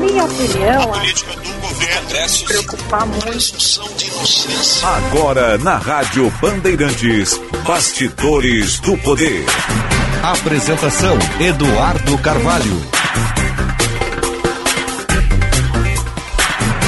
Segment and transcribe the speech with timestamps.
[0.00, 3.80] minha opinião, a política do governo se preocupar muito.
[4.82, 9.44] Agora na Rádio Bandeirantes, Bastidores do Poder.
[10.22, 12.80] Apresentação Eduardo Carvalho.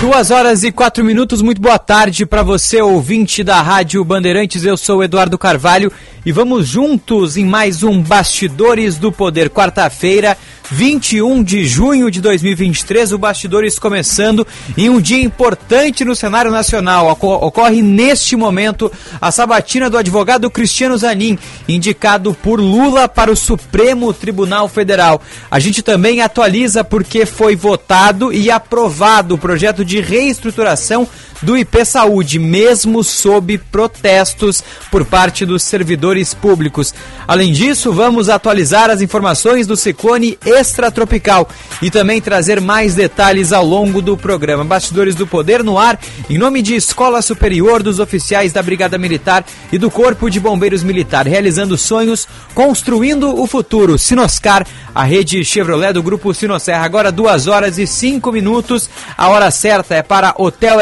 [0.01, 4.65] Duas horas e quatro minutos, muito boa tarde para você, ouvinte da Rádio Bandeirantes.
[4.65, 5.93] Eu sou Eduardo Carvalho
[6.25, 10.39] e vamos juntos em mais um Bastidores do Poder, quarta-feira,
[10.71, 13.13] 21 de junho de 2023.
[13.13, 14.47] O Bastidores começando
[14.77, 17.11] em um dia importante no cenário nacional.
[17.11, 18.91] Ocorre neste momento
[19.21, 21.37] a sabatina do advogado Cristiano Zanin,
[21.69, 25.21] indicado por Lula para o Supremo Tribunal Federal.
[25.51, 31.09] A gente também atualiza porque foi votado e aprovado o projeto de reestruturação
[31.43, 36.95] do IP Saúde, mesmo sob protestos por parte dos servidores públicos.
[37.27, 41.49] Além disso, vamos atualizar as informações do ciclone extratropical
[41.81, 44.65] e também trazer mais detalhes ao longo do programa.
[44.65, 45.99] Bastidores do Poder no ar,
[46.31, 50.83] em nome de Escola Superior dos Oficiais da Brigada Militar e do Corpo de Bombeiros
[50.83, 53.99] Militar, realizando sonhos, construindo o futuro.
[53.99, 56.85] Sinoscar, a rede Chevrolet do Grupo Sinosserra.
[56.85, 58.89] Agora, duas horas e cinco minutos.
[59.17, 60.81] A hora certa é para Hotel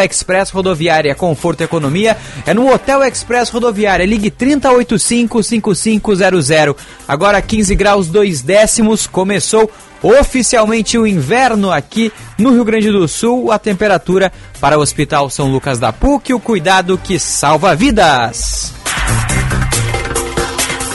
[0.51, 4.05] Express Rodoviária Conforto e Economia é no Hotel Express Rodoviária.
[4.05, 6.77] Ligue 3085-5500.
[7.07, 9.07] Agora 15 graus 2 décimos.
[9.07, 9.71] Começou
[10.03, 13.53] oficialmente o inverno aqui no Rio Grande do Sul.
[13.53, 16.35] A temperatura para o Hospital São Lucas da PUC.
[16.35, 18.75] O cuidado que salva vidas.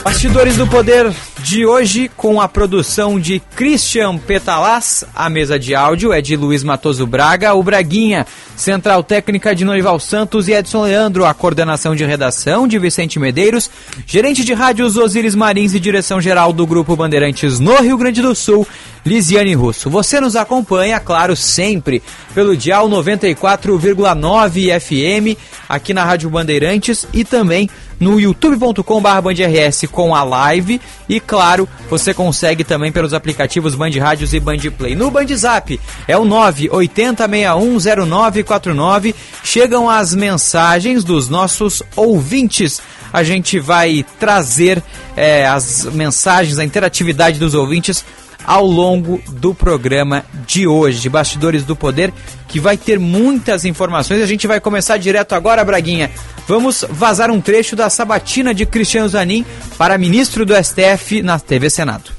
[0.03, 1.11] Bastidores do Poder
[1.45, 6.63] de hoje com a produção de Christian Petalas, a mesa de áudio é de Luiz
[6.63, 12.03] Matoso Braga, o Braguinha, central técnica de Noival Santos e Edson Leandro, a coordenação de
[12.03, 13.69] redação de Vicente Medeiros,
[14.07, 18.33] gerente de rádios Osíris Marins e direção geral do Grupo Bandeirantes no Rio Grande do
[18.33, 18.67] Sul,
[19.05, 19.87] Lisiane Russo.
[19.87, 22.01] Você nos acompanha, claro, sempre
[22.33, 25.37] pelo dial 94,9 FM
[25.69, 27.69] aqui na Rádio Bandeirantes e também
[27.99, 34.39] no youtube.com/bandrs com a live e claro, você consegue também pelos aplicativos Band Rádios e
[34.39, 34.95] Band Play.
[34.95, 39.13] No Band Zap é o 980610949.
[39.43, 42.81] Chegam as mensagens dos nossos ouvintes.
[43.13, 44.81] A gente vai trazer
[45.15, 48.03] é, as mensagens, a interatividade dos ouvintes
[48.45, 52.13] ao longo do programa de hoje, Bastidores do Poder,
[52.47, 54.21] que vai ter muitas informações.
[54.21, 56.11] A gente vai começar direto agora, Braguinha.
[56.47, 59.43] Vamos vazar um trecho da sabatina de Cristiano Zanin
[59.77, 62.11] para ministro do STF na TV Senado.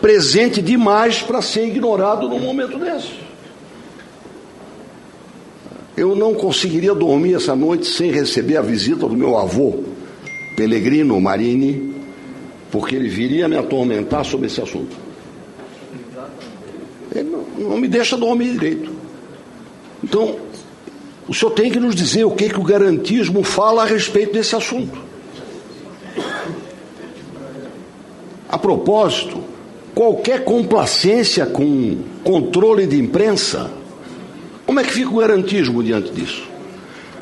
[0.00, 3.22] Presente demais para ser ignorado num momento desse.
[5.96, 9.84] Eu não conseguiria dormir essa noite sem receber a visita do meu avô,
[10.56, 11.91] Pellegrino Marini,
[12.72, 14.96] porque ele viria me atormentar sobre esse assunto.
[17.14, 18.90] Ele não, não me deixa dormir direito.
[20.02, 20.36] Então,
[21.28, 24.56] o senhor tem que nos dizer o que, que o garantismo fala a respeito desse
[24.56, 24.98] assunto.
[28.48, 29.44] A propósito,
[29.94, 33.70] qualquer complacência com controle de imprensa,
[34.64, 36.51] como é que fica o garantismo diante disso?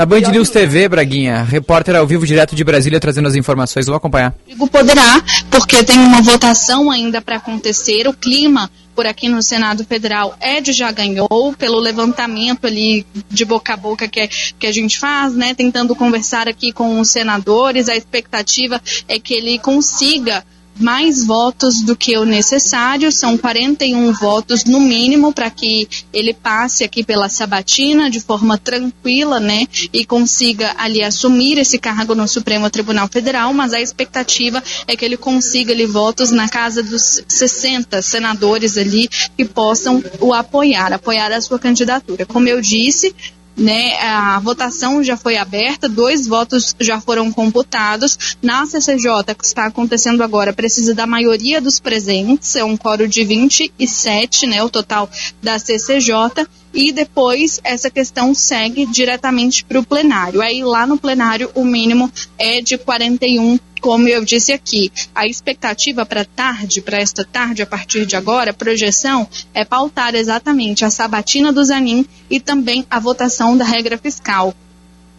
[0.00, 3.84] Na Band News TV, Braguinha, repórter ao vivo direto de Brasília trazendo as informações.
[3.84, 4.34] Vou acompanhar.
[4.72, 8.08] Poderá, porque tem uma votação ainda para acontecer.
[8.08, 13.44] O clima por aqui no Senado Federal é de já ganhou, pelo levantamento ali de
[13.44, 14.28] boca a boca que, é,
[14.58, 15.52] que a gente faz, né?
[15.52, 17.86] Tentando conversar aqui com os senadores.
[17.86, 20.42] A expectativa é que ele consiga
[20.80, 26.82] mais votos do que o necessário, são 41 votos no mínimo para que ele passe
[26.82, 32.70] aqui pela sabatina de forma tranquila, né, e consiga ali assumir esse cargo no Supremo
[32.70, 38.02] Tribunal Federal, mas a expectativa é que ele consiga ali votos na casa dos 60
[38.02, 42.26] senadores ali que possam o apoiar, apoiar a sua candidatura.
[42.26, 43.14] Como eu disse,
[43.60, 48.36] né, a votação já foi aberta, dois votos já foram computados.
[48.42, 53.22] Na CCJ, que está acontecendo agora, precisa da maioria dos presentes, é um coro de
[53.22, 55.08] 27, né, o total
[55.42, 60.40] da CCJ e depois essa questão segue diretamente para o plenário.
[60.40, 64.92] Aí lá no plenário o mínimo é de 41, como eu disse aqui.
[65.14, 70.14] A expectativa para tarde, para esta tarde, a partir de agora, a projeção é pautar
[70.14, 74.54] exatamente a sabatina do Zanin e também a votação da regra fiscal.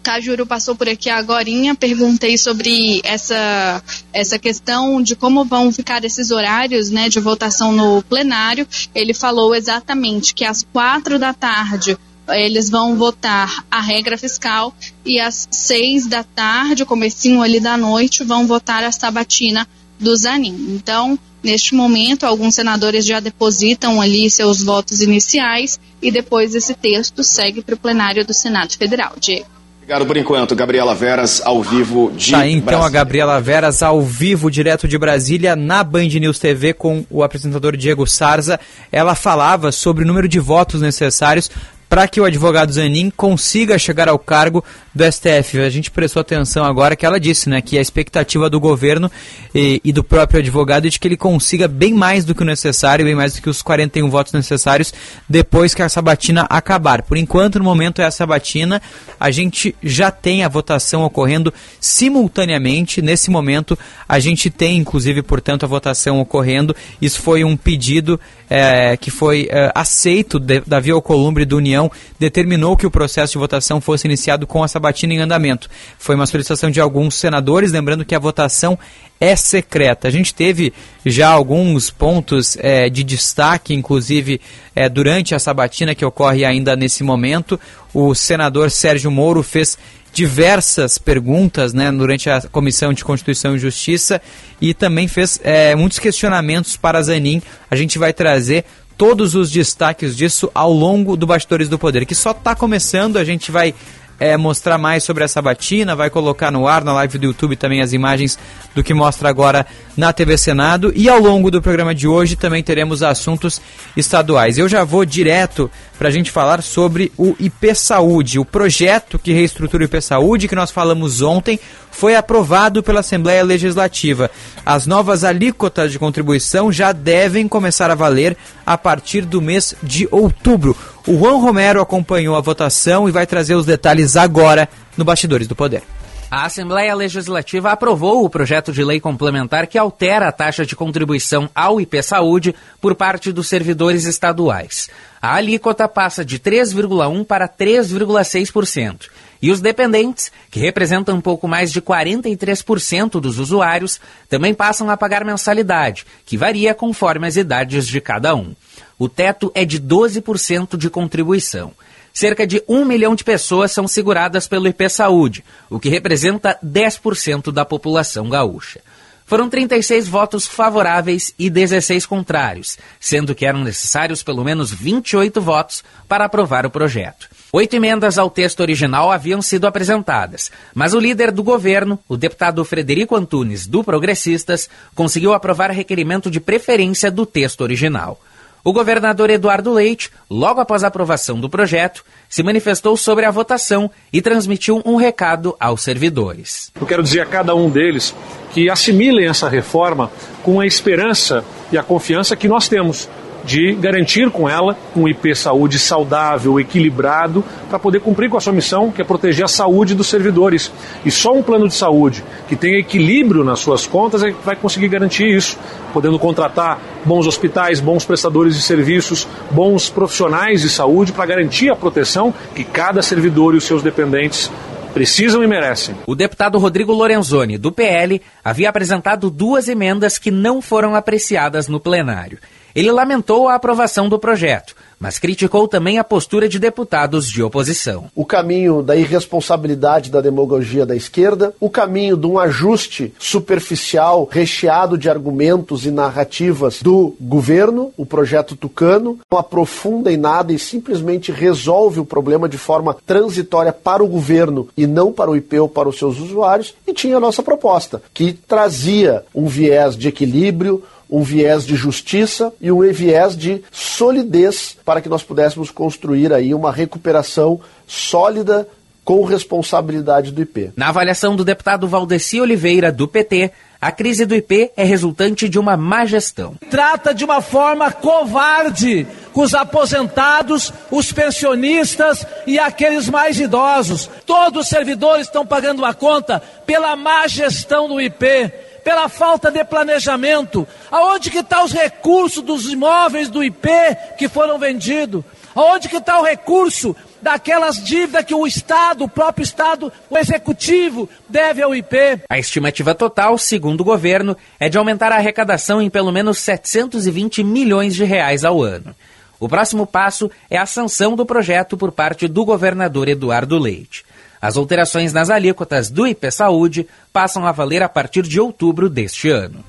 [0.01, 1.45] Cajuru passou por aqui agora,
[1.80, 8.01] perguntei sobre essa, essa questão de como vão ficar esses horários né, de votação no
[8.03, 8.68] plenário.
[8.94, 11.98] Ele falou exatamente que às quatro da tarde
[12.30, 14.74] eles vão votar a regra fiscal
[15.06, 19.68] e às seis da tarde, comecinho ali da noite, vão votar a sabatina
[20.00, 20.75] do Zanin.
[20.75, 27.24] Então, Neste momento, alguns senadores já depositam ali seus votos iniciais e depois esse texto
[27.24, 29.15] segue para o plenário do Senado Federal.
[29.19, 29.61] Diego.
[29.92, 32.88] Obrigado por enquanto, Gabriela Veras, ao vivo de Tá aí, então Brasília.
[32.88, 37.76] a Gabriela Veras ao vivo, direto de Brasília, na Band News TV, com o apresentador
[37.76, 38.58] Diego Sarza.
[38.90, 41.52] Ela falava sobre o número de votos necessários
[41.92, 44.64] para que o advogado Zanin consiga chegar ao cargo
[44.96, 45.60] do STF.
[45.60, 49.12] A gente prestou atenção agora que ela disse, né, que a expectativa do governo
[49.54, 52.46] e, e, do próprio advogado é de que ele consiga bem mais do que o
[52.46, 54.94] necessário, bem mais do que os 41 votos necessários
[55.28, 57.02] depois que a sabatina acabar.
[57.02, 58.82] Por enquanto, no momento é a sabatina,
[59.20, 63.02] a gente já tem a votação ocorrendo simultaneamente.
[63.02, 63.78] Nesse momento,
[64.08, 66.74] a gente tem, inclusive, portanto, a votação ocorrendo.
[67.02, 68.18] Isso foi um pedido
[68.50, 70.40] é, que foi é, aceito.
[70.40, 71.81] De, Davi Alcolumbre do União
[72.19, 75.69] determinou que o processo de votação fosse iniciado com a sabatina em andamento.
[75.98, 78.78] Foi uma solicitação de alguns senadores, lembrando que a votação
[79.19, 80.07] é secreta.
[80.07, 80.74] A gente teve
[81.06, 84.42] já alguns pontos é, de destaque, inclusive
[84.75, 87.60] é, durante a sabatina que ocorre ainda nesse momento.
[87.94, 89.78] O senador Sérgio Moro fez
[90.13, 94.22] diversas perguntas né, durante a Comissão de Constituição e Justiça
[94.60, 97.42] e também fez é, muitos questionamentos para Zanin.
[97.69, 98.66] A gente vai trazer
[99.01, 103.18] todos os destaques disso ao longo do Bastidores do Poder, que só está começando.
[103.18, 103.74] A gente vai
[104.21, 107.81] é, mostrar mais sobre essa batina, vai colocar no ar, na live do YouTube também
[107.81, 108.38] as imagens
[108.75, 109.65] do que mostra agora
[109.97, 110.94] na TV Senado.
[110.95, 113.59] E ao longo do programa de hoje também teremos assuntos
[113.97, 114.59] estaduais.
[114.59, 119.33] Eu já vou direto para a gente falar sobre o IP Saúde, o projeto que
[119.33, 121.59] reestrutura o IP Saúde, que nós falamos ontem,
[121.89, 124.29] foi aprovado pela Assembleia Legislativa.
[124.63, 130.07] As novas alíquotas de contribuição já devem começar a valer a partir do mês de
[130.12, 130.77] outubro.
[131.07, 135.56] O Juan Romero acompanhou a votação e vai trazer os detalhes agora no Bastidores do
[135.56, 135.81] Poder.
[136.30, 141.50] A Assembleia Legislativa aprovou o projeto de lei complementar que altera a taxa de contribuição
[141.53, 144.89] ao IP Saúde por parte dos servidores estaduais.
[145.21, 149.09] A alíquota passa de 3,1% para 3,6%.
[149.42, 154.00] E os dependentes, que representam um pouco mais de 43% dos usuários,
[154.30, 158.54] também passam a pagar mensalidade, que varia conforme as idades de cada um.
[159.00, 161.74] O teto é de 12% de contribuição.
[162.14, 167.52] Cerca de 1 milhão de pessoas são seguradas pelo IP Saúde, o que representa 10%
[167.52, 168.82] da população gaúcha.
[169.26, 175.86] Foram 36 votos favoráveis e 16 contrários, sendo que eram necessários pelo menos 28 votos
[176.06, 177.30] para aprovar o projeto.
[177.53, 182.63] Oito emendas ao texto original haviam sido apresentadas, mas o líder do governo, o deputado
[182.63, 188.18] Frederico Antunes, do Progressistas, conseguiu aprovar requerimento de preferência do texto original.
[188.63, 193.92] O governador Eduardo Leite, logo após a aprovação do projeto, se manifestou sobre a votação
[194.13, 196.71] e transmitiu um recado aos servidores.
[196.80, 198.15] Eu quero dizer a cada um deles
[198.54, 200.09] que assimilem essa reforma
[200.42, 203.09] com a esperança e a confiança que nós temos
[203.44, 208.54] de garantir com ela um IP saúde saudável, equilibrado, para poder cumprir com a sua
[208.54, 210.72] missão, que é proteger a saúde dos servidores.
[211.06, 214.56] E só um plano de saúde que tenha equilíbrio nas suas contas é que vai
[214.56, 215.58] conseguir garantir isso,
[215.94, 221.76] podendo contratar bons hospitais, bons prestadores de serviços, bons profissionais de saúde para garantir a
[221.76, 224.52] proteção que cada servidor e os seus dependentes
[224.94, 225.96] precisam e merecem.
[226.06, 231.80] O deputado Rodrigo Lorenzoni, do PL, havia apresentado duas emendas que não foram apreciadas no
[231.80, 232.38] plenário.
[232.75, 238.06] Ele lamentou a aprovação do projeto, mas criticou também a postura de deputados de oposição.
[238.16, 244.97] O caminho da irresponsabilidade da demagogia da esquerda, o caminho de um ajuste superficial, recheado
[244.97, 251.31] de argumentos e narrativas do governo, o projeto Tucano, não aprofunda em nada e simplesmente
[251.31, 255.68] resolve o problema de forma transitória para o governo e não para o IP ou
[255.68, 260.83] para os seus usuários, e tinha a nossa proposta, que trazia um viés de equilíbrio,
[261.11, 266.53] um viés de justiça e um viés de solidez para que nós pudéssemos construir aí
[266.53, 268.65] uma recuperação sólida
[269.03, 270.71] com responsabilidade do IP.
[270.75, 273.51] Na avaliação do deputado Valdeci Oliveira, do PT,
[273.81, 276.56] a crise do IP é resultante de uma má gestão.
[276.69, 284.07] Trata de uma forma covarde com os aposentados, os pensionistas e aqueles mais idosos.
[284.25, 288.51] Todos os servidores estão pagando a conta pela má gestão do IP
[288.83, 290.68] pela falta de planejamento.
[290.90, 293.69] Aonde que está os recursos dos imóveis do IP
[294.18, 295.23] que foram vendidos?
[295.54, 301.09] Aonde que está o recurso daquelas dívidas que o Estado, o próprio Estado, o Executivo
[301.28, 301.97] deve ao IP?
[302.30, 307.44] A estimativa total, segundo o governo, é de aumentar a arrecadação em pelo menos 720
[307.44, 308.95] milhões de reais ao ano.
[309.40, 314.06] O próximo passo é a sanção do projeto por parte do governador Eduardo Leite.
[314.42, 319.30] As alterações nas alíquotas do IP Saúde passam a valer a partir de outubro deste
[319.30, 319.64] ano.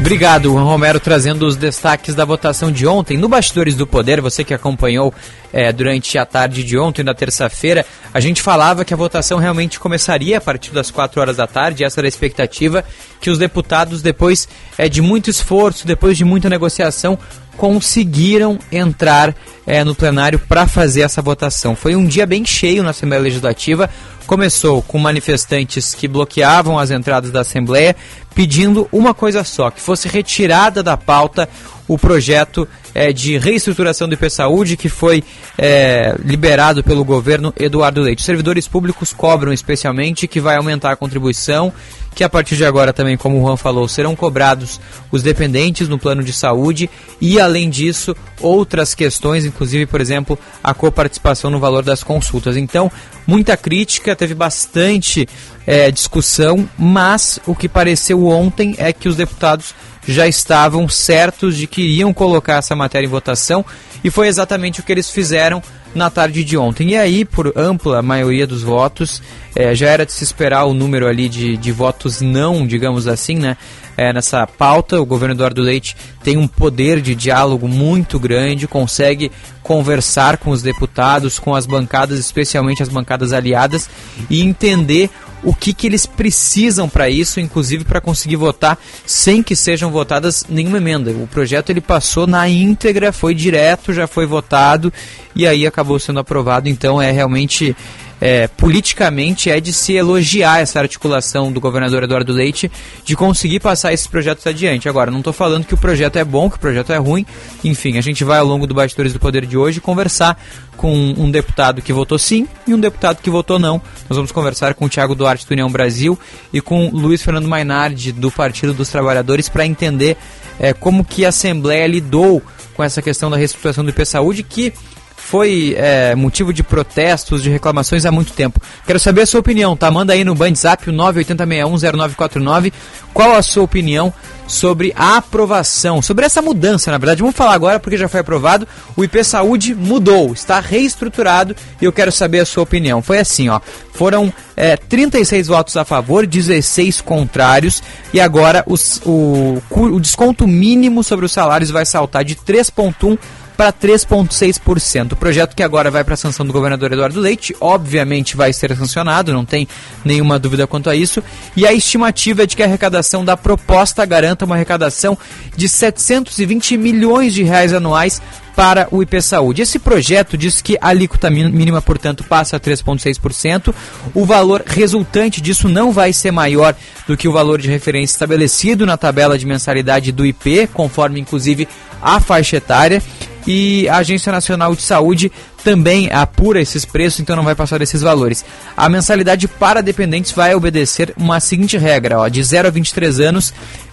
[0.00, 3.18] Obrigado, Juan Romero, trazendo os destaques da votação de ontem.
[3.18, 5.12] No Bastidores do Poder, você que acompanhou
[5.52, 9.78] é, durante a tarde de ontem, na terça-feira, a gente falava que a votação realmente
[9.78, 11.84] começaria a partir das 4 horas da tarde.
[11.84, 12.82] Essa era a expectativa
[13.20, 14.48] que os deputados, depois
[14.78, 17.18] é, de muito esforço, depois de muita negociação,
[17.60, 19.36] conseguiram entrar
[19.66, 21.76] é, no plenário para fazer essa votação.
[21.76, 23.90] Foi um dia bem cheio na Assembleia Legislativa.
[24.30, 27.96] Começou com manifestantes que bloqueavam as entradas da Assembleia,
[28.32, 31.48] pedindo uma coisa só: que fosse retirada da pauta
[31.88, 35.24] o projeto é, de reestruturação do IP Saúde que foi
[35.58, 38.22] é, liberado pelo governo Eduardo Leite.
[38.22, 41.72] Servidores públicos cobram especialmente que vai aumentar a contribuição,
[42.14, 45.98] que a partir de agora também, como o Juan falou, serão cobrados os dependentes no
[45.98, 46.88] plano de saúde
[47.20, 52.56] e, além disso, outras questões, inclusive, por exemplo, a coparticipação no valor das consultas.
[52.56, 52.90] Então,
[53.26, 55.26] muita crítica, teve bastante
[55.66, 59.74] é, discussão, mas o que pareceu ontem é que os deputados
[60.06, 63.64] já estavam certos de que iriam colocar essa matéria em votação
[64.04, 65.62] e foi exatamente o que eles fizeram
[65.94, 66.90] na tarde de ontem.
[66.90, 69.22] E aí, por ampla maioria dos votos,
[69.54, 73.36] é, já era de se esperar o número ali de, de votos não, digamos assim,
[73.36, 73.56] né?
[73.96, 79.30] É, nessa pauta, o governo Eduardo Leite tem um poder de diálogo muito grande, consegue
[79.62, 83.90] conversar com os deputados, com as bancadas, especialmente as bancadas aliadas,
[84.30, 85.10] e entender
[85.42, 90.44] o que, que eles precisam para isso, inclusive para conseguir votar sem que sejam votadas
[90.48, 91.10] nenhuma emenda.
[91.10, 94.92] O projeto ele passou na íntegra, foi direto, já foi votado
[95.34, 96.68] e aí acabou sendo aprovado.
[96.68, 97.74] Então é realmente
[98.20, 102.70] é, politicamente é de se elogiar essa articulação do governador Eduardo Leite
[103.04, 104.88] de conseguir passar esses projetos adiante.
[104.88, 107.24] Agora, não estou falando que o projeto é bom, que o projeto é ruim.
[107.64, 110.40] Enfim, a gente vai ao longo do Bastidores do Poder de hoje conversar
[110.76, 113.80] com um deputado que votou sim e um deputado que votou não.
[114.08, 116.18] Nós vamos conversar com o Tiago Duarte do União Brasil
[116.52, 120.16] e com Luiz Fernando Mainardi do Partido dos Trabalhadores para entender
[120.58, 122.42] é, como que a Assembleia lidou
[122.74, 124.72] com essa questão da reestruturação do IP Saúde que
[125.20, 128.60] foi é, motivo de protestos, de reclamações há muito tempo.
[128.86, 129.90] Quero saber a sua opinião, tá?
[129.90, 132.72] Manda aí no Bandzap o 980610949
[133.12, 134.12] qual a sua opinião
[134.46, 137.20] sobre a aprovação, sobre essa mudança, na verdade.
[137.20, 138.66] Vamos falar agora porque já foi aprovado.
[138.96, 143.00] O IP Saúde mudou, está reestruturado e eu quero saber a sua opinião.
[143.00, 143.60] Foi assim, ó.
[143.92, 151.04] Foram é, 36 votos a favor, 16 contrários e agora os, o, o desconto mínimo
[151.04, 153.18] sobre os salários vai saltar de 3,1
[153.60, 155.12] para 3,6%.
[155.12, 158.74] O projeto que agora vai para a sanção do governador Eduardo Leite, obviamente vai ser
[158.74, 159.68] sancionado, não tem
[160.02, 161.22] nenhuma dúvida quanto a isso.
[161.54, 165.18] E a estimativa é de que a arrecadação da proposta garanta uma arrecadação
[165.54, 168.22] de 720 milhões de reais anuais
[168.56, 169.60] para o IP Saúde.
[169.60, 173.74] Esse projeto diz que a alíquota mínima, portanto, passa a 3,6%.
[174.14, 176.74] O valor resultante disso não vai ser maior
[177.06, 181.68] do que o valor de referência estabelecido na tabela de mensalidade do IP, conforme inclusive
[182.02, 183.02] a faixa etária
[183.50, 185.32] e a Agência Nacional de Saúde
[185.64, 188.44] também apura esses preços, então não vai passar desses valores.
[188.76, 193.52] A mensalidade para dependentes vai obedecer uma seguinte regra, ó, de 0 a 23 anos,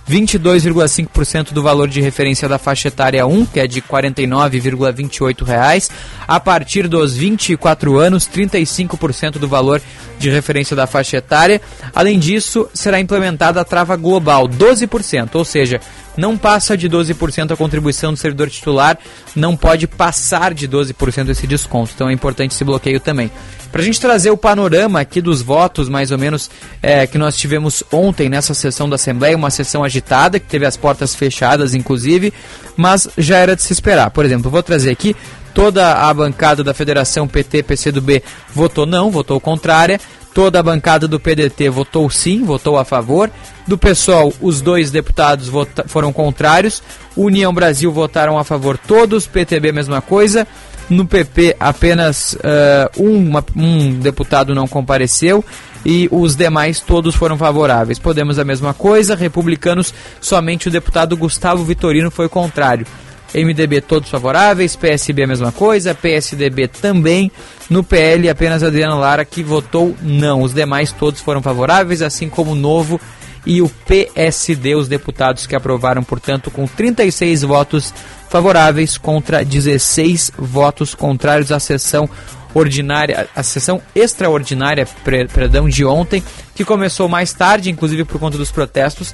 [0.09, 5.91] 22,5% do valor de referência da faixa etária 1, que é de R$ 49,28.
[6.27, 9.81] A partir dos 24 anos, 35% do valor
[10.17, 11.61] de referência da faixa etária.
[11.93, 15.79] Além disso, será implementada a trava global, 12%, ou seja,
[16.15, 18.97] não passa de 12% a contribuição do servidor titular,
[19.35, 21.91] não pode passar de 12% esse desconto.
[21.93, 23.31] Então é importante esse bloqueio também.
[23.77, 26.49] Para a gente trazer o panorama aqui dos votos, mais ou menos,
[26.81, 30.75] é, que nós tivemos ontem nessa sessão da Assembleia, uma sessão agitada, que teve as
[30.75, 32.33] portas fechadas, inclusive,
[32.75, 34.09] mas já era de se esperar.
[34.09, 35.15] Por exemplo, vou trazer aqui
[35.53, 40.01] toda a bancada da Federação PT, PCdoB votou não, votou contrária.
[40.33, 43.29] Toda a bancada do PDT votou sim, votou a favor.
[43.67, 45.51] Do PSOL, os dois deputados
[45.85, 46.81] foram contrários.
[47.15, 49.27] União Brasil votaram a favor todos.
[49.27, 50.47] PTB, mesma coisa.
[50.89, 55.43] No PP, apenas uh, um, um deputado não compareceu
[55.85, 57.99] e os demais todos foram favoráveis.
[57.99, 62.85] Podemos a mesma coisa, republicanos, somente o deputado Gustavo Vitorino foi contrário.
[63.33, 67.31] MDB todos favoráveis, PSB a mesma coisa, PSDB também.
[67.69, 70.41] No PL apenas Adriana Lara que votou não.
[70.41, 72.99] Os demais todos foram favoráveis, assim como o Novo
[73.45, 77.93] e o PSD, os deputados que aprovaram, portanto, com 36 votos
[78.29, 82.09] favoráveis contra 16 votos contrários à sessão
[82.53, 84.87] ordinária, a sessão extraordinária,
[85.33, 86.23] perdão, de ontem,
[86.55, 89.13] que começou mais tarde, inclusive por conta dos protestos,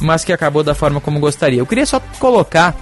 [0.00, 1.60] mas que acabou da forma como gostaria.
[1.60, 2.76] Eu queria só colocar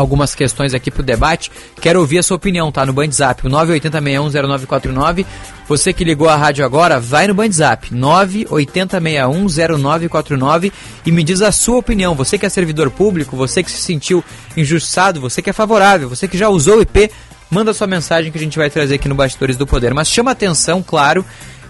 [0.00, 1.52] algumas questões aqui para o debate.
[1.80, 2.84] Quero ouvir a sua opinião, tá?
[2.84, 5.24] No Bandzap, 980610949.
[5.68, 10.72] Você que ligou a rádio agora, vai no Bandzap, 980610949
[11.06, 12.14] e me diz a sua opinião.
[12.14, 14.24] Você que é servidor público, você que se sentiu
[14.56, 17.10] injustiçado, você que é favorável, você que já usou o IP,
[17.50, 19.94] manda sua mensagem que a gente vai trazer aqui no Bastidores do Poder.
[19.94, 21.24] Mas chama atenção, claro,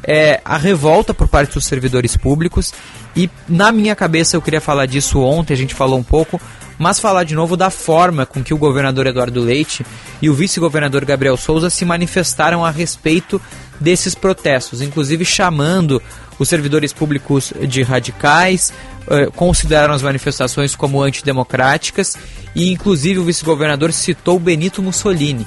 [0.07, 2.73] é, a revolta por parte dos servidores públicos
[3.17, 6.41] e na minha cabeça eu queria falar disso ontem, a gente falou um pouco,
[6.79, 9.85] mas falar de novo da forma com que o governador Eduardo Leite
[10.21, 13.41] e o vice-governador Gabriel Souza se manifestaram a respeito
[13.81, 16.03] desses protestos, inclusive chamando
[16.39, 18.73] os servidores públicos de radicais,
[19.09, 22.17] eh, consideraram as manifestações como antidemocráticas
[22.55, 25.47] e, inclusive, o vice-governador citou Benito Mussolini.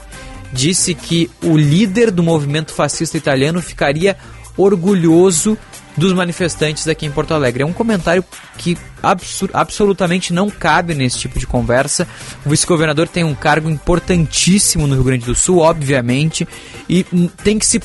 [0.54, 4.16] Disse que o líder do movimento fascista italiano ficaria
[4.56, 5.58] orgulhoso
[5.98, 7.64] dos manifestantes aqui em Porto Alegre.
[7.64, 8.24] É um comentário
[8.58, 8.78] que
[9.54, 12.08] absolutamente não cabe nesse tipo de conversa.
[12.46, 16.48] O vice-governador tem um cargo importantíssimo no Rio Grande do Sul, obviamente,
[16.88, 17.04] e
[17.44, 17.80] tem que se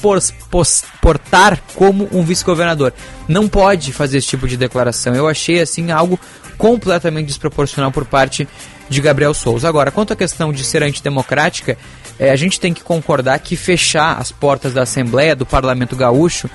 [1.01, 2.93] portar como um vice-governador.
[3.27, 5.15] Não pode fazer esse tipo de declaração.
[5.15, 6.21] Eu achei assim algo
[6.59, 8.47] completamente desproporcional por parte
[8.89, 9.67] de Gabriel Souza.
[9.67, 11.79] Agora, quanto à questão de ser antidemocrática,
[12.19, 16.49] é, a gente tem que concordar que fechar as portas da Assembleia, do Parlamento Gaúcho,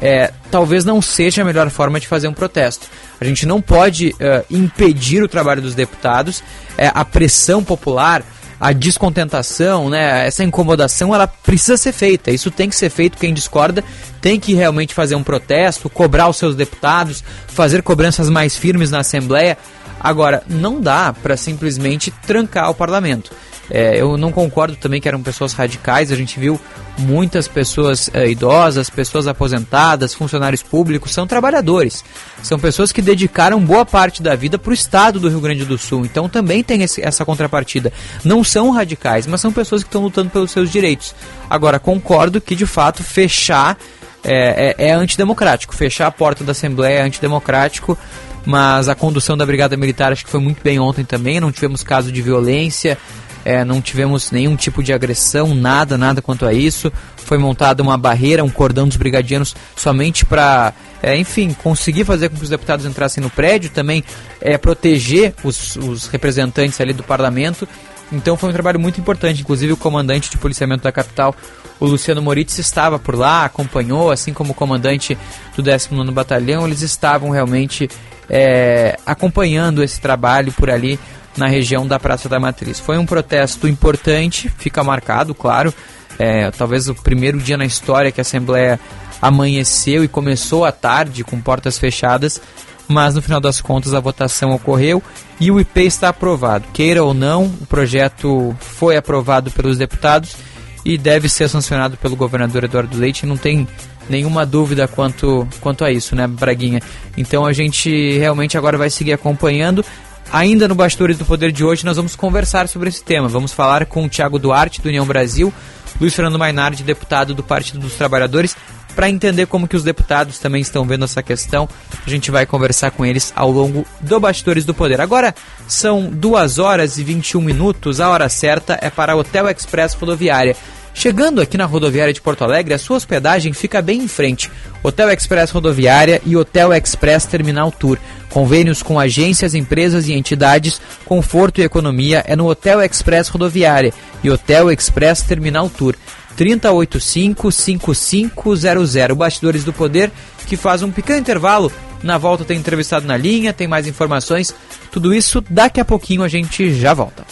[0.00, 2.86] é, talvez não seja a melhor forma de fazer um protesto.
[3.20, 6.42] A gente não pode uh, impedir o trabalho dos deputados,
[6.76, 8.24] é, a pressão popular,
[8.62, 12.30] a descontentação, né, essa incomodação, ela precisa ser feita.
[12.30, 13.18] Isso tem que ser feito.
[13.18, 13.82] Quem discorda
[14.20, 19.00] tem que realmente fazer um protesto, cobrar os seus deputados, fazer cobranças mais firmes na
[19.00, 19.58] Assembleia.
[19.98, 23.32] Agora, não dá para simplesmente trancar o parlamento.
[23.74, 26.60] É, eu não concordo também que eram pessoas radicais, a gente viu
[26.98, 32.04] muitas pessoas é, idosas, pessoas aposentadas, funcionários públicos, são trabalhadores.
[32.42, 35.78] São pessoas que dedicaram boa parte da vida para o estado do Rio Grande do
[35.78, 36.04] Sul.
[36.04, 37.90] Então também tem esse, essa contrapartida.
[38.22, 41.14] Não são radicais, mas são pessoas que estão lutando pelos seus direitos.
[41.48, 43.78] Agora, concordo que de fato fechar
[44.22, 45.74] é, é, é antidemocrático.
[45.74, 47.98] Fechar a porta da Assembleia é antidemocrático
[48.44, 51.84] mas a condução da Brigada Militar acho que foi muito bem ontem também, não tivemos
[51.84, 52.98] caso de violência,
[53.44, 56.92] é, não tivemos nenhum tipo de agressão, nada, nada quanto a isso.
[57.16, 62.36] Foi montada uma barreira, um cordão dos brigadianos somente para, é, enfim, conseguir fazer com
[62.36, 64.04] que os deputados entrassem no prédio, também
[64.40, 67.66] é, proteger os, os representantes ali do parlamento.
[68.12, 69.40] Então foi um trabalho muito importante.
[69.40, 71.34] Inclusive o comandante de policiamento da capital,
[71.80, 75.16] o Luciano Moritz, estava por lá, acompanhou, assim como o comandante
[75.56, 77.88] do 19 Batalhão, eles estavam realmente
[78.28, 80.98] é, acompanhando esse trabalho por ali
[81.36, 82.78] na região da Praça da Matriz.
[82.78, 85.72] Foi um protesto importante, fica marcado, claro.
[86.18, 88.78] É, talvez o primeiro dia na história que a Assembleia
[89.20, 92.40] amanheceu e começou à tarde com portas fechadas,
[92.88, 95.02] mas no final das contas a votação ocorreu
[95.40, 96.66] e o IP está aprovado.
[96.72, 100.36] Queira ou não, o projeto foi aprovado pelos deputados
[100.84, 103.24] e deve ser sancionado pelo governador Eduardo Leite.
[103.24, 103.66] Não tem
[104.08, 106.80] nenhuma dúvida quanto, quanto a isso, né, Braguinha?
[107.16, 109.84] Então a gente realmente agora vai seguir acompanhando.
[110.32, 113.28] Ainda no Bastidores do Poder de hoje, nós vamos conversar sobre esse tema.
[113.28, 115.52] Vamos falar com o Tiago Duarte, do União Brasil,
[116.00, 118.56] Luiz Fernando Mainardi, deputado do Partido dos Trabalhadores,
[118.96, 121.68] para entender como que os deputados também estão vendo essa questão.
[122.06, 125.02] A gente vai conversar com eles ao longo do Bastidores do Poder.
[125.02, 125.34] Agora
[125.68, 130.56] são 2 horas e 21 minutos, a hora certa é para Hotel Express Rodoviária.
[130.94, 134.50] Chegando aqui na rodoviária de Porto Alegre, a sua hospedagem fica bem em frente.
[134.82, 137.98] Hotel Express Rodoviária e Hotel Express Terminal Tour.
[138.28, 144.30] Convênios com agências, empresas e entidades, conforto e economia é no Hotel Express Rodoviária e
[144.30, 145.96] Hotel Express Terminal Tour.
[146.36, 149.14] 3085-5500.
[149.14, 150.10] Bastidores do Poder,
[150.46, 151.72] que faz um pequeno intervalo.
[152.02, 154.54] Na volta tem entrevistado na linha, tem mais informações.
[154.90, 157.24] Tudo isso daqui a pouquinho a gente já volta.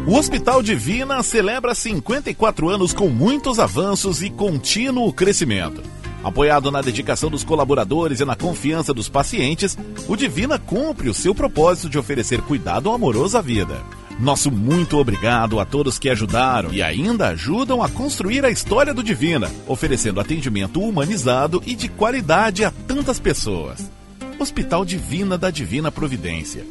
[0.06, 5.82] O Hospital Divina celebra 54 anos com muitos avanços e contínuo crescimento.
[6.22, 11.34] Apoiado na dedicação dos colaboradores e na confiança dos pacientes, o Divina cumpre o seu
[11.34, 13.82] propósito de oferecer cuidado amoroso à vida.
[14.18, 19.02] Nosso muito obrigado a todos que ajudaram e ainda ajudam a construir a história do
[19.02, 23.90] Divina, oferecendo atendimento humanizado e de qualidade a tantas pessoas.
[24.38, 26.66] Hospital Divina da Divina Providência.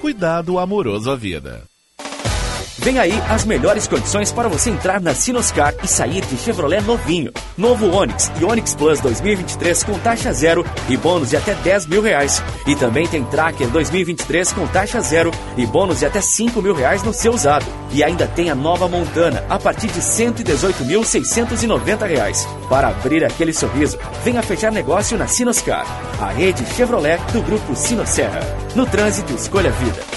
[0.00, 1.64] Cuidado amoroso à vida.
[2.78, 7.32] Vem aí as melhores condições para você entrar na Sinoscar e sair de Chevrolet novinho.
[7.56, 12.02] Novo Onix e Onix Plus 2023 com taxa zero e bônus de até 10 mil
[12.02, 12.42] reais.
[12.66, 17.02] E também tem Tracker 2023 com taxa zero e bônus de até 5 mil reais
[17.02, 17.64] no seu usado.
[17.92, 22.46] E ainda tem a nova Montana a partir de 118.690 reais.
[22.68, 25.86] Para abrir aquele sorriso, venha fechar negócio na Sinoscar,
[26.20, 28.40] a rede Chevrolet do grupo Sinosserra.
[28.74, 30.15] No trânsito, escolha vida.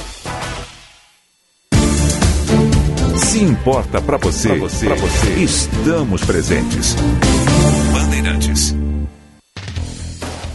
[3.39, 6.93] Se importa para você, você, pra você, estamos presentes.
[7.93, 8.75] Bandeirantes.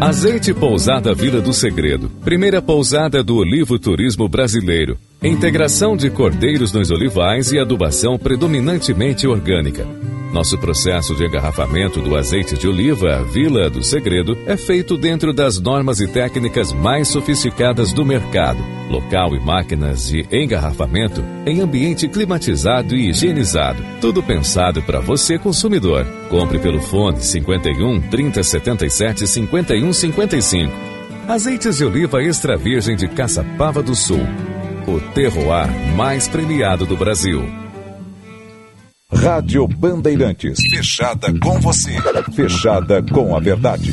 [0.00, 4.98] Azeite Pousada Vila do Segredo, primeira pousada do Olivo Turismo Brasileiro.
[5.22, 9.86] Integração de cordeiros nos olivais e adubação predominantemente orgânica.
[10.32, 15.60] Nosso processo de engarrafamento do azeite de oliva Vila do Segredo é feito dentro das
[15.60, 18.58] normas e técnicas mais sofisticadas do mercado.
[18.90, 23.80] Local e máquinas de engarrafamento em ambiente climatizado e higienizado.
[24.00, 26.04] Tudo pensado para você, consumidor.
[26.30, 30.72] Compre pelo fone 51 3077 51 55.
[31.28, 34.26] Azeites de oliva extra virgem de Caçapava do Sul.
[34.86, 37.42] O terroir mais premiado do Brasil.
[39.12, 40.58] Rádio Bandeirantes.
[40.70, 41.92] Fechada com você.
[42.34, 43.92] Fechada com a verdade.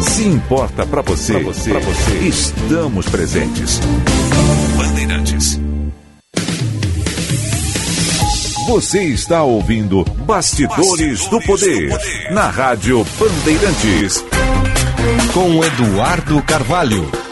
[0.00, 3.80] Se importa para você, pra você, pra você, estamos presentes.
[4.76, 5.60] Bandeirantes.
[8.68, 14.24] Você está ouvindo Bastidores, Bastidores do, poder, do Poder na Rádio Bandeirantes.
[15.32, 17.27] Com Eduardo Carvalho.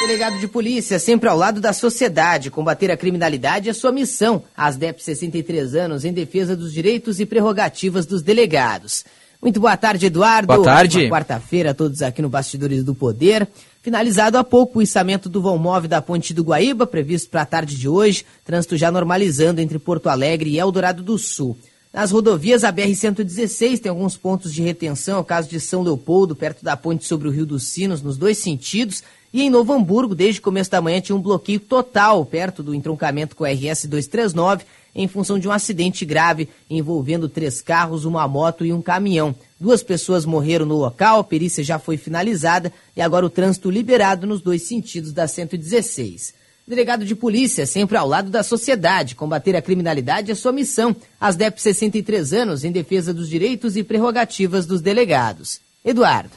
[0.00, 2.50] Delegado de polícia, sempre ao lado da sociedade.
[2.50, 4.42] Combater a criminalidade é sua missão.
[4.56, 9.04] As DEP 63 anos em defesa dos direitos e prerrogativas dos delegados.
[9.40, 10.48] Muito boa tarde, Eduardo.
[10.48, 11.08] Boa tarde.
[11.08, 13.48] Quarta-feira, todos aqui no Bastidores do Poder.
[13.80, 17.46] Finalizado há pouco o içamento do vão móvel da Ponte do Guaíba, previsto para a
[17.46, 18.26] tarde de hoje.
[18.44, 21.56] Trânsito já normalizando entre Porto Alegre e Eldorado do Sul.
[21.90, 26.36] Nas rodovias, a BR-116 tem alguns pontos de retenção, é o caso de São Leopoldo,
[26.36, 29.02] perto da ponte sobre o Rio dos Sinos, nos dois sentidos.
[29.32, 32.74] E em Novo Hamburgo, desde o começo da manhã, tinha um bloqueio total perto do
[32.74, 38.26] entroncamento com a RS 239, em função de um acidente grave envolvendo três carros, uma
[38.26, 39.34] moto e um caminhão.
[39.58, 44.26] Duas pessoas morreram no local, a perícia já foi finalizada e agora o trânsito liberado
[44.26, 46.34] nos dois sentidos da 116.
[46.66, 49.16] Delegado de polícia, sempre ao lado da sociedade.
[49.16, 50.94] Combater a criminalidade é sua missão.
[51.20, 55.60] As DEP 63 anos em defesa dos direitos e prerrogativas dos delegados.
[55.84, 56.30] Eduardo.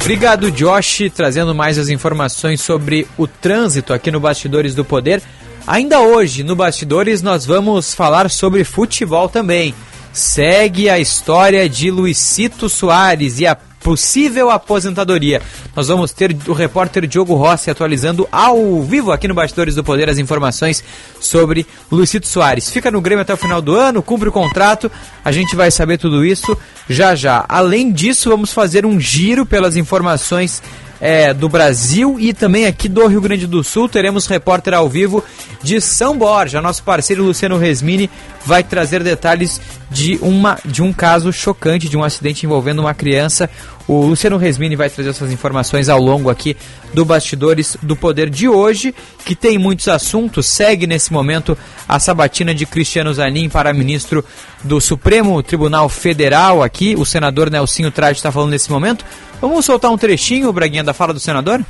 [0.00, 5.22] Obrigado, Josh, trazendo mais as informações sobre o trânsito aqui no Bastidores do Poder.
[5.66, 9.74] Ainda hoje, no Bastidores, nós vamos falar sobre futebol também.
[10.12, 15.42] Segue a história de Luicito Soares e a possível aposentadoria.
[15.74, 20.08] Nós vamos ter o repórter Diogo Rossi atualizando ao vivo aqui no Bastidores do Poder
[20.08, 20.84] as informações
[21.20, 22.70] sobre Luicito Soares.
[22.70, 24.90] Fica no Grêmio até o final do ano, cumpre o contrato,
[25.24, 26.56] a gente vai saber tudo isso
[26.88, 27.44] já já.
[27.48, 30.62] Além disso, vamos fazer um giro pelas informações
[31.00, 33.88] é, do Brasil e também aqui do Rio Grande do Sul.
[33.88, 35.24] Teremos repórter ao vivo
[35.62, 36.62] de São Borja.
[36.62, 38.10] Nosso parceiro Luciano Resmini
[38.44, 43.48] vai trazer detalhes de, uma, de um caso chocante, de um acidente envolvendo uma criança.
[43.86, 46.56] O Luciano Resmini vai trazer essas informações ao longo aqui
[46.92, 48.94] do Bastidores do Poder de hoje,
[49.24, 50.46] que tem muitos assuntos.
[50.46, 51.56] Segue nesse momento
[51.88, 54.24] a sabatina de Cristiano Zanin para ministro
[54.64, 56.96] do Supremo Tribunal Federal aqui.
[56.96, 59.04] O senador Nelsinho Trade está falando nesse momento.
[59.40, 61.64] Vamos soltar um trechinho, Braguinha, da fala do senador?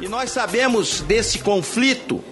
[0.00, 2.22] E nós sabemos desse conflito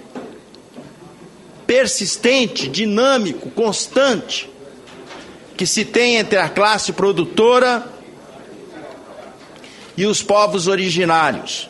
[1.67, 4.52] persistente, dinâmico, constante
[5.57, 7.87] que se tem entre a classe produtora
[9.97, 11.69] e os povos originários.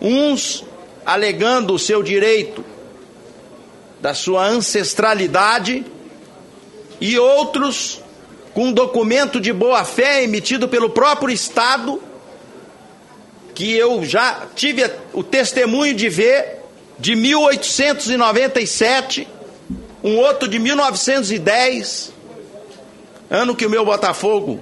[0.00, 0.64] Uns
[1.04, 2.64] alegando o seu direito
[4.00, 5.84] da sua ancestralidade
[7.00, 8.00] e outros
[8.54, 12.02] com um documento de boa-fé emitido pelo próprio Estado,
[13.54, 16.58] que eu já tive o testemunho de ver,
[16.98, 19.28] de 1897,
[20.02, 22.12] um outro de 1910,
[23.30, 24.60] ano que o meu Botafogo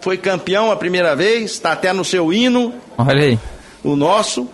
[0.00, 2.74] foi campeão a primeira vez, está até no seu hino.
[2.96, 3.38] Olha aí.
[3.82, 4.48] O nosso.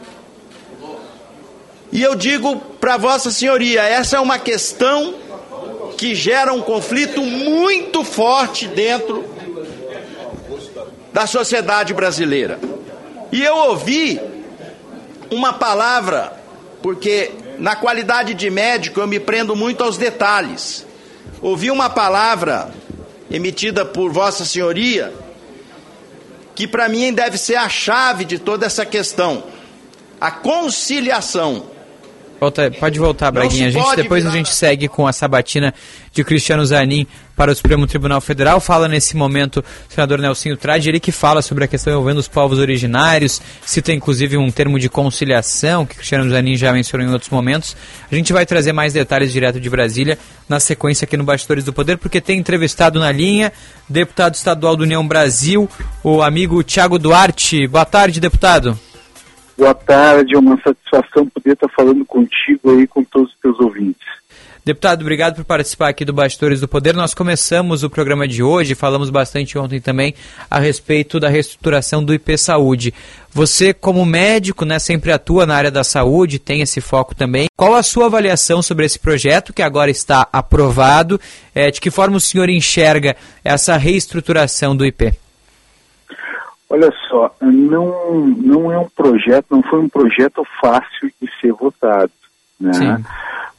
[1.92, 5.14] E eu digo para Vossa Senhoria, essa é uma questão
[5.98, 9.24] que gera um conflito muito forte dentro
[11.12, 12.59] da sociedade brasileira.
[13.33, 14.20] E eu ouvi
[15.31, 16.33] uma palavra,
[16.83, 20.87] porque na qualidade de médico eu me prendo muito aos detalhes.
[21.40, 22.70] Ouvi uma palavra
[23.31, 25.12] emitida por Vossa Senhoria
[26.57, 29.45] que para mim deve ser a chave de toda essa questão.
[30.19, 31.67] A conciliação
[32.38, 33.68] Volta, pode voltar, Braguinha.
[33.68, 34.35] A gente, depois virar.
[34.35, 35.72] a gente segue com a sabatina
[36.12, 38.61] de Cristiano Zanin para o Supremo Tribunal Federal.
[38.61, 42.29] Fala nesse momento o senador Nelsinho Trade, ele que fala sobre a questão envolvendo os
[42.29, 47.31] povos originários, cita inclusive um termo de conciliação, que Cristiano Zanin já mencionou em outros
[47.31, 47.75] momentos.
[48.11, 51.72] A gente vai trazer mais detalhes direto de Brasília na sequência aqui no Bastidores do
[51.72, 53.51] Poder, porque tem entrevistado na linha
[53.88, 55.68] deputado estadual do União Brasil,
[56.03, 57.66] o amigo Tiago Duarte.
[57.66, 58.79] Boa tarde, deputado.
[59.57, 64.07] Boa tarde, é uma satisfação poder estar falando contigo aí, com todos os teus ouvintes.
[64.66, 66.92] Deputado, obrigado por participar aqui do Bastidores do Poder.
[66.92, 70.12] Nós começamos o programa de hoje, falamos bastante ontem também
[70.51, 72.92] a respeito da reestruturação do IP Saúde.
[73.33, 77.47] Você, como médico, né, sempre atua na área da saúde, tem esse foco também.
[77.57, 81.21] Qual a sua avaliação sobre esse projeto que agora está aprovado?
[81.55, 83.14] É, de que forma o senhor enxerga
[83.45, 85.14] essa reestruturação do IP?
[86.68, 92.11] Olha só, não, não é um projeto, não foi um projeto fácil de ser votado.
[92.59, 92.72] Né?
[92.72, 93.05] Sim.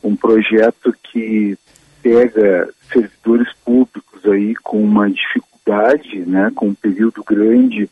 [0.03, 1.57] Um projeto que
[2.01, 7.89] pega servidores públicos aí com uma dificuldade, né, com um período grande,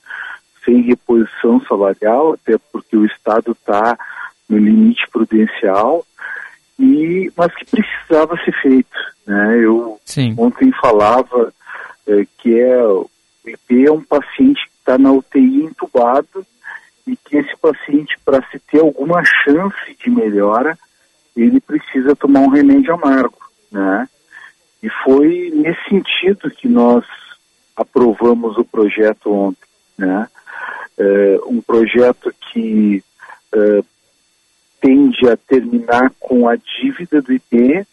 [0.64, 3.98] sem reposição salarial, até porque o Estado está
[4.50, 6.06] no limite prudencial,
[6.80, 8.98] e, mas que precisava ser feito.
[9.26, 9.60] Né?
[9.60, 10.34] Eu Sim.
[10.38, 11.54] ontem falava
[12.08, 13.10] é, que é, o
[13.46, 16.46] IP é um paciente está na UTI entubado
[17.08, 20.78] e que esse paciente, para se ter alguma chance de melhora,
[21.36, 23.38] ele precisa tomar um remédio amargo,
[23.72, 24.08] né?
[24.82, 27.04] E foi nesse sentido que nós
[27.76, 29.68] aprovamos o projeto ontem,
[29.98, 30.28] né?
[30.98, 33.04] É, um projeto que
[33.54, 33.84] é,
[34.80, 37.86] tende a terminar com a dívida do IP,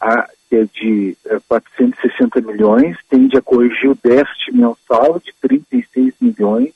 [0.00, 6.14] a, que é de é, 460 milhões, tende a corrigir o déficit mensal de 36
[6.20, 6.72] milhões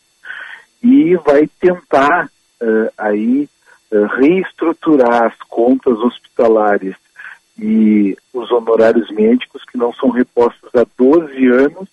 [0.82, 3.48] e vai tentar uh, aí
[3.92, 6.96] uh, reestruturar as contas hospitalares
[7.58, 11.88] e os honorários médicos que não são repostos há 12 anos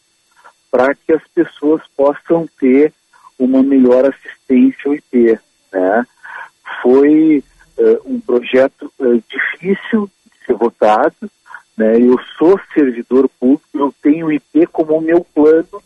[0.72, 2.94] para que as pessoas possam ter
[3.38, 5.40] uma melhor assistência ao IP.
[5.74, 6.06] Né?
[6.82, 7.44] Foi
[7.78, 8.92] uh, um projeto
[9.30, 11.30] difícil de ser votado,
[11.78, 12.00] né?
[12.00, 15.82] eu sou servidor público, eu tenho o IP como meu plano,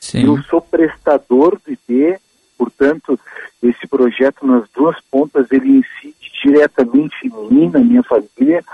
[0.00, 0.26] Sim.
[0.26, 2.18] eu sou prestador do IP,
[2.56, 3.18] Portanto,
[3.62, 8.64] esse projeto nas duas pontas ele incide diretamente em mim, na minha família,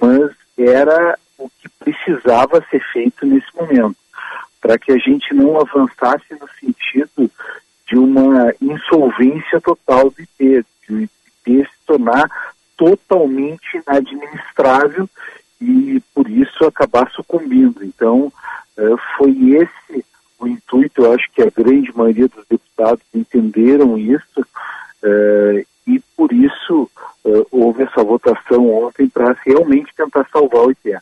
[0.00, 3.96] mas era o que precisava ser feito nesse momento,
[4.60, 7.30] para que a gente não avançasse no sentido
[7.86, 12.30] de uma insolvência total do IP, de o IP se tornar
[12.76, 15.08] totalmente inadministrável
[15.60, 17.84] e por isso acabar sucumbindo.
[17.84, 18.32] Então,
[18.76, 20.04] eh, foi esse
[20.38, 26.32] o intuito, eu acho que a grande maioria dos deputados entenderam isso uh, e por
[26.32, 26.88] isso
[27.24, 30.98] uh, houve essa votação ontem para realmente tentar salvar o IPE.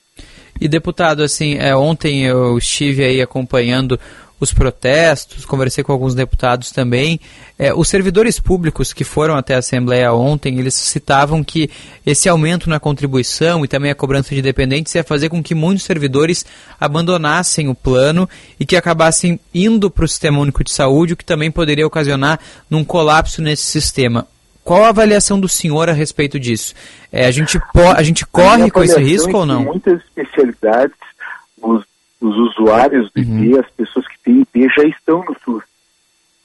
[0.59, 4.01] E deputado, assim, é, ontem eu estive aí acompanhando
[4.39, 7.19] os protestos, conversei com alguns deputados também.
[7.59, 11.71] É, os servidores públicos que foram até a Assembleia ontem, eles citavam que
[12.05, 15.85] esse aumento na contribuição e também a cobrança de dependentes ia fazer com que muitos
[15.85, 16.45] servidores
[16.79, 18.29] abandonassem o plano
[18.61, 22.39] e que acabassem indo para o Sistema Único de Saúde, o que também poderia ocasionar
[22.69, 24.27] num colapso nesse sistema.
[24.67, 26.75] Qual a avaliação do senhor a respeito disso?
[27.13, 27.57] É, a, gente
[27.97, 29.63] a gente corre com esse risco é ou não?
[29.63, 30.97] Muitas especialidades,
[31.63, 31.85] os,
[32.21, 33.61] os usuários do uhum.
[33.61, 34.16] As pessoas que
[34.57, 35.65] IP já estão no SUS.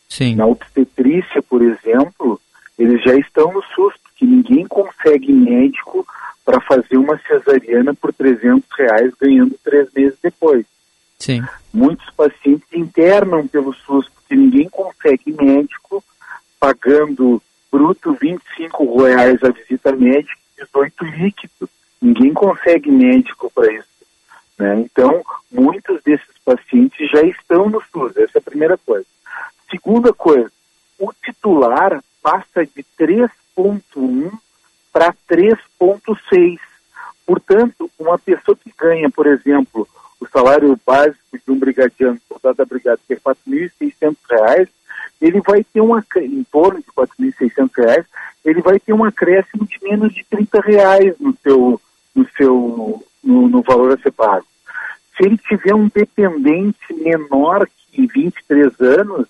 [0.10, 0.36] Sim.
[0.36, 2.40] Na obstetrícia, por exemplo,
[2.78, 6.06] eles já estão no SUS, porque ninguém consegue médico
[6.44, 10.66] para fazer uma cesariana por 300 reais, ganhando três meses depois.
[11.18, 11.42] Sim.
[11.74, 16.04] Muitos pacientes internam pelo SUS, porque ninguém consegue médico
[16.60, 21.70] pagando bruto 25 reais a visita médica, 18 líquido.
[22.02, 23.88] Ninguém consegue médico para isso.
[24.58, 24.82] Né?
[24.82, 29.06] Então, muitos desses pacientes já estão no SUS, essa é a primeira coisa.
[29.70, 30.52] Segunda coisa,
[31.00, 34.32] o titular passa de 3,1
[34.92, 36.60] para 3,6.
[37.26, 39.88] Portanto, uma pessoa que ganha, por exemplo,
[40.20, 44.68] o salário básico de um brigadiano, soldado da brigada, que é R$ 4.600,
[45.22, 47.08] ele vai ter uma, em torno de R$
[47.40, 48.06] 4.600,
[48.44, 51.82] ele vai ter um acréscimo de menos de R$ reais no seu,
[52.14, 54.46] no seu, no, no valor a ser pago.
[55.22, 59.28] Se ele tiver um dependente menor que 23 anos,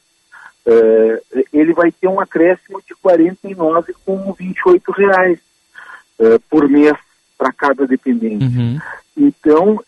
[0.65, 5.37] uh, ele vai ter um acréscimo de 49,28 reais
[6.17, 6.95] uh, por mês
[7.37, 8.45] para cada dependente.
[8.45, 8.79] Uhum.
[9.17, 9.83] Então, uh,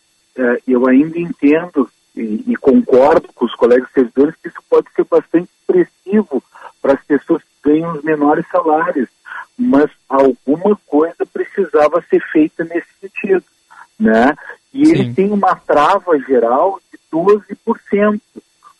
[0.68, 5.48] eu ainda entendo e, e, concordo com os colegas servidores que isso pode ser bastante
[5.58, 6.44] expressivo
[6.82, 9.08] para as pessoas que ganham os menores salários,
[9.56, 13.42] mas alguma coisa precisava ser feita nesse sentido,
[13.98, 14.36] né?
[14.74, 14.92] E Sim.
[14.92, 18.20] ele tem uma trava geral de 12%.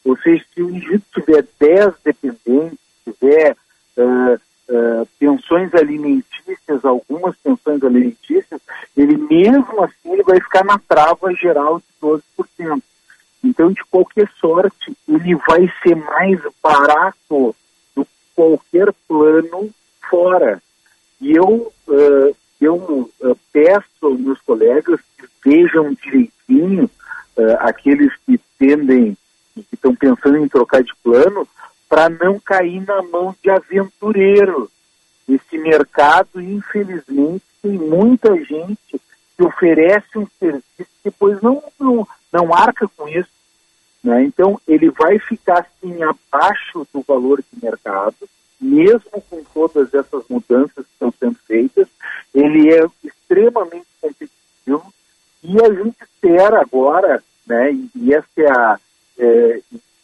[0.04, 3.56] Ou seja, se o indivíduo tiver 10 dependentes, tiver
[3.96, 4.34] uh,
[4.68, 8.60] uh, pensões alimentícias, algumas pensões alimentícias,
[8.96, 12.82] ele mesmo assim ele vai ficar na trava geral de 12%.
[13.44, 17.54] Então, de qualquer sorte, ele vai ser mais barato
[17.94, 19.70] do que qualquer plano
[20.10, 20.60] fora.
[21.20, 25.00] E eu, uh, eu peço aos meus colegas
[25.44, 26.90] vejam direitinho
[27.36, 29.16] uh, aqueles que tendem,
[29.54, 31.46] que estão pensando em trocar de plano,
[31.88, 34.70] para não cair na mão de aventureiro.
[35.28, 39.00] Esse mercado, infelizmente, tem muita gente
[39.36, 43.28] que oferece um serviço que depois não, não, não arca com isso.
[44.02, 44.24] Né?
[44.24, 48.16] Então, ele vai ficar assim abaixo do valor de mercado,
[48.60, 51.88] mesmo com todas essas mudanças que estão sendo feitas,
[52.34, 53.83] ele é extremamente
[55.44, 58.78] e a gente espera agora, né, e, essa é a,
[59.18, 59.60] é,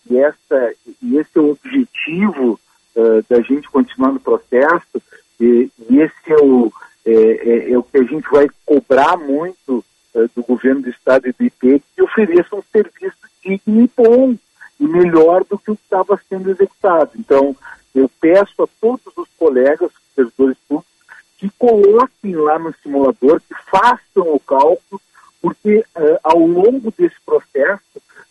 [0.09, 2.61] e, essa, e esse é o objetivo
[2.95, 5.03] uh, da gente continuar no processo,
[5.41, 6.71] e, e esse é o,
[7.07, 9.85] é, é, é, o que a gente vai cobrar muito
[10.15, 14.37] uh, do governo do Estado e do IP, que ofereça um serviço digno e bom,
[14.79, 17.13] e melhor do que o que estava sendo executado.
[17.19, 17.57] Então,
[17.95, 20.91] eu peço a todos os colegas, servidores públicos,
[21.39, 25.01] que coloquem lá no simulador, que façam o cálculo,
[25.41, 27.83] porque uh, ao longo desse processo,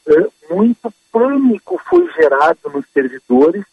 [0.08, 3.66] uh, muito pânico foi gerado nos servidores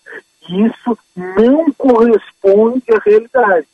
[0.48, 3.66] e isso não corresponde à realidade.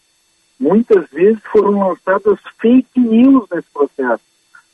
[0.59, 4.23] Muitas vezes foram lançadas fake news nesse processo,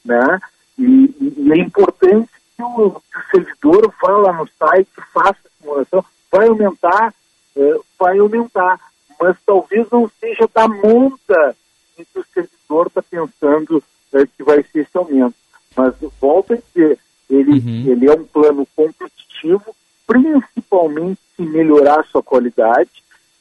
[0.04, 0.40] né?
[0.78, 5.62] E, e é importante que o, que o, servidor vá lá no site, faça a
[5.62, 7.14] simulação, vai aumentar,
[7.56, 8.78] uh, vai aumentar,
[9.20, 11.56] mas talvez não seja da monta
[11.98, 13.82] em que o servidor está pensando
[14.12, 15.34] uh, que vai ser esse aumento.
[15.76, 16.98] Mas volto a dizer,
[17.28, 17.84] ele, uhum.
[17.86, 19.74] ele é um plano competitivo,
[20.06, 22.90] principalmente se melhorar a sua qualidade,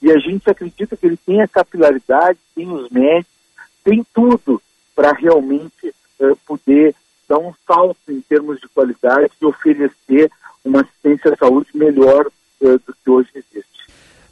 [0.02, 3.34] e a gente acredita que ele tem a capilaridade, tem os médicos,
[3.84, 4.62] tem tudo
[4.96, 6.94] para realmente uh, poder
[7.28, 10.32] dar um salto em termos de qualidade e oferecer
[10.64, 13.30] uma assistência à saúde melhor uh, do que hoje.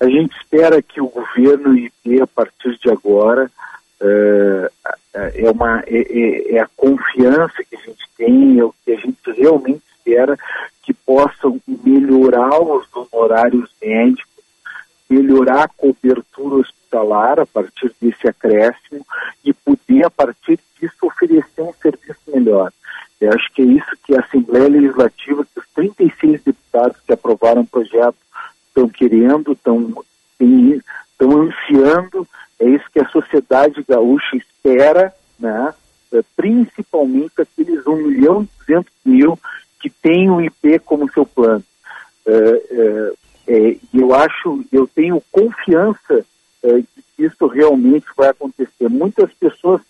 [0.00, 3.50] A gente espera que o governo IP, a partir de agora,
[4.00, 4.70] é,
[5.14, 8.96] é, uma, é, é, é a confiança que a gente tem, é o que a
[8.96, 10.38] gente realmente espera
[10.82, 14.35] que possam melhorar os honorários médicos
[15.08, 19.06] melhorar a cobertura hospitalar a partir desse acréscimo
[19.44, 22.72] e poder, a partir disso, oferecer um serviço melhor.
[23.20, 27.62] Eu acho que é isso que a Assembleia Legislativa, que os 36 deputados que aprovaram
[27.62, 28.16] o projeto
[28.68, 30.04] estão querendo, estão,
[31.20, 32.28] ansiando,
[32.60, 35.74] é isso que a sociedade gaúcha espera, né?
[36.12, 39.38] É, principalmente aqueles 1 milhão e 200 mil
[39.80, 41.64] que têm o IP como seu plano.
[42.26, 43.12] É, é,
[43.46, 46.24] é, eu acho, eu tenho confiança
[46.62, 46.82] é,
[47.16, 48.88] que isso realmente vai acontecer.
[48.88, 49.80] Muitas pessoas,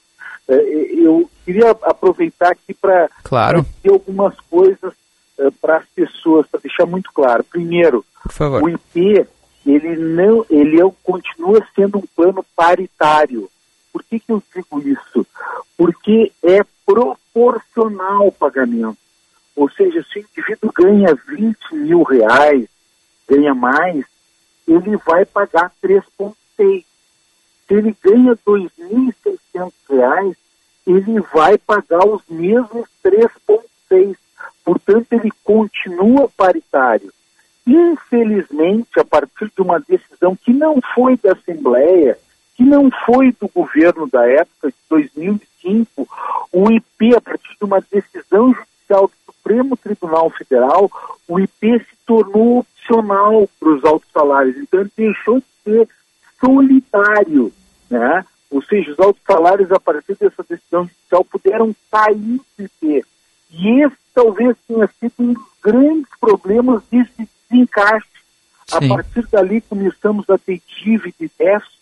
[0.49, 3.63] é, eu queria aproveitar aqui para claro.
[3.63, 4.93] dizer algumas coisas
[5.39, 7.45] é, para as pessoas, para deixar muito claro.
[7.45, 8.05] Primeiro,
[8.63, 9.27] o IP
[9.67, 13.51] ele não, ele é, continua sendo um plano paritário.
[13.93, 15.27] Por que, que eu digo isso?
[15.77, 18.99] Porque é proporcional o pagamento.
[19.57, 22.69] Ou seja, se o indivíduo ganha 20 mil reais,
[23.29, 24.05] ganha mais,
[24.67, 26.85] ele vai pagar 3,6.
[27.67, 30.37] Se ele ganha R$ 2.600,
[30.87, 34.17] ele vai pagar os mesmos 3,6.
[34.65, 37.13] Portanto, ele continua paritário.
[37.67, 42.17] Infelizmente, a partir de uma decisão que não foi da Assembleia,
[42.55, 46.09] que não foi do governo da época, de 2005,
[46.53, 50.91] o IP, a partir de uma decisão judicial do Supremo Tribunal Federal,
[51.27, 54.57] o IP se tornou para os altos salários.
[54.57, 55.89] Então ele deixou de ser
[56.41, 57.53] solidário,
[57.91, 58.25] né?
[58.51, 63.05] Ou seja, os altos salários, a partir dessa decisão judicial, puderam sair do IP.
[63.51, 68.07] E esse talvez tenha sido um dos grandes problemas desse desencaixe.
[68.73, 71.77] A partir dali começamos a ter dívida e déficit.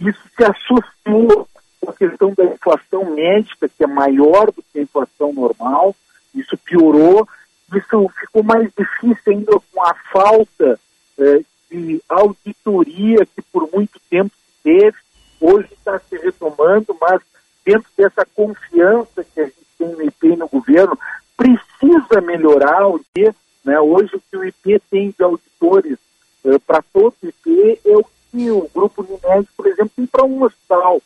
[0.00, 1.48] Isso se associou
[1.80, 5.94] com a questão da inflação médica, que é maior do que a inflação normal.
[6.34, 7.26] Isso piorou
[7.74, 10.78] isso ficou mais difícil ainda com a falta
[11.18, 11.40] eh,
[11.70, 14.96] de auditoria que por muito tempo teve.
[15.40, 17.20] Hoje está se retomando, mas
[17.64, 20.98] dentro dessa confiança que a gente tem no IP e no governo,
[21.36, 23.34] precisa melhorar o IP.
[23.64, 23.78] Né?
[23.80, 25.98] Hoje o que o IP tem de auditores
[26.44, 30.24] eh, para todo o IP é o que o Grupo Unimed, por exemplo, tem para
[30.24, 31.02] um hospital.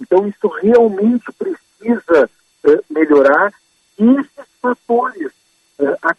[0.00, 2.30] Então isso realmente precisa
[2.64, 3.52] eh, melhorar.
[3.98, 5.17] E esses fatores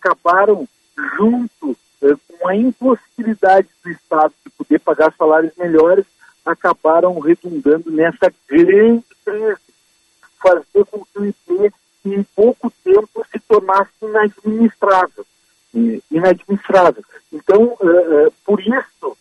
[0.10, 0.68] acabaram
[1.18, 6.06] junto eh, com a impossibilidade do Estado de poder pagar salários melhores,
[6.46, 9.58] acabaram redundando nessa grande crise,
[10.42, 11.74] fazer com que o IP
[12.06, 15.26] em pouco tempo se tornasse inadministrável.
[16.10, 17.04] inadministrável.
[17.32, 17.78] Então,
[18.46, 19.18] por isso,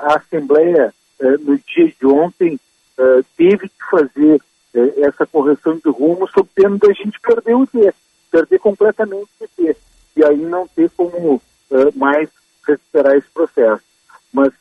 [0.00, 0.92] a Assembleia,
[1.40, 2.58] no dia de ontem,
[3.36, 4.40] teve que fazer
[4.98, 7.94] essa correção de rumo sob pena da gente perder o dia,
[8.30, 9.30] perder completamente
[10.16, 11.40] e aí não ter como
[11.94, 12.28] mais
[12.66, 13.82] recuperar esse processo.
[14.32, 14.52] Mas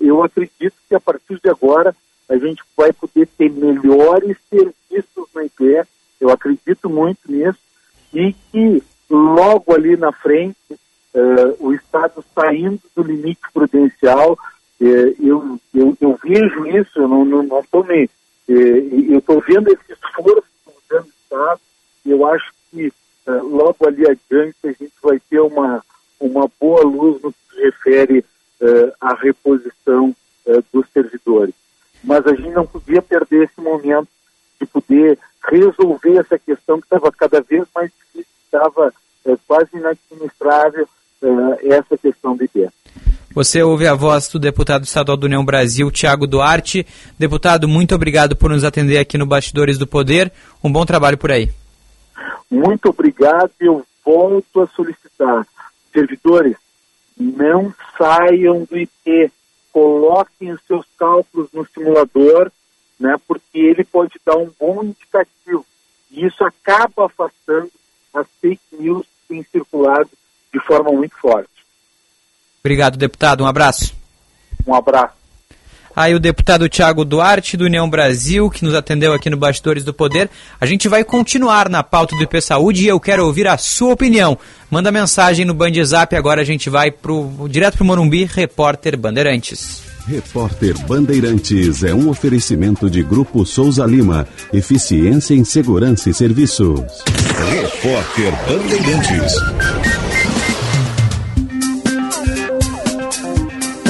[0.00, 1.94] eu acredito que a partir de agora
[2.28, 5.86] a gente vai poder ter melhores serviços na IPE,
[6.20, 7.58] eu acredito muito nisso,
[8.12, 15.58] e que logo ali na frente uh, o Estado saindo do limite prudencial, uh, eu,
[15.74, 18.04] eu, eu, vejo isso, eu não estou não, não me.
[18.48, 21.60] Uh, eu estou vendo esse esforço do governo do Estado,
[22.06, 22.92] eu acho que
[23.26, 25.82] logo ali adiante a gente vai ter uma,
[26.20, 28.24] uma boa luz no que se refere
[29.00, 30.14] à reposição
[30.72, 31.54] dos servidores.
[32.02, 34.08] Mas a gente não podia perder esse momento
[34.60, 35.18] de poder
[35.50, 38.92] resolver essa questão que estava cada vez mais difícil, estava
[39.26, 40.88] é, quase inadministrável
[41.62, 42.68] essa questão do IPE.
[43.34, 46.86] Você ouve a voz do deputado estadual do União Brasil, Tiago Duarte.
[47.18, 50.30] Deputado, muito obrigado por nos atender aqui no Bastidores do Poder.
[50.62, 51.48] Um bom trabalho por aí.
[52.50, 53.50] Muito obrigado.
[53.58, 55.46] Eu volto a solicitar.
[55.92, 56.56] Servidores,
[57.16, 59.30] não saiam do IP.
[59.72, 62.50] Coloquem os seus cálculos no simulador
[63.02, 65.66] né, porque ele pode dar um bom indicativo.
[66.10, 67.70] E isso acaba afastando
[68.14, 70.08] as fake news que têm circulado
[70.52, 71.50] de forma muito forte.
[72.60, 73.42] Obrigado, deputado.
[73.42, 73.92] Um abraço.
[74.64, 75.21] Um abraço.
[75.94, 79.92] Aí o deputado Tiago Duarte, do União Brasil, que nos atendeu aqui no Bastidores do
[79.92, 80.30] Poder.
[80.60, 83.92] A gente vai continuar na pauta do IP Saúde e eu quero ouvir a sua
[83.92, 84.38] opinião.
[84.70, 88.96] Manda mensagem no Band Zap, agora a gente vai pro, direto para o Morumbi, repórter
[88.96, 89.82] Bandeirantes.
[90.06, 94.26] Repórter Bandeirantes é um oferecimento de Grupo Souza Lima.
[94.52, 96.80] Eficiência em Segurança e Serviços.
[97.50, 100.01] Repórter Bandeirantes.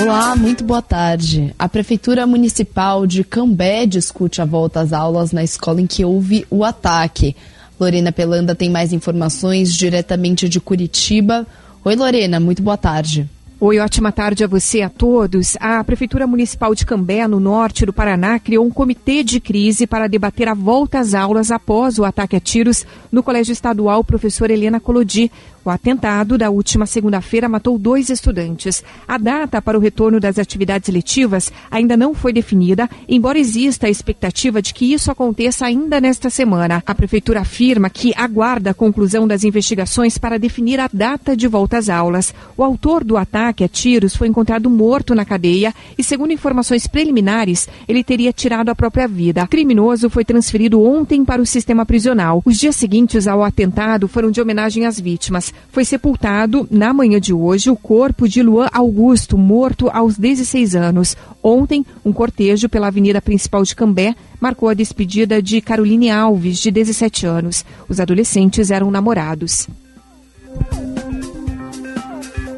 [0.03, 1.55] Olá, muito boa tarde.
[1.57, 6.45] A Prefeitura Municipal de Cambé discute a volta às aulas na escola em que houve
[6.51, 7.37] o ataque.
[7.79, 11.47] Lorena Pelanda tem mais informações diretamente de Curitiba.
[11.85, 13.31] Oi, Lorena, muito boa tarde.
[13.61, 15.57] Oi, ótima tarde a você e a todos.
[15.61, 20.09] A Prefeitura Municipal de Cambé, no norte do Paraná, criou um comitê de crise para
[20.09, 24.81] debater a volta às aulas após o ataque a tiros no Colégio Estadual Professor Helena
[24.81, 25.31] Colodi,
[25.65, 28.83] o atentado da última segunda-feira matou dois estudantes.
[29.07, 33.91] A data para o retorno das atividades letivas ainda não foi definida, embora exista a
[33.91, 36.83] expectativa de que isso aconteça ainda nesta semana.
[36.85, 41.79] A Prefeitura afirma que aguarda a conclusão das investigações para definir a data de volta
[41.79, 42.35] às aulas.
[42.57, 47.69] O autor do ataque a tiros foi encontrado morto na cadeia e, segundo informações preliminares,
[47.87, 49.45] ele teria tirado a própria vida.
[49.45, 52.43] O criminoso foi transferido ontem para o sistema prisional.
[52.45, 57.33] Os dias seguintes ao atentado foram de homenagem às vítimas foi sepultado na manhã de
[57.33, 61.17] hoje o corpo de Luan Augusto, morto aos 16 anos.
[61.43, 66.71] Ontem, um cortejo pela avenida principal de Cambé marcou a despedida de Caroline Alves, de
[66.71, 67.65] 17 anos.
[67.89, 69.69] Os adolescentes eram namorados.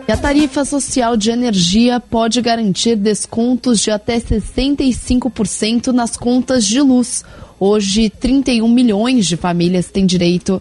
[0.06, 7.24] A tarifa social de energia pode garantir descontos de até 65% nas contas de luz.
[7.58, 10.60] Hoje, 31 milhões de famílias têm direito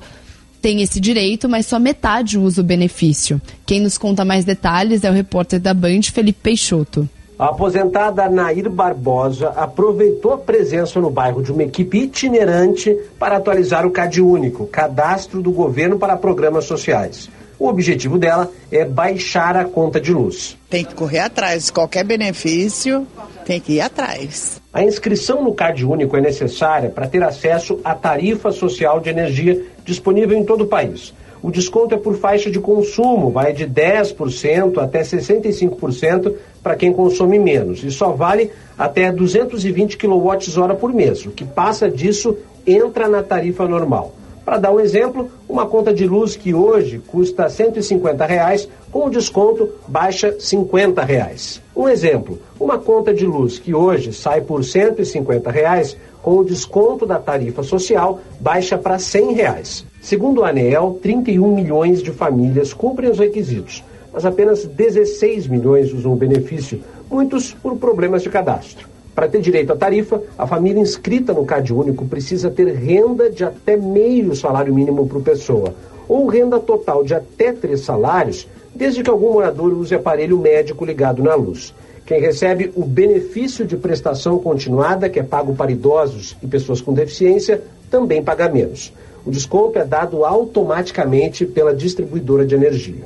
[0.63, 3.39] tem esse direito, mas só metade usa o benefício.
[3.65, 7.07] Quem nos conta mais detalhes é o repórter da Band, Felipe Peixoto.
[7.37, 13.85] A aposentada Nair Barbosa aproveitou a presença no bairro de uma equipe itinerante para atualizar
[13.85, 17.29] o CAD Único, cadastro do governo para programas sociais.
[17.63, 20.57] O objetivo dela é baixar a conta de luz.
[20.69, 21.71] Tem que correr atrás.
[21.71, 23.07] Qualquer benefício,
[23.45, 24.61] tem que ir atrás.
[24.73, 29.63] A inscrição no CAD Único é necessária para ter acesso à tarifa social de energia
[29.85, 31.13] disponível em todo o país.
[31.41, 37.39] O desconto é por faixa de consumo, vai de 10% até 65% para quem consome
[37.39, 41.25] menos e só vale até 220 kWh por mês.
[41.25, 42.37] O que passa disso
[42.67, 44.13] entra na tarifa normal.
[44.45, 49.09] Para dar um exemplo, uma conta de luz que hoje custa 150 reais, com o
[49.09, 51.61] desconto baixa 50 reais.
[51.73, 57.05] Um exemplo, uma conta de luz que hoje sai por 150 reais, com o desconto
[57.05, 59.85] da tarifa social baixa para 100 reais.
[60.01, 63.81] Segundo o ANEEL, 31 milhões de famílias cumprem os requisitos,
[64.11, 68.92] mas apenas 16 milhões usam o benefício, muitos por problemas de cadastro.
[69.15, 73.43] Para ter direito à tarifa, a família inscrita no Cade Único precisa ter renda de
[73.43, 75.75] até meio salário mínimo por pessoa,
[76.07, 81.21] ou renda total de até três salários, desde que algum morador use aparelho médico ligado
[81.21, 81.73] na luz.
[82.05, 86.91] Quem recebe o benefício de prestação continuada, que é pago para idosos e pessoas com
[86.91, 88.91] deficiência, também paga menos.
[89.25, 93.05] O desconto é dado automaticamente pela distribuidora de energia.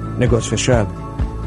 [0.17, 0.93] Negócio fechado?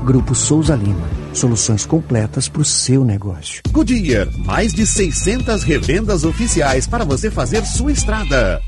[0.05, 1.09] Grupo Souza Lima.
[1.33, 3.63] Soluções completas para o seu negócio.
[3.71, 8.61] Goodyear, mais de 600 revendas oficiais para você fazer sua estrada.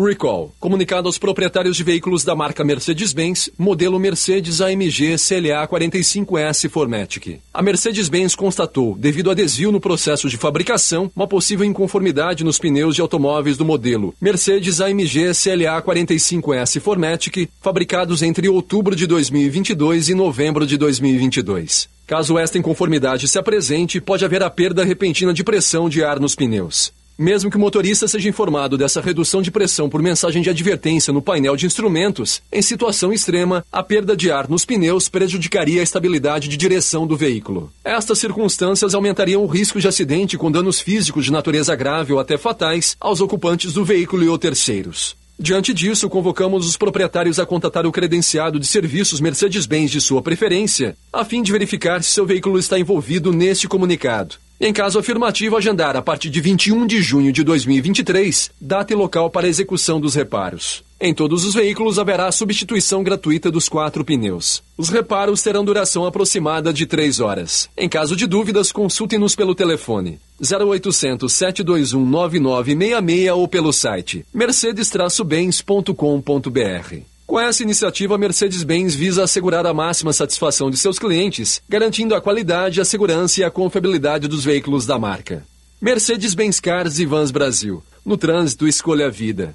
[0.00, 0.54] Recall.
[0.60, 7.40] Comunicado aos proprietários de veículos da marca Mercedes-Benz, modelo Mercedes AMG CLA 45S Formatic.
[7.52, 12.94] A Mercedes-Benz constatou, devido a desvio no processo de fabricação, uma possível inconformidade nos pneus
[12.94, 20.14] de automóveis do modelo Mercedes AMG CLA 45S Formatic, fabricados entre outubro de 2022 e
[20.14, 21.88] novembro de 2022.
[22.06, 26.36] Caso esta inconformidade se apresente, pode haver a perda repentina de pressão de ar nos
[26.36, 26.96] pneus.
[27.20, 31.20] Mesmo que o motorista seja informado dessa redução de pressão por mensagem de advertência no
[31.20, 36.46] painel de instrumentos, em situação extrema, a perda de ar nos pneus prejudicaria a estabilidade
[36.46, 37.72] de direção do veículo.
[37.82, 42.38] Estas circunstâncias aumentariam o risco de acidente com danos físicos de natureza grave ou até
[42.38, 45.16] fatais aos ocupantes do veículo e ou terceiros.
[45.36, 50.96] Diante disso, convocamos os proprietários a contatar o credenciado de serviços Mercedes-Benz de sua preferência,
[51.12, 54.36] a fim de verificar se seu veículo está envolvido neste comunicado.
[54.60, 59.30] Em caso afirmativo, agendar a partir de 21 de junho de 2023, data e local
[59.30, 60.82] para execução dos reparos.
[61.00, 64.64] Em todos os veículos haverá substituição gratuita dos quatro pneus.
[64.76, 67.70] Os reparos terão duração aproximada de 3 horas.
[67.76, 77.17] Em caso de dúvidas, consulte-nos pelo telefone 0800 721 9966 ou pelo site mercedes-bens.com.br.
[77.28, 82.22] Com essa iniciativa, a Mercedes-Benz visa assegurar a máxima satisfação de seus clientes, garantindo a
[82.22, 85.44] qualidade, a segurança e a confiabilidade dos veículos da marca.
[85.78, 87.82] Mercedes-Benz Cars e Vans Brasil.
[88.02, 89.54] No trânsito, escolha a vida.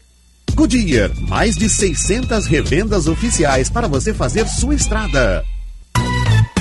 [0.54, 5.44] Goodyear, mais de 600 revendas oficiais para você fazer sua estrada.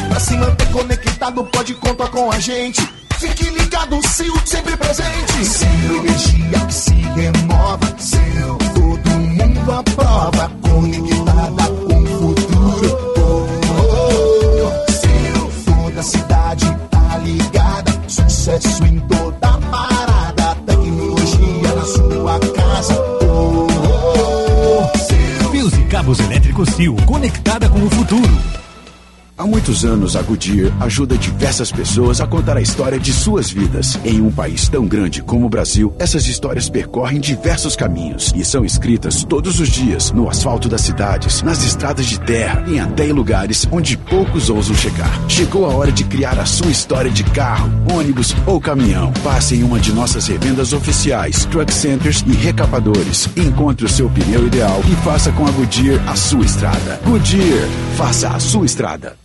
[0.08, 2.80] Pra se manter conectado, pode contar com a gente.
[3.18, 5.44] Fique ligado, Sil, sempre presente.
[5.44, 7.98] Sil, energia que se renova.
[8.00, 8.71] Sil,
[9.62, 10.50] mundo aprova.
[10.62, 12.88] Conectada com o futuro.
[13.16, 13.46] Oh,
[15.38, 17.92] oh, toda a cidade tá ligada.
[18.08, 20.56] Sucesso em toda parada.
[20.66, 23.00] Tecnologia na sua casa.
[23.22, 23.68] Oh.
[25.50, 28.61] Fios e cabos elétricos Sil, conectada com o futuro.
[29.36, 33.98] Há muitos anos, a Goodyear ajuda diversas pessoas a contar a história de suas vidas.
[34.04, 38.62] Em um país tão grande como o Brasil, essas histórias percorrem diversos caminhos e são
[38.62, 43.12] escritas todos os dias no asfalto das cidades, nas estradas de terra e até em
[43.12, 45.10] lugares onde poucos ousam chegar.
[45.28, 49.12] Chegou a hora de criar a sua história de carro, ônibus ou caminhão.
[49.24, 53.28] Passe em uma de nossas revendas oficiais, truck centers e recapadores.
[53.34, 57.00] Encontre o seu pneu ideal e faça com a Goodyear a sua estrada.
[57.02, 57.66] Goodyear,
[57.96, 59.16] faça a sua estrada.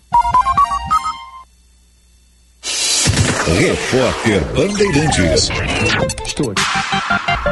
[3.59, 5.49] Repórter Bandeirantes.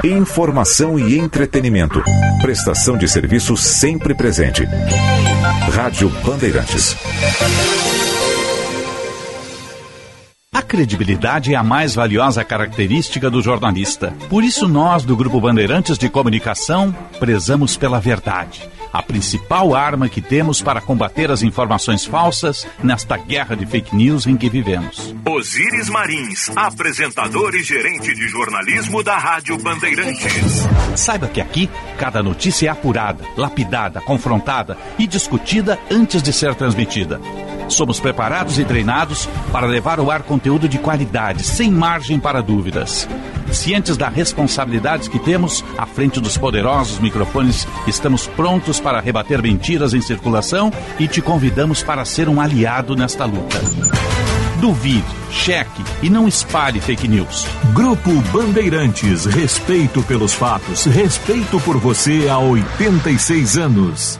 [0.03, 2.03] Informação e entretenimento.
[2.41, 4.65] Prestação de serviço sempre presente.
[5.73, 6.95] Rádio Bandeirantes.
[10.53, 14.13] A credibilidade é a mais valiosa característica do jornalista.
[14.29, 18.69] Por isso, nós, do Grupo Bandeirantes de Comunicação, prezamos pela verdade.
[18.95, 24.25] A principal arma que temos para combater as informações falsas nesta guerra de fake news
[24.25, 25.13] em que vivemos.
[25.25, 30.63] Osíris Marins, apresentador e gerente de jornalismo da Rádio Bandeirantes.
[30.95, 37.19] Saiba que aqui, cada notícia é apurada, lapidada, confrontada e discutida antes de ser transmitida.
[37.67, 43.09] Somos preparados e treinados para levar ao ar conteúdo de qualidade, sem margem para dúvidas.
[43.51, 49.95] Cientes da responsabilidade que temos à frente dos poderosos microfones, estamos prontos para rebater mentiras
[49.95, 53.59] em circulação e te convidamos para ser um aliado nesta luta.
[54.61, 57.47] Duvide, cheque e não espalhe fake news.
[57.73, 64.19] Grupo Bandeirantes, respeito pelos fatos, respeito por você há 86 anos.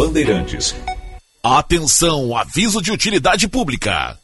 [0.00, 0.74] Bandeirantes.
[1.42, 4.18] Atenção, aviso de utilidade pública.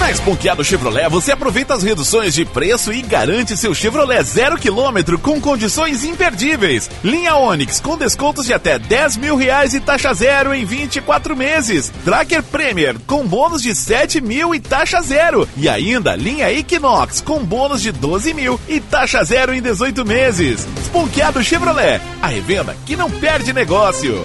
[0.00, 5.20] Na Esponqueado Chevrolet você aproveita as reduções de preço e garante seu Chevrolet zero quilômetro
[5.20, 6.90] com condições imperdíveis.
[7.04, 11.92] Linha Onix com descontos de até 10 mil reais e taxa zero em 24 meses.
[12.04, 15.48] Tracker Premier com bônus de 7 mil e taxa zero.
[15.56, 20.66] E ainda linha Equinox com bônus de 12 mil e taxa zero em 18 meses.
[20.82, 24.24] Esponqueado Chevrolet, a revenda que não perde negócio.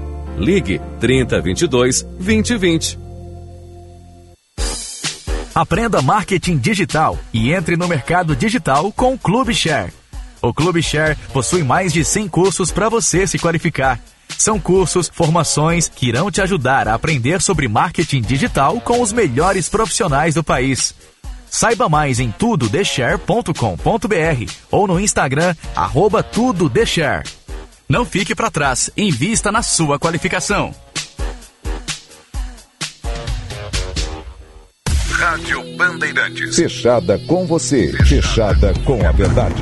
[0.41, 2.99] Ligue 3022 2020.
[5.53, 9.93] Aprenda marketing digital e entre no mercado digital com o Clube Share.
[10.41, 13.99] O Clube Share possui mais de 100 cursos para você se qualificar.
[14.35, 19.69] São cursos, formações que irão te ajudar a aprender sobre marketing digital com os melhores
[19.69, 20.95] profissionais do país.
[21.47, 27.40] Saiba mais em tudodeshare.com.br ou no Instagram, arroba tudodeshare.
[27.91, 30.73] Não fique para trás, invista na sua qualificação.
[35.09, 36.55] Rádio Bandeirantes.
[36.55, 39.61] Fechada com você, fechada com a verdade.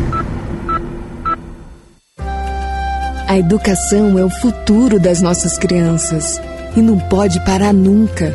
[3.27, 6.39] A educação é o futuro das nossas crianças
[6.77, 8.31] e não pode parar nunca.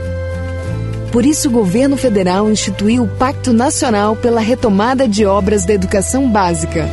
[1.12, 6.28] Por isso, o governo federal instituiu o Pacto Nacional pela Retomada de Obras da Educação
[6.28, 6.88] Básica.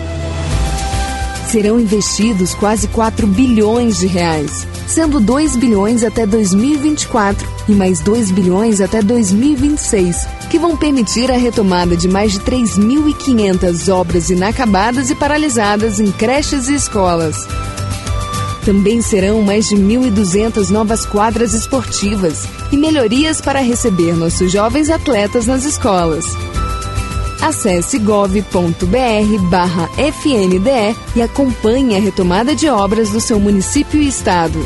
[1.51, 8.31] Serão investidos quase 4 bilhões de reais, sendo 2 bilhões até 2024 e mais 2
[8.31, 15.15] bilhões até 2026, que vão permitir a retomada de mais de 3.500 obras inacabadas e
[15.15, 17.45] paralisadas em creches e escolas.
[18.63, 25.47] Também serão mais de 1.200 novas quadras esportivas e melhorias para receber nossos jovens atletas
[25.47, 26.23] nas escolas.
[27.41, 28.39] Acesse gov.br
[29.49, 34.59] barra FNDE e acompanhe a retomada de obras do seu município e estado.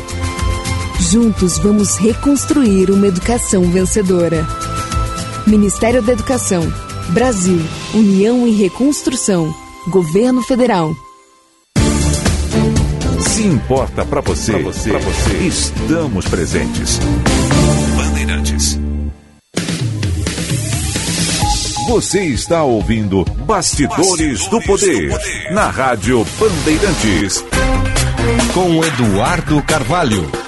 [1.00, 4.46] Juntos vamos reconstruir uma educação vencedora.
[5.46, 6.62] Ministério da Educação,
[7.10, 7.60] Brasil,
[7.94, 9.54] União e Reconstrução,
[9.88, 10.94] Governo Federal.
[13.20, 16.98] Se importa para você, pra você, você, estamos presentes.
[21.86, 25.16] Você está ouvindo Bastidores, do, Poder,
[25.52, 27.44] na Rádio Bandeirantes.
[28.52, 30.45] Com Eduardo Carvalho.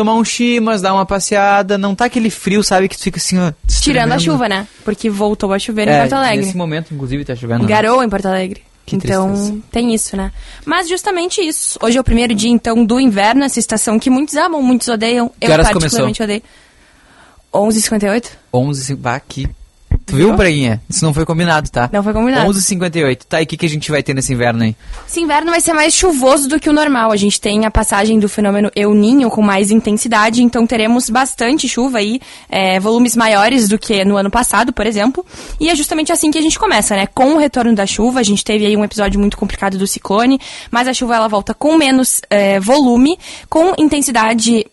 [0.00, 3.38] tomar um chimas, dar uma passeada, não tá aquele frio, sabe, que tu fica assim,
[3.38, 4.66] ó, Tirando a chuva, né?
[4.84, 6.46] Porque voltou a chover em É, Porto Alegre.
[6.46, 7.62] Nesse momento, inclusive, tá chovendo.
[7.64, 7.68] né?
[7.68, 8.62] Garoa em Porto Alegre.
[8.86, 9.58] Que então, tristeza.
[9.70, 10.32] tem isso, né?
[10.64, 11.78] Mas justamente isso.
[11.82, 15.30] Hoje é o primeiro dia, então, do inverno, essa estação que muitos amam, muitos odeiam.
[15.38, 16.42] Que eu particularmente odeio.
[17.52, 18.24] 11h58?
[18.52, 19.48] 11, bah, que
[20.10, 20.82] Tu viu, Braguinha?
[20.90, 21.88] Isso não foi combinado, tá?
[21.92, 22.50] Não foi combinado.
[22.50, 23.20] 11h58.
[23.28, 24.76] Tá, e o que, que a gente vai ter nesse inverno aí?
[25.08, 27.12] Esse inverno vai ser mais chuvoso do que o normal.
[27.12, 31.68] A gente tem a passagem do fenômeno El Ninho com mais intensidade, então teremos bastante
[31.68, 35.24] chuva aí, é, volumes maiores do que no ano passado, por exemplo.
[35.60, 37.06] E é justamente assim que a gente começa, né?
[37.06, 40.40] Com o retorno da chuva, a gente teve aí um episódio muito complicado do ciclone,
[40.70, 43.16] mas a chuva ela volta com menos é, volume,
[43.48, 44.66] com intensidade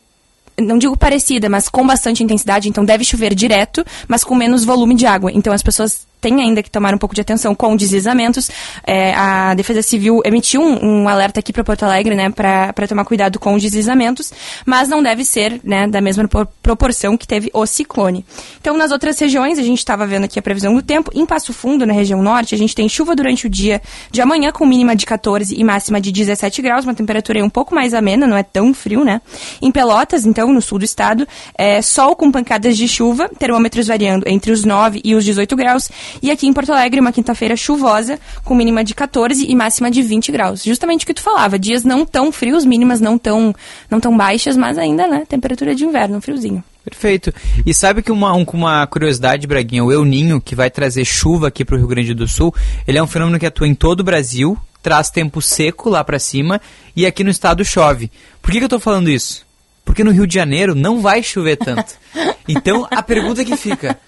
[0.59, 4.95] não digo parecida, mas com bastante intensidade, então deve chover direto, mas com menos volume
[4.95, 5.31] de água.
[5.31, 8.49] Então as pessoas têm ainda que tomar um pouco de atenção com deslizamentos.
[8.85, 13.05] É, a Defesa Civil emitiu um, um alerta aqui para Porto Alegre, né, para tomar
[13.05, 14.31] cuidado com deslizamentos,
[14.65, 16.27] mas não deve ser, né, da mesma
[16.61, 18.25] proporção que teve o ciclone.
[18.59, 21.11] Então, nas outras regiões, a gente estava vendo aqui a previsão do tempo.
[21.13, 24.51] Em Passo Fundo, na região norte, a gente tem chuva durante o dia de amanhã,
[24.51, 28.25] com mínima de 14 e máxima de 17 graus, uma temperatura um pouco mais amena,
[28.25, 29.21] não é tão frio, né?
[29.61, 34.27] Em Pelotas, então, no sul do estado, é, sol com pancadas de chuva, termômetros variando
[34.27, 35.89] entre os 9 e os 18 graus,
[36.21, 40.01] e aqui em Porto Alegre, uma quinta-feira chuvosa, com mínima de 14 e máxima de
[40.01, 40.63] 20 graus.
[40.63, 43.53] Justamente o que tu falava, dias não tão frios, mínimas não tão,
[43.89, 46.63] não tão baixas, mas ainda, né, temperatura de inverno, um friozinho.
[46.83, 47.33] Perfeito.
[47.65, 51.49] E sabe que uma, um, uma curiosidade, Braguinha, o El Ninho, que vai trazer chuva
[51.49, 52.55] aqui para o Rio Grande do Sul,
[52.87, 56.17] ele é um fenômeno que atua em todo o Brasil, traz tempo seco lá para
[56.17, 56.61] cima
[56.95, 58.09] e aqui no estado chove.
[58.41, 59.45] Por que, que eu estou falando isso?
[59.83, 61.93] Porque no Rio de Janeiro não vai chover tanto.
[62.49, 63.99] Então a pergunta que fica: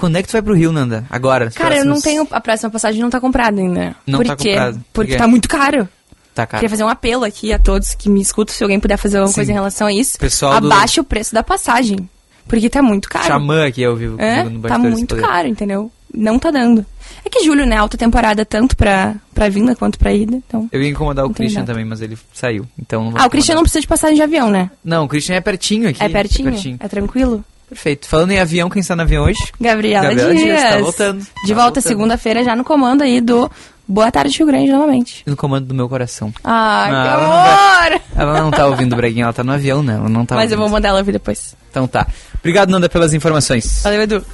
[0.00, 1.04] quando é que tu vai pro Rio, Nanda?
[1.10, 1.50] Agora?
[1.50, 1.86] Cara, próximos...
[1.86, 2.26] eu não tenho.
[2.30, 3.94] A próxima passagem não tá comprada ainda.
[4.06, 4.48] Não Por tá quê?
[4.50, 4.72] comprada.
[4.74, 5.18] Por Porque quê?
[5.18, 5.88] tá muito caro.
[6.34, 6.60] Tá caro.
[6.60, 9.28] Queria fazer um apelo aqui a todos que me escutam, se alguém puder fazer alguma
[9.28, 9.34] Sim.
[9.34, 10.18] coisa em relação a isso.
[10.18, 12.08] Pessoal do- abaixa o preço da passagem.
[12.48, 13.26] Porque tá muito caro.
[13.26, 14.20] Xamã aqui ao vivo.
[14.20, 15.90] É, no tá do muito caro, entendeu?
[16.12, 16.84] Não tá dando.
[17.24, 17.76] É que julho, né?
[17.76, 20.34] Alta temporada, tanto pra, pra vinda quanto pra ida.
[20.34, 20.68] Então.
[20.72, 22.66] Eu ia incomodar o Christian também, mas ele saiu.
[22.78, 24.70] Então Ah, o Christian não precisa de passagem de avião, né?
[24.84, 26.02] Não, o Christian é pertinho aqui.
[26.02, 26.76] É pertinho?
[26.80, 27.44] É tranquilo?
[27.70, 28.06] Perfeito.
[28.08, 29.38] Falando em avião, quem está no avião hoje?
[29.60, 30.44] Gabriela, Gabriela Dias.
[30.60, 31.20] Dias, tá voltando.
[31.46, 33.50] De Tá volta segunda-feira já no comando aí do
[33.88, 35.22] Boa Tarde Rio Grande novamente.
[35.24, 36.32] No comando do meu coração.
[36.44, 38.02] Ai, Ah, que amor!
[38.16, 39.94] Ela não tá ouvindo o Breguinha, ela tá no avião, né?
[39.94, 40.68] Ela não tá Mas eu ouvindo.
[40.68, 41.56] vou mandar ela ouvir depois.
[41.70, 42.06] Então tá.
[42.40, 43.82] Obrigado, Nanda, pelas informações.
[43.84, 44.24] Valeu, Edu.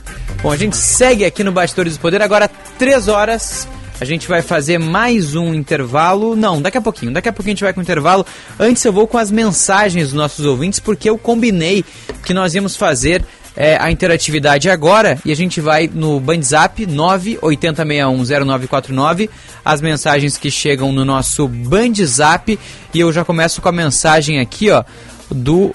[0.42, 3.68] Bom, a gente segue aqui no Bastidores do Poder, agora três horas.
[3.98, 6.36] A gente vai fazer mais um intervalo.
[6.36, 7.12] Não, daqui a pouquinho.
[7.12, 8.26] Daqui a pouquinho a gente vai com o intervalo.
[8.60, 11.82] Antes eu vou com as mensagens dos nossos ouvintes, porque eu combinei
[12.22, 13.24] que nós íamos fazer
[13.56, 19.30] é, a interatividade agora e a gente vai no Bandzap 980610949,
[19.64, 22.58] as mensagens que chegam no nosso Bandzap
[22.92, 24.84] e eu já começo com a mensagem aqui, ó,
[25.30, 25.74] do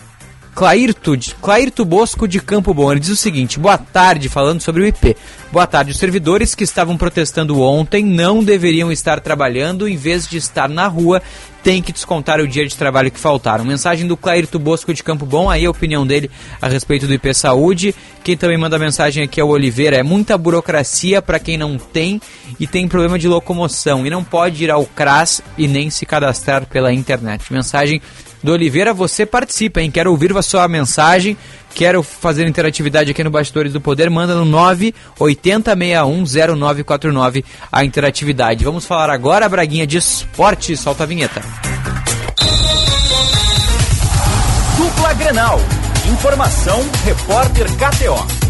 [0.53, 2.91] Clairto, Clairto Bosco de Campo Bom.
[2.91, 5.15] Ele diz o seguinte: boa tarde, falando sobre o IP.
[5.51, 5.91] Boa tarde.
[5.91, 10.87] Os servidores que estavam protestando ontem não deveriam estar trabalhando, em vez de estar na
[10.87, 11.21] rua,
[11.63, 13.63] tem que descontar o dia de trabalho que faltaram.
[13.63, 16.29] Mensagem do Clairto Bosco de Campo Bom, aí a opinião dele
[16.61, 17.95] a respeito do IP Saúde.
[18.23, 19.97] Quem também manda mensagem aqui é o Oliveira.
[19.97, 22.21] É muita burocracia para quem não tem
[22.59, 26.65] e tem problema de locomoção e não pode ir ao CRAS e nem se cadastrar
[26.65, 27.51] pela internet.
[27.53, 28.01] Mensagem
[28.43, 29.89] do Oliveira, você participa, hein?
[29.91, 31.37] Quero ouvir a sua mensagem,
[31.73, 34.45] quero fazer interatividade aqui no Bastidores do Poder, manda no
[35.19, 38.65] 980610949 a interatividade.
[38.65, 41.41] Vamos falar agora, Braguinha, de esporte, solta a vinheta.
[44.77, 45.59] Dupla Grenal.
[46.11, 48.41] Informação, repórter KTO.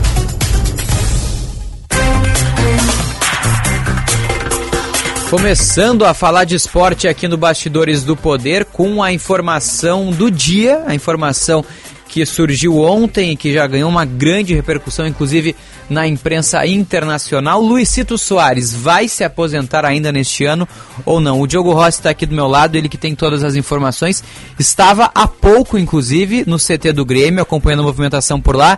[5.32, 10.84] Começando a falar de esporte aqui no Bastidores do Poder com a informação do dia,
[10.86, 11.64] a informação
[12.12, 15.56] que surgiu ontem e que já ganhou uma grande repercussão, inclusive
[15.90, 17.62] na imprensa internacional.
[17.62, 20.68] Luizito Soares vai se aposentar ainda neste ano
[21.06, 21.40] ou não?
[21.40, 24.22] O Diogo Rossi está aqui do meu lado, ele que tem todas as informações.
[24.60, 28.78] Estava há pouco, inclusive, no CT do Grêmio, acompanhando a movimentação por lá.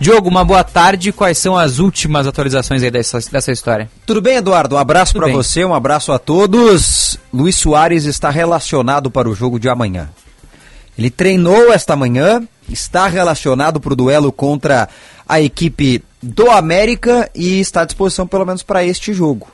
[0.00, 1.12] Diogo, uma boa tarde.
[1.12, 3.88] Quais são as últimas atualizações aí dessa, dessa história?
[4.04, 4.74] Tudo bem, Eduardo?
[4.74, 7.16] Um abraço para você, um abraço a todos.
[7.32, 10.10] Luiz Soares está relacionado para o jogo de amanhã.
[10.98, 12.42] Ele treinou esta manhã,
[12.72, 14.88] está relacionado para o duelo contra
[15.28, 19.48] a equipe do América e está à disposição pelo menos para este jogo.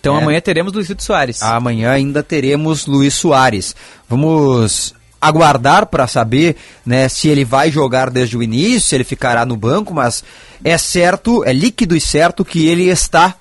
[0.00, 0.22] Então É.
[0.22, 1.42] amanhã teremos Luizito Soares.
[1.42, 3.74] Amanhã ainda teremos Luiz Soares.
[4.08, 9.44] Vamos aguardar para saber né, se ele vai jogar desde o início, se ele ficará
[9.44, 10.22] no banco, mas
[10.62, 13.34] é certo, é líquido e certo que ele está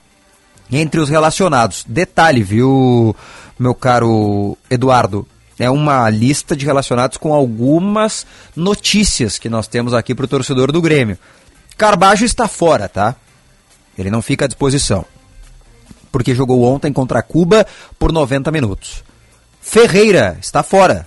[0.71, 1.85] entre os relacionados.
[1.87, 3.15] Detalhe, viu,
[3.59, 5.27] meu caro Eduardo?
[5.57, 8.25] É uma lista de relacionados com algumas
[8.55, 11.17] notícias que nós temos aqui para o torcedor do Grêmio.
[11.77, 13.15] Carbajo está fora, tá?
[13.97, 15.05] Ele não fica à disposição
[16.15, 17.67] porque jogou ontem contra Cuba
[17.99, 19.03] por 90 minutos.
[19.59, 21.05] Ferreira está fora.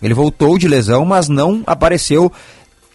[0.00, 2.32] Ele voltou de lesão, mas não apareceu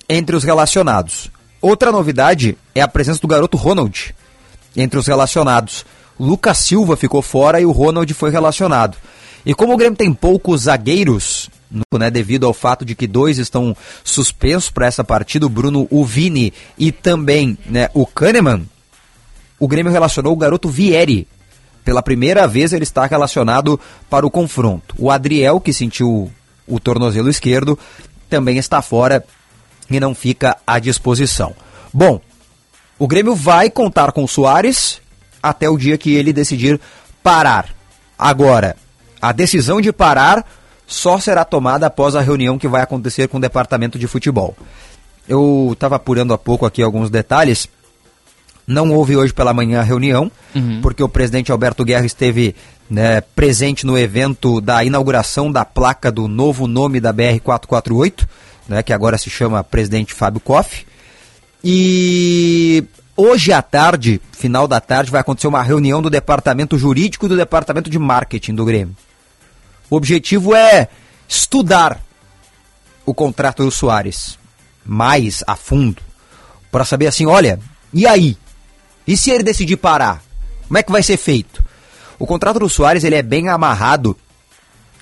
[0.10, 1.30] entre os relacionados.
[1.62, 4.16] Outra novidade é a presença do garoto Ronald,
[4.76, 5.86] entre os relacionados.
[6.20, 8.98] Lucas Silva ficou fora e o Ronald foi relacionado.
[9.46, 11.50] E como o Grêmio tem poucos zagueiros,
[11.98, 16.54] né, devido ao fato de que dois estão suspensos para essa partida, o Bruno Uvini
[16.78, 18.66] e também né, o Kahneman,
[19.60, 21.28] o Grêmio relacionou o garoto Vieri.
[21.84, 23.80] Pela primeira vez ele está relacionado
[24.10, 24.96] para o confronto.
[24.98, 26.32] O Adriel, que sentiu
[26.66, 27.78] o tornozelo esquerdo,
[28.30, 29.24] também está fora
[29.90, 31.54] e não fica à disposição.
[31.94, 32.22] Bom,
[32.98, 35.02] o Grêmio vai contar com o Soares
[35.42, 36.80] até o dia que ele decidir
[37.22, 37.76] parar.
[38.18, 38.78] Agora,
[39.24, 40.46] a decisão de parar
[40.86, 44.54] só será tomada após a reunião que vai acontecer com o departamento de futebol.
[45.26, 47.70] Eu estava apurando há pouco aqui alguns detalhes.
[48.68, 50.82] Não houve hoje pela manhã a reunião, uhum.
[50.82, 52.54] porque o presidente Alberto Guerra esteve
[52.90, 58.28] né, presente no evento da inauguração da placa do novo nome da BR-448,
[58.68, 60.86] né, que agora se chama Presidente Fábio Koff.
[61.64, 62.84] E
[63.16, 67.38] hoje à tarde, final da tarde, vai acontecer uma reunião do departamento jurídico e do
[67.38, 68.94] departamento de marketing do Grêmio.
[69.94, 70.88] O objetivo é
[71.30, 72.02] estudar
[73.06, 74.40] o contrato do Soares
[74.84, 76.02] mais a fundo,
[76.72, 77.60] para saber assim, olha,
[77.94, 78.36] e aí?
[79.06, 80.24] E se ele decidir parar?
[80.68, 81.64] Como é que vai ser feito?
[82.18, 84.18] O contrato do Soares ele é bem amarrado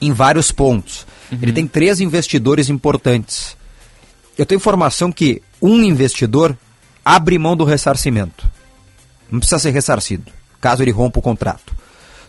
[0.01, 1.07] em vários pontos.
[1.31, 1.39] Uhum.
[1.41, 3.55] Ele tem três investidores importantes.
[4.37, 6.53] Eu tenho informação que um investidor
[7.05, 8.45] abre mão do ressarcimento.
[9.31, 10.29] Não precisa ser ressarcido,
[10.59, 11.73] caso ele rompa o contrato.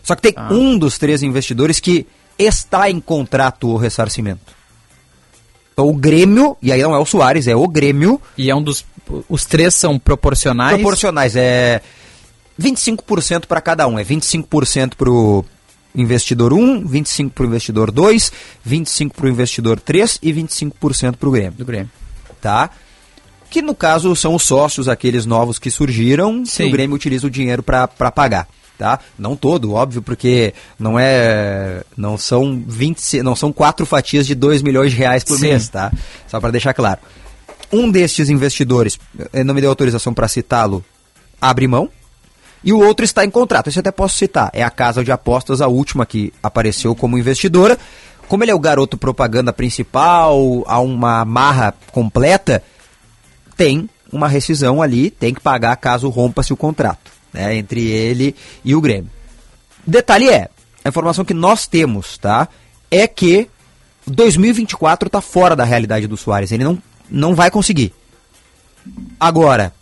[0.01, 0.47] Só que tem ah.
[0.49, 2.07] um dos três investidores que
[2.37, 4.53] está em contrato o ressarcimento.
[5.73, 8.21] Então o Grêmio, e aí não é o Soares, é o Grêmio.
[8.37, 8.85] E é um dos.
[9.27, 10.75] Os três são proporcionais?
[10.75, 11.81] Proporcionais, é
[12.59, 13.97] 25% para cada um.
[13.97, 15.43] É 25% para o
[15.95, 18.31] investidor 1, 25% para o investidor 2,
[18.67, 21.53] 25% para o investidor 3 e 25% para o Grêmio.
[21.53, 21.91] Do Grêmio.
[22.39, 22.69] Tá?
[23.49, 26.63] Que no caso são os sócios, aqueles novos que surgiram, Sim.
[26.63, 28.47] e o Grêmio utiliza o dinheiro para pagar
[28.83, 28.99] tá?
[29.17, 34.61] Não todo, óbvio, porque não é não são 20, não são quatro fatias de 2
[34.61, 35.47] milhões de reais por Sim.
[35.47, 35.89] mês, tá?
[36.27, 36.99] Só para deixar claro.
[37.71, 38.99] Um destes investidores,
[39.45, 40.83] não me deu autorização para citá-lo,
[41.41, 41.89] abre mão,
[42.61, 43.69] e o outro está em contrato.
[43.69, 44.49] Esse até posso citar.
[44.51, 47.79] É a Casa de Apostas, a última que apareceu como investidora.
[48.27, 52.61] Como ele é o garoto propaganda principal, há uma marra completa,
[53.55, 58.75] tem uma rescisão ali, tem que pagar caso rompa-se o contrato né, entre ele e
[58.75, 59.09] o Grêmio.
[59.85, 60.49] Detalhe é,
[60.83, 62.47] a informação que nós temos, tá,
[62.91, 63.49] é que
[64.05, 67.93] 2024 está fora da realidade do Soares, ele não, não vai conseguir.
[69.19, 69.73] Agora,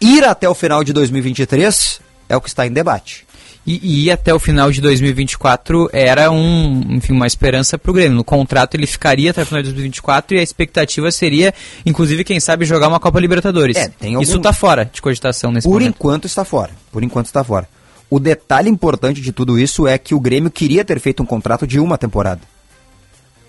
[0.00, 3.26] ir até o final de 2023 é o que está em debate.
[3.66, 8.16] E, e até o final de 2024 era um, enfim, uma esperança para o Grêmio.
[8.16, 11.54] No contrato ele ficaria até o final de 2024 e a expectativa seria,
[11.84, 13.76] inclusive, quem sabe, jogar uma Copa Libertadores.
[13.76, 14.22] É, tem algum...
[14.22, 15.94] Isso está fora de cogitação nesse Por momento.
[15.94, 16.70] Por enquanto está fora.
[16.90, 17.68] Por enquanto está fora.
[18.08, 21.66] O detalhe importante de tudo isso é que o Grêmio queria ter feito um contrato
[21.66, 22.40] de uma temporada.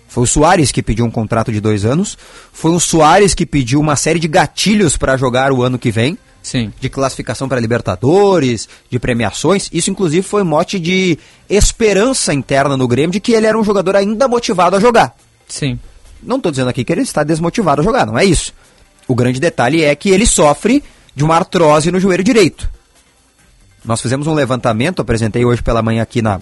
[0.06, 2.18] Foi o Soares que pediu um contrato de dois anos.
[2.52, 6.18] Foi o Soares que pediu uma série de gatilhos para jogar o ano que vem.
[6.42, 6.72] Sim.
[6.80, 9.70] de classificação para Libertadores, de premiações.
[9.72, 11.18] Isso, inclusive, foi mote de
[11.48, 15.16] esperança interna no Grêmio de que ele era um jogador ainda motivado a jogar.
[15.46, 15.78] Sim.
[16.22, 18.52] Não estou dizendo aqui que ele está desmotivado a jogar, não é isso.
[19.06, 20.82] O grande detalhe é que ele sofre
[21.14, 22.68] de uma artrose no joelho direito.
[23.84, 26.40] Nós fizemos um levantamento, apresentei hoje pela manhã aqui na,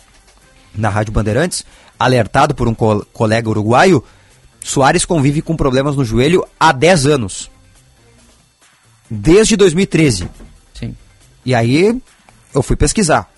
[0.75, 1.65] na Rádio Bandeirantes,
[1.99, 4.05] alertado por um co colega uruguaio.
[4.63, 7.51] Soares convive com problemas no joelho há 10 anos
[9.11, 10.29] desde 2013.
[10.73, 10.95] Sim.
[11.45, 12.01] E aí
[12.55, 13.29] eu fui pesquisar.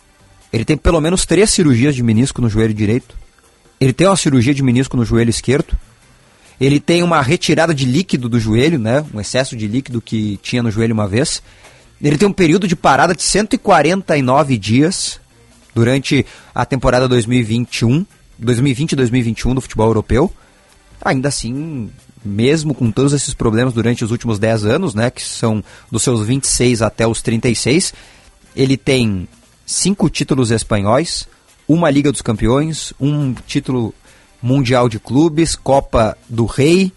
[0.52, 3.16] Ele tem pelo menos três cirurgias de menisco no joelho direito.
[3.80, 5.76] Ele tem uma cirurgia de menisco no joelho esquerdo.
[6.60, 9.04] Ele tem uma retirada de líquido do joelho, né?
[9.12, 11.42] Um excesso de líquido que tinha no joelho uma vez.
[12.00, 15.18] Ele tem um período de parada de 149 dias
[15.74, 18.04] durante a temporada 2021,
[18.38, 20.32] 2020 e 2021 do futebol europeu.
[21.04, 21.90] Ainda assim,
[22.24, 26.24] mesmo com todos esses problemas durante os últimos 10 anos, né, que são dos seus
[26.26, 27.92] 26 até os 36,
[28.54, 29.28] ele tem
[29.66, 31.28] cinco títulos espanhóis,
[31.66, 33.94] uma Liga dos Campeões, um título
[34.42, 36.92] mundial de clubes, Copa do Rei,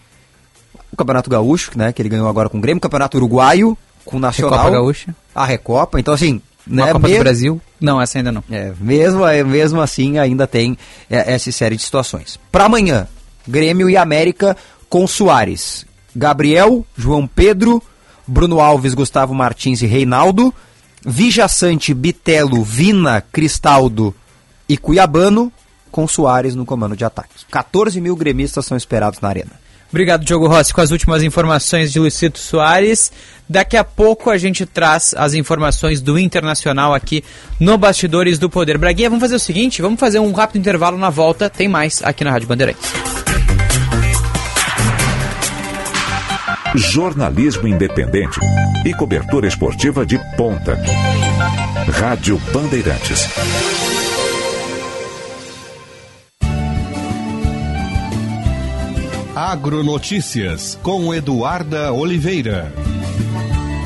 [0.92, 4.20] o Campeonato Gaúcho, né, que ele ganhou agora com o Grêmio, Campeonato Uruguaio, com o
[4.20, 4.60] Nacional.
[4.60, 5.16] Recopa Gaúcha.
[5.34, 6.42] A Recopa, então assim...
[6.68, 7.62] Uma né, Copa do Brasil?
[7.80, 8.44] Não, essa ainda não.
[8.50, 10.76] É, mesmo, é, mesmo assim ainda tem
[11.08, 12.40] é, essa série de situações.
[12.52, 13.08] Para amanhã,
[13.48, 14.58] Grêmio e América
[14.96, 15.86] com Soares,
[16.16, 17.84] Gabriel, João Pedro,
[18.26, 20.54] Bruno Alves, Gustavo Martins e Reinaldo,
[21.06, 24.16] Vijaçante, Bitelo, Vina, Cristaldo
[24.70, 25.52] e Cuiabano,
[25.92, 27.44] com Soares no comando de ataque.
[27.52, 29.52] 14 mil gremistas são esperados na arena.
[29.90, 33.12] Obrigado, Diogo Rossi, com as últimas informações de Luicito Soares.
[33.50, 37.22] Daqui a pouco a gente traz as informações do Internacional aqui
[37.60, 38.78] no Bastidores do Poder.
[38.78, 42.24] Braguinha, vamos fazer o seguinte, vamos fazer um rápido intervalo na volta, tem mais aqui
[42.24, 43.25] na Rádio Bandeirantes.
[46.78, 48.38] Jornalismo independente
[48.86, 50.78] e cobertura esportiva de ponta.
[51.90, 53.30] Rádio Bandeirantes.
[59.34, 62.74] Agronotícias com Eduarda Oliveira.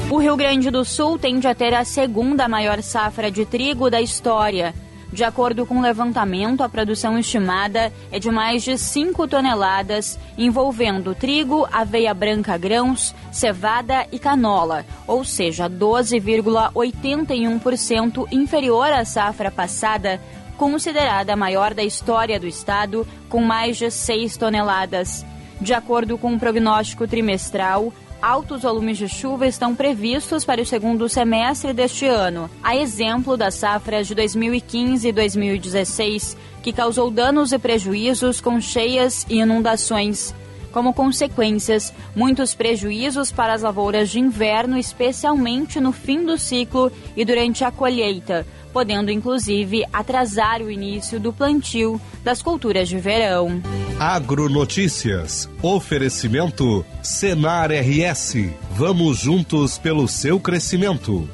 [0.09, 4.01] O Rio Grande do Sul tende a ter a segunda maior safra de trigo da
[4.01, 4.73] história.
[5.11, 11.15] De acordo com o levantamento, a produção estimada é de mais de 5 toneladas, envolvendo
[11.15, 20.21] trigo, aveia branca grãos, cevada e canola, ou seja, 12,81% inferior à safra passada,
[20.57, 25.25] considerada a maior da história do estado, com mais de 6 toneladas.
[25.59, 27.91] De acordo com o prognóstico trimestral,
[28.21, 33.55] altos volumes de chuva estão previstos para o segundo semestre deste ano, a exemplo das
[33.55, 40.33] safras de 2015 e 2016, que causou danos e prejuízos com cheias e inundações.
[40.71, 47.25] Como consequências, muitos prejuízos para as lavouras de inverno, especialmente no fim do ciclo e
[47.25, 53.61] durante a colheita, podendo inclusive atrasar o início do plantio das culturas de verão.
[53.99, 55.49] Agronotícias.
[55.61, 58.35] Oferecimento Senar RS.
[58.71, 61.27] Vamos juntos pelo seu crescimento.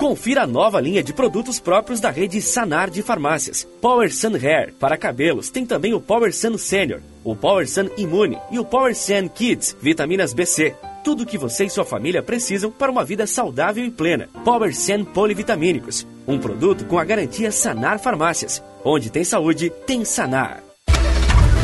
[0.00, 3.68] Confira a nova linha de produtos próprios da rede Sanar de farmácias.
[3.82, 8.38] Power Sun Hair para cabelos tem também o Power Sun Senior, o Power Sun Imune
[8.50, 10.74] e o Power Sun Kids, vitaminas BC.
[11.04, 14.30] Tudo o que você e sua família precisam para uma vida saudável e plena.
[14.42, 18.64] Power Sun Polivitamínicos, um produto com a garantia Sanar Farmácias.
[18.82, 20.69] Onde tem saúde, tem Sanar.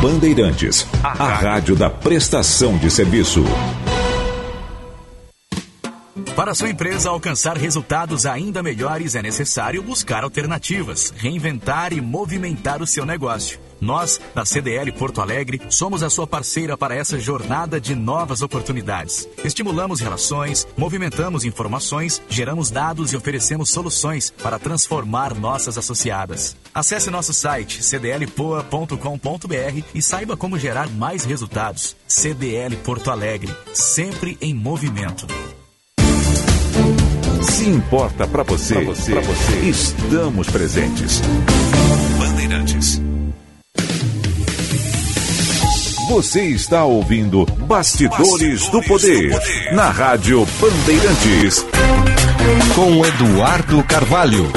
[0.00, 3.42] Bandeirantes, a rádio da prestação de serviço.
[6.36, 12.86] Para sua empresa alcançar resultados ainda melhores, é necessário buscar alternativas, reinventar e movimentar o
[12.86, 13.58] seu negócio.
[13.80, 19.28] Nós, da CDL Porto Alegre, somos a sua parceira para essa jornada de novas oportunidades.
[19.44, 26.56] Estimulamos relações, movimentamos informações, geramos dados e oferecemos soluções para transformar nossas associadas.
[26.74, 31.96] Acesse nosso site cdlpoa.com.br e saiba como gerar mais resultados.
[32.06, 35.26] CDL Porto Alegre, sempre em movimento.
[37.42, 41.20] Se importa para você, pra você, pra você, estamos presentes.
[42.18, 43.00] Bandeirantes.
[46.08, 51.66] Você está ouvindo Bastidores, Bastidores do, poder, do Poder na Rádio Bandeirantes.
[52.74, 54.50] Com Eduardo Carvalho.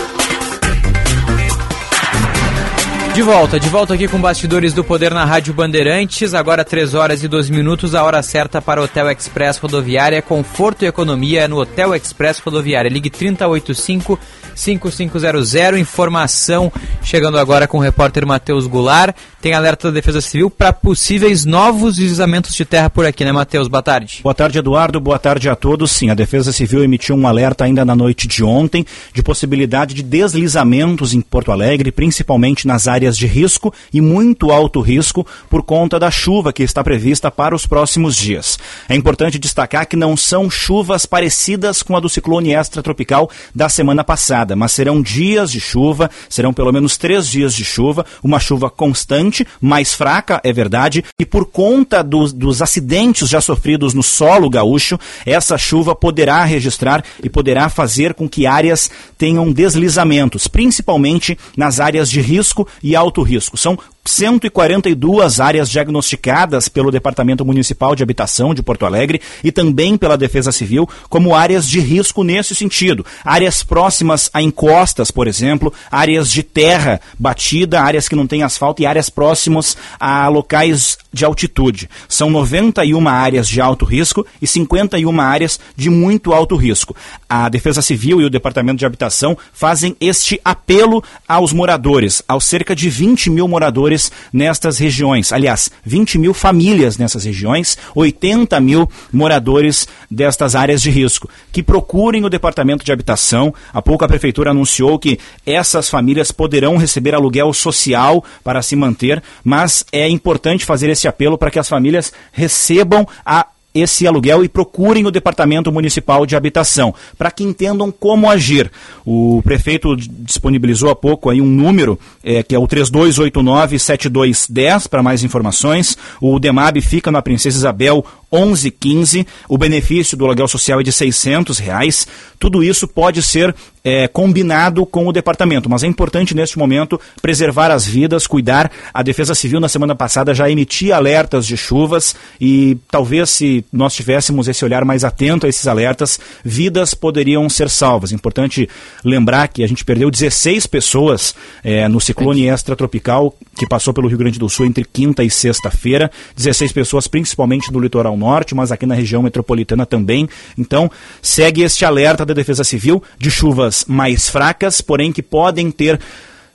[3.13, 6.33] De volta, de volta aqui com Bastidores do Poder na Rádio Bandeirantes.
[6.33, 10.21] Agora 3 horas e 12 minutos, a hora certa para o Hotel Express Rodoviária.
[10.21, 12.87] Conforto e economia no Hotel Express Rodoviária.
[12.87, 14.17] Ligue 3085
[14.55, 15.77] 5500.
[15.77, 16.71] Informação
[17.03, 19.13] chegando agora com o repórter Matheus Goulart.
[19.41, 23.67] Tem alerta da Defesa Civil para possíveis novos deslizamentos de terra por aqui, né, Matheus?
[23.67, 24.19] Boa tarde.
[24.21, 24.99] Boa tarde, Eduardo.
[24.99, 25.91] Boa tarde a todos.
[25.91, 30.03] Sim, a Defesa Civil emitiu um alerta ainda na noite de ontem de possibilidade de
[30.03, 35.99] deslizamentos em Porto Alegre, principalmente nas áreas de risco e muito alto risco por conta
[35.99, 38.59] da chuva que está prevista para os próximos dias.
[38.87, 44.03] É importante destacar que não são chuvas parecidas com a do ciclone extratropical da semana
[44.03, 48.69] passada, mas serão dias de chuva, serão pelo menos três dias de chuva, uma chuva
[48.69, 54.49] constante, mais fraca, é verdade, e por conta dos, dos acidentes já sofridos no solo
[54.49, 61.79] gaúcho, essa chuva poderá registrar e poderá fazer com que áreas tenham deslizamentos, principalmente nas
[61.79, 63.57] áreas de risco e alto risco.
[63.57, 63.77] São
[64.11, 70.51] 142 áreas diagnosticadas pelo Departamento Municipal de Habitação de Porto Alegre e também pela Defesa
[70.51, 73.05] Civil como áreas de risco nesse sentido.
[73.23, 78.81] Áreas próximas a encostas, por exemplo, áreas de terra batida, áreas que não têm asfalto
[78.81, 81.89] e áreas próximas a locais de altitude.
[82.07, 86.95] São 91 áreas de alto risco e 51 áreas de muito alto risco.
[87.29, 92.75] A Defesa Civil e o Departamento de Habitação fazem este apelo aos moradores, aos cerca
[92.75, 95.31] de 20 mil moradores moradores nestas regiões.
[95.31, 102.23] Aliás, 20 mil famílias nessas regiões, 80 mil moradores destas áreas de risco, que procurem
[102.23, 103.53] o Departamento de Habitação.
[103.73, 109.21] Há pouco a Prefeitura anunciou que essas famílias poderão receber aluguel social para se manter,
[109.43, 114.49] mas é importante fazer esse apelo para que as famílias recebam a esse aluguel e
[114.49, 118.69] procurem o Departamento Municipal de Habitação, para que entendam como agir.
[119.05, 125.23] O prefeito disponibilizou há pouco aí um número, é, que é o 3289-7210, para mais
[125.23, 125.97] informações.
[126.19, 129.27] O DEMAB fica na Princesa Isabel 1115.
[129.49, 132.07] O benefício do aluguel social é de 600 reais.
[132.39, 133.53] Tudo isso pode ser
[133.83, 138.71] é, combinado com o departamento, mas é importante neste momento preservar as vidas, cuidar.
[138.93, 143.93] A Defesa Civil na semana passada já emitia alertas de chuvas e talvez se nós
[143.93, 148.11] tivéssemos esse olhar mais atento a esses alertas, vidas poderiam ser salvas.
[148.11, 148.69] Importante
[149.03, 154.17] lembrar que a gente perdeu 16 pessoas é, no ciclone extratropical que passou pelo Rio
[154.17, 156.11] Grande do Sul entre quinta e sexta-feira.
[156.35, 160.29] 16 pessoas principalmente no litoral norte, mas aqui na região metropolitana também.
[160.57, 160.89] Então,
[161.21, 165.99] segue este alerta da Defesa Civil de chuvas mais fracas, porém que podem ter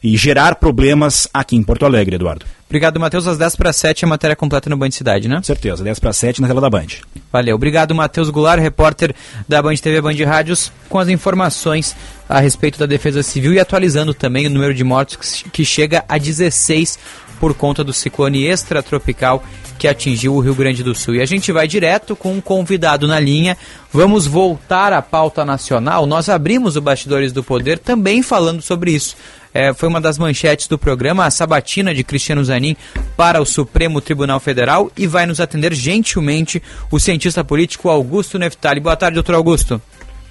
[0.03, 2.47] e gerar problemas aqui em Porto Alegre, Eduardo.
[2.69, 3.27] Obrigado, Matheus.
[3.27, 5.41] Às 10 para 7 a matéria completa no Band Cidade, né?
[5.43, 6.87] Certeza, 10 para 7 na tela da Band.
[7.33, 7.55] Valeu.
[7.57, 9.15] Obrigado, Matheus Goulart, repórter
[9.49, 11.97] da Band TV Band Rádios, com as informações
[12.29, 16.19] a respeito da Defesa Civil e atualizando também o número de mortos que chega a
[16.19, 16.99] 16
[17.39, 19.43] por conta do ciclone extratropical
[19.79, 21.17] que atingiu o Rio Grande do Sul.
[21.17, 23.57] E a gente vai direto com um convidado na linha.
[23.93, 26.07] Vamos voltar à pauta nacional.
[26.07, 29.17] Nós abrimos o Bastidores do Poder também falando sobre isso.
[29.53, 32.77] É, foi uma das manchetes do programa, a sabatina de Cristiano Zanin
[33.17, 38.81] para o Supremo Tribunal Federal e vai nos atender gentilmente o cientista político Augusto Neftali.
[38.81, 39.81] Boa tarde, doutor Augusto.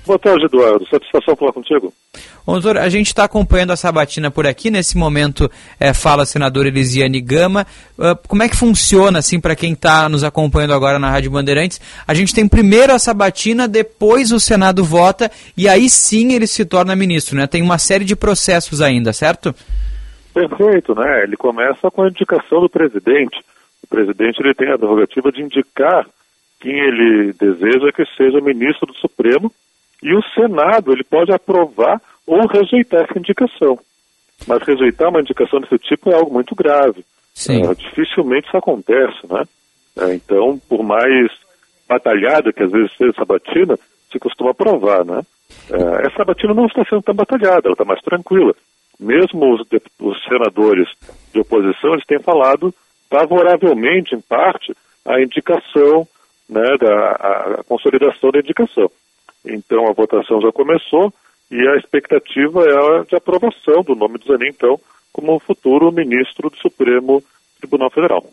[0.06, 0.88] Boa tarde, Eduardo.
[0.88, 1.92] Satisfação falar contigo.
[2.46, 4.70] doutor, a gente está acompanhando a sabatina por aqui.
[4.70, 5.50] Nesse momento,
[5.80, 7.66] é, fala a senadora Elisiane Gama.
[7.98, 11.82] Uh, como é que funciona, assim, para quem está nos acompanhando agora na Rádio Bandeirantes?
[12.08, 16.66] A gente tem primeiro a sabatina, depois o Senado vota e aí sim ele se
[16.66, 17.48] torna ministro, né?
[17.48, 19.56] Tem uma série de processos ainda, certo?
[20.32, 21.24] Perfeito, né?
[21.24, 23.44] Ele começa com a indicação do presidente.
[23.82, 26.06] O presidente ele tem a prerrogativa de indicar
[26.60, 29.52] quem ele deseja que seja ministro do Supremo
[30.02, 33.80] e o Senado ele pode aprovar ou rejeitar essa indicação.
[34.48, 37.06] Mas rejeitar uma indicação desse tipo é algo muito grave.
[37.70, 39.44] É, dificilmente isso acontece, né?
[39.98, 41.32] É, então, por mais
[41.88, 43.78] batalhada que às vezes seja essa batina,
[44.12, 45.22] se costuma aprovar, né?
[45.70, 48.54] É, essa batina não está sendo tão batalhada, ela está mais tranquila.
[49.00, 49.62] Mesmo os,
[50.00, 50.88] os senadores
[51.34, 52.74] de oposição, eles têm falado
[53.10, 54.74] favoravelmente, em parte,
[55.06, 56.08] a indicação,
[56.50, 58.90] né, da a, a consolidação da indicação.
[59.48, 61.14] Então a votação já começou
[61.52, 64.80] e a expectativa é a de aprovação do nome do Zanin, então,
[65.14, 67.24] como futuro ministro do Supremo
[67.60, 68.26] Tribunal Federal.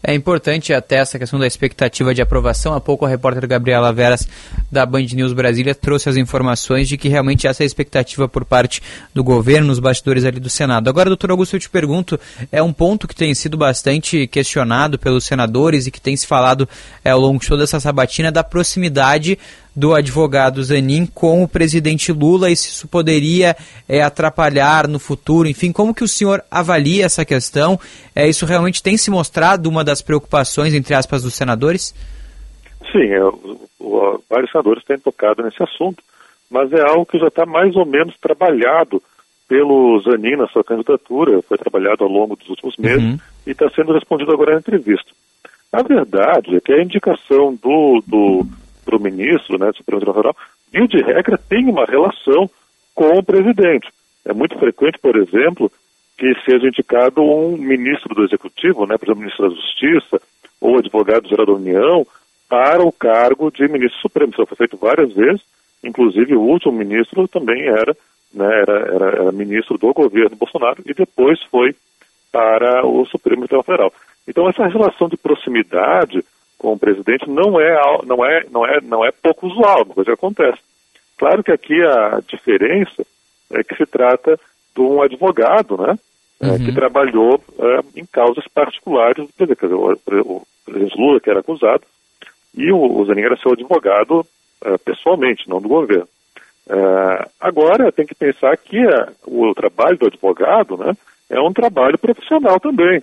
[0.00, 2.72] É importante até essa questão da expectativa de aprovação.
[2.72, 4.28] Há pouco a repórter Gabriela Veras,
[4.70, 8.44] da Band News Brasília, trouxe as informações de que realmente essa é a expectativa por
[8.44, 8.80] parte
[9.12, 10.88] do governo, nos bastidores ali do Senado.
[10.88, 12.18] Agora, doutor Augusto, eu te pergunto,
[12.52, 16.68] é um ponto que tem sido bastante questionado pelos senadores e que tem se falado
[17.04, 19.36] é, ao longo de toda essa sabatina da proximidade
[19.74, 23.56] do advogado Zanin com o presidente Lula e se isso poderia
[23.88, 25.48] é, atrapalhar no futuro.
[25.48, 27.78] Enfim, como que o senhor avalia essa questão?
[28.14, 31.94] É, isso realmente tem se mostrado uma das preocupações, entre aspas, dos senadores?
[32.92, 36.02] Sim, é, o, o, vários senadores têm tocado nesse assunto,
[36.50, 39.02] mas é algo que já está mais ou menos trabalhado
[39.48, 43.18] pelo Zanin na sua candidatura, foi trabalhado ao longo dos últimos meses Uhum.
[43.46, 45.10] e está sendo respondido agora na entrevista.
[45.72, 48.46] A verdade é que a indicação do, do
[48.88, 50.36] pro ministro, né, Supremo Tribunal Federal,
[50.72, 52.48] via de regra tem uma relação
[52.94, 53.86] com o presidente.
[54.24, 55.70] É muito frequente, por exemplo,
[56.16, 60.22] que seja indicado um ministro do Executivo, né, por exemplo, ministro da Justiça
[60.58, 62.06] ou advogado-geral da União,
[62.48, 64.32] para o cargo de ministro supremo.
[64.32, 65.42] Isso foi feito várias vezes,
[65.84, 67.94] inclusive o último ministro também era,
[68.32, 71.76] né, era, era, era ministro do governo Bolsonaro e depois foi
[72.32, 73.92] para o Supremo Tribunal Federal.
[74.26, 76.24] Então essa relação de proximidade
[76.58, 77.74] com o presidente não é
[78.04, 80.58] não é não é não é pouco usual, uma coisa que acontece.
[81.16, 83.04] Claro que aqui a diferença
[83.50, 84.38] é que se trata
[84.74, 85.98] de um advogado, né,
[86.40, 89.58] é, que trabalhou é, em causas particulares do presidente.
[89.58, 91.82] Quer dizer, o, o presidente Lula, que era acusado,
[92.54, 94.24] e o, o Zanin era seu advogado
[94.64, 96.08] é, pessoalmente, não do governo.
[96.68, 100.92] É, agora, tem que pensar que é, o trabalho do advogado né,
[101.30, 103.02] é um trabalho profissional também.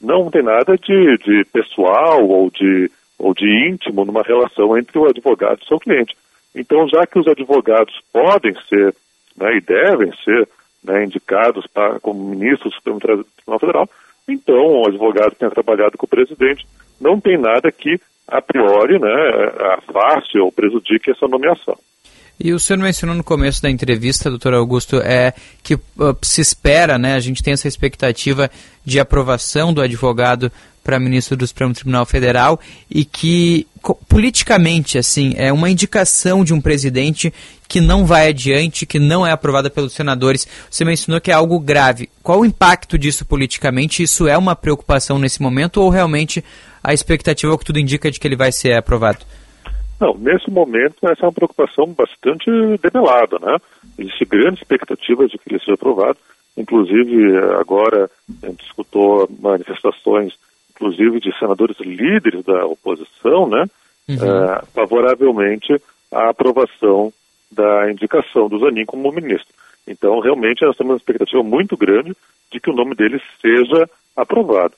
[0.00, 5.06] Não tem nada de, de pessoal ou de, ou de íntimo numa relação entre o
[5.06, 6.16] advogado e seu cliente.
[6.54, 8.94] Então, já que os advogados podem ser
[9.36, 10.48] né, e devem ser
[10.82, 13.90] né, indicados para, como ministros do Supremo Tribunal Federal,
[14.28, 16.66] então o advogado que tenha trabalhado com o presidente
[17.00, 19.08] não tem nada que, a priori, né,
[19.78, 21.76] afaste ou prejudique essa nomeação.
[22.38, 25.32] E o senhor mencionou no começo da entrevista, doutor Augusto, é
[25.62, 25.80] que uh,
[26.20, 28.50] se espera, né, a gente tem essa expectativa
[28.84, 30.52] de aprovação do advogado
[30.84, 33.66] para ministro do Supremo Tribunal Federal e que
[34.08, 37.34] politicamente, assim, é uma indicação de um presidente
[37.66, 40.46] que não vai adiante, que não é aprovada pelos senadores.
[40.70, 42.08] Você mencionou que é algo grave.
[42.22, 44.02] Qual o impacto disso politicamente?
[44.02, 46.44] Isso é uma preocupação nesse momento ou realmente
[46.84, 49.18] a expectativa, o que tudo indica, de que ele vai ser aprovado?
[50.00, 52.50] Não, nesse momento essa é uma preocupação bastante
[52.82, 53.56] debelada, né?
[53.98, 56.18] Existe grande expectativa de que ele seja aprovado.
[56.56, 58.10] Inclusive, agora
[58.42, 60.34] a gente escutou manifestações,
[60.70, 63.64] inclusive de senadores líderes da oposição, né?
[64.08, 65.74] eh, favoravelmente
[66.12, 67.12] à aprovação
[67.50, 69.54] da indicação do Zanin como ministro.
[69.86, 72.14] Então, realmente, nós temos uma expectativa muito grande
[72.50, 74.74] de que o nome dele seja aprovado.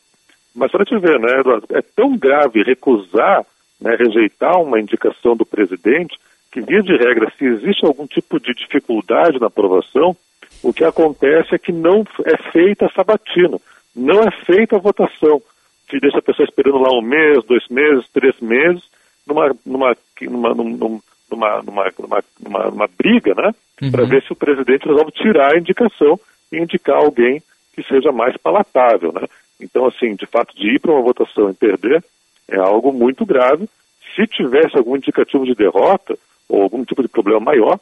[0.54, 3.44] Mas para te ver, né, Eduardo, é tão grave recusar,
[3.80, 6.18] né, rejeitar uma indicação do presidente,
[6.50, 10.16] que, via de regra, se existe algum tipo de dificuldade na aprovação,
[10.62, 13.59] o que acontece é que não é feita a sabatina,
[13.94, 15.40] não é feita a votação,
[15.88, 18.82] que deixa a pessoa esperando lá um mês, dois meses, três meses,
[19.26, 21.92] numa, numa, numa, numa, numa, numa,
[22.40, 23.55] numa, numa, briga, né,
[23.90, 26.18] para ver se o presidente resolve tirar a indicação
[26.50, 27.42] e indicar alguém
[27.74, 29.26] que seja mais palatável, né.
[29.60, 32.02] Então, assim, de fato, de ir para uma votação e perder
[32.48, 33.68] é algo muito grave.
[34.14, 36.16] Se tivesse algum indicativo de derrota
[36.48, 37.78] ou algum tipo de problema maior,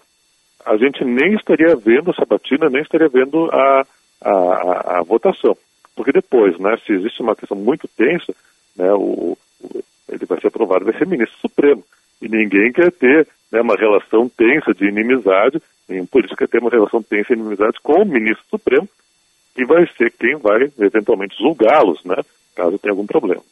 [0.64, 3.86] a gente nem estaria vendo a sabatina, nem estaria vendo a,
[4.20, 5.56] a, a, a votação.
[5.94, 8.34] Porque depois, né, se existe uma questão muito tensa,
[8.76, 11.82] né, o, o- ele vai ser aprovado, vai ser ministro supremo.
[12.20, 16.70] E ninguém quer ter né, uma relação tensa de inimizade, nenhum político quer ter uma
[16.70, 18.88] relação tensa de inimizade com o ministro supremo,
[19.54, 22.16] que vai ser quem vai eventualmente julgá-los, né,
[22.54, 23.42] caso tenha algum problema.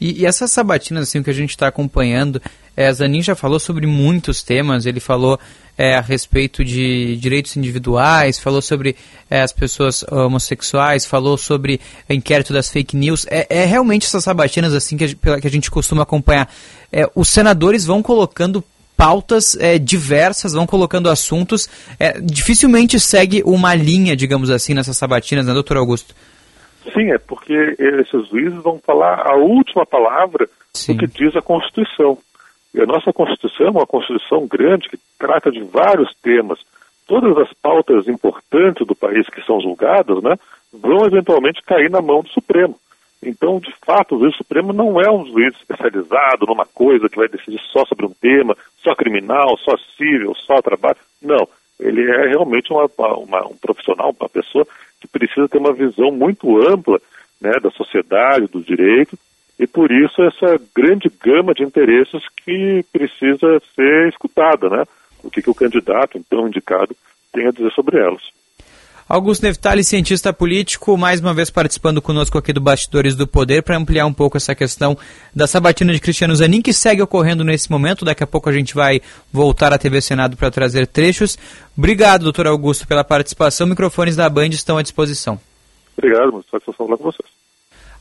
[0.00, 2.40] E, e essas sabatinas assim que a gente está acompanhando,
[2.76, 4.86] é, Zanin já falou sobre muitos temas.
[4.86, 5.38] Ele falou
[5.76, 8.96] é, a respeito de direitos individuais, falou sobre
[9.30, 13.26] é, as pessoas homossexuais, falou sobre o inquérito das fake news.
[13.28, 16.52] É, é realmente essas sabatinas assim que a, que a gente costuma acompanhar.
[16.92, 18.62] É, os senadores vão colocando
[18.96, 21.68] pautas é, diversas, vão colocando assuntos.
[21.98, 26.14] É, dificilmente segue uma linha, digamos assim, nessas sabatinas, né, doutor Augusto?
[26.92, 32.18] Sim, é porque esses juízes vão falar a última palavra do que diz a Constituição.
[32.74, 36.58] E a nossa Constituição é uma Constituição grande que trata de vários temas.
[37.06, 40.36] Todas as pautas importantes do país que são julgadas, né,
[40.72, 42.76] vão eventualmente cair na mão do Supremo.
[43.22, 47.28] Então, de fato, o juiz supremo não é um juiz especializado numa coisa que vai
[47.28, 50.96] decidir só sobre um tema, só criminal, só civil, só trabalho.
[51.22, 51.48] Não.
[51.80, 54.66] Ele é realmente uma, uma- um profissional, uma pessoa
[55.04, 56.98] que precisa ter uma visão muito ampla
[57.40, 59.18] né, da sociedade, do direito,
[59.58, 64.84] e por isso essa grande gama de interesses que precisa ser escutada, né?
[65.22, 66.96] O que, que o candidato, então indicado,
[67.32, 68.22] tem a dizer sobre elas.
[69.06, 73.76] Augusto Neftali, cientista político, mais uma vez participando conosco aqui do Bastidores do Poder para
[73.76, 74.96] ampliar um pouco essa questão
[75.34, 78.02] da sabatina de Cristiano Zanin, que segue ocorrendo nesse momento.
[78.02, 81.36] Daqui a pouco a gente vai voltar à TV Senado para trazer trechos.
[81.76, 83.66] Obrigado, doutor Augusto, pela participação.
[83.66, 85.38] Microfones da Band estão à disposição.
[85.98, 87.28] Obrigado, muito satisfação falar com vocês.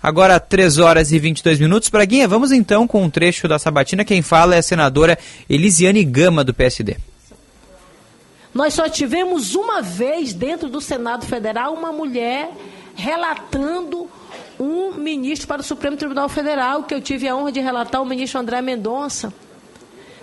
[0.02, 1.90] Agora, 3 horas e 22 minutos.
[1.90, 4.06] Braguinha, vamos então com um trecho da sabatina.
[4.06, 5.20] Quem fala é a senadora
[5.50, 6.96] Elisiane Gama, do PSD.
[8.54, 12.52] Nós só tivemos uma vez dentro do Senado Federal uma mulher
[12.96, 14.08] relatando
[14.60, 18.06] um ministro para o Supremo Tribunal Federal, que eu tive a honra de relatar, o
[18.06, 19.34] ministro André Mendonça.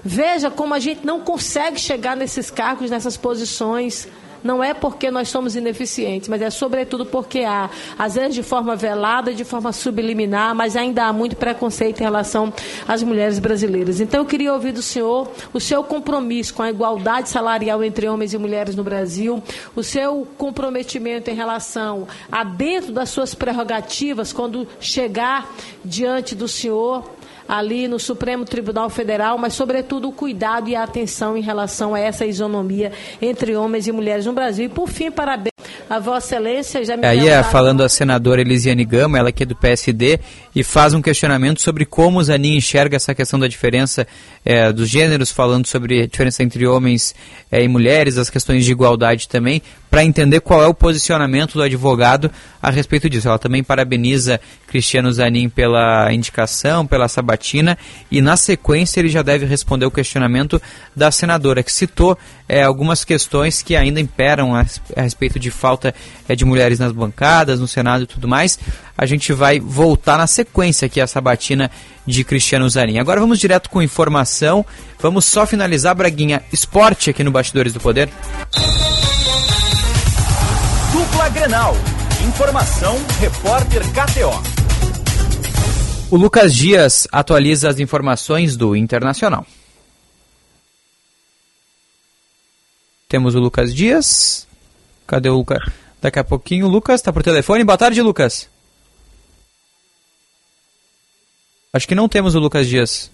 [0.05, 4.09] Veja como a gente não consegue chegar nesses cargos, nessas posições
[4.43, 8.77] não é porque nós somos ineficientes, mas é sobretudo porque há, às vezes de forma
[8.77, 12.53] velada, de forma subliminar, mas ainda há muito preconceito em relação
[12.87, 14.01] às mulheres brasileiras.
[14.01, 18.33] Então eu queria ouvir do senhor o seu compromisso com a igualdade salarial entre homens
[18.33, 19.43] e mulheres no Brasil,
[19.75, 25.51] o seu comprometimento em relação a dentro das suas prerrogativas, quando chegar
[25.85, 27.20] diante do senhor
[27.51, 31.99] ali no Supremo Tribunal Federal, mas, sobretudo, o cuidado e a atenção em relação a
[31.99, 34.67] essa isonomia entre homens e mulheres no Brasil.
[34.67, 35.51] E, por fim, parabéns
[35.89, 36.85] a Vossa Excelência.
[36.85, 40.21] Já me Aí, é, falando a senadora Elisiane Gama, ela que é do PSD,
[40.55, 44.07] e faz um questionamento sobre como o Zanin enxerga essa questão da diferença
[44.45, 47.17] é, dos gêneros, falando sobre a diferença entre homens
[47.51, 49.61] é, e mulheres, as questões de igualdade também,
[49.91, 52.31] para entender qual é o posicionamento do advogado
[52.63, 53.27] a respeito disso.
[53.27, 57.77] Ela também parabeniza Cristiano Zanin pela indicação, pela sabatina,
[58.11, 60.63] e na sequência ele já deve responder o questionamento
[60.95, 62.17] da senadora, que citou
[62.49, 64.65] é, algumas questões que ainda imperam a,
[64.97, 65.93] a respeito de falta
[66.29, 68.59] é, de mulheres nas bancadas, no Senado e tudo mais.
[68.97, 71.71] A gente vai voltar na sequência aqui a sabatina
[72.07, 72.99] de Cristiano Zanin.
[72.99, 74.65] Agora vamos direto com informação.
[75.01, 78.09] Vamos só finalizar, Braguinha, esporte aqui no Bastidores do Poder.
[81.11, 81.75] Dupla Grenal.
[82.29, 84.31] Informação, repórter KTO.
[86.11, 89.45] O Lucas Dias atualiza as informações do Internacional.
[93.09, 94.47] Temos o Lucas Dias.
[95.07, 95.61] Cadê o Lucas?
[96.01, 97.65] Daqui a pouquinho o Lucas está por telefone.
[97.65, 98.49] Boa tarde, Lucas.
[101.73, 103.11] Acho que não temos o Lucas Dias.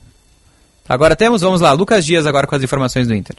[0.86, 1.72] Agora temos, vamos lá.
[1.72, 3.36] Lucas Dias agora com as informações do Inter.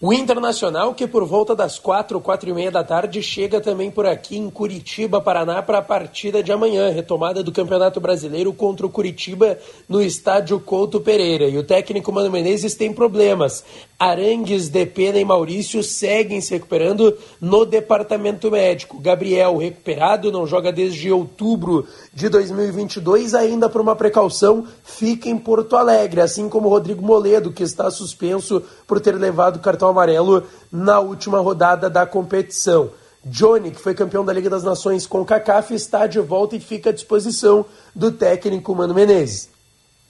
[0.00, 4.06] O Internacional, que por volta das quatro, quatro e meia da tarde, chega também por
[4.06, 8.90] aqui em Curitiba, Paraná, para a partida de amanhã, retomada do Campeonato Brasileiro contra o
[8.90, 9.58] Curitiba
[9.88, 11.48] no estádio Couto Pereira.
[11.48, 13.64] E o técnico Mano Menezes tem problemas.
[13.98, 19.00] Arangues, Depena e Maurício seguem se recuperando no departamento médico.
[19.00, 21.84] Gabriel, recuperado, não joga desde outubro
[22.14, 27.64] de 2022, ainda por uma precaução, fica em Porto Alegre, assim como Rodrigo Moledo, que
[27.64, 32.90] está suspenso por ter levado cartão amarelo na última rodada da competição.
[33.24, 36.90] Johnny, que foi campeão da Liga das Nações com CACAF, está de volta e fica
[36.90, 39.57] à disposição do técnico Mano Menezes.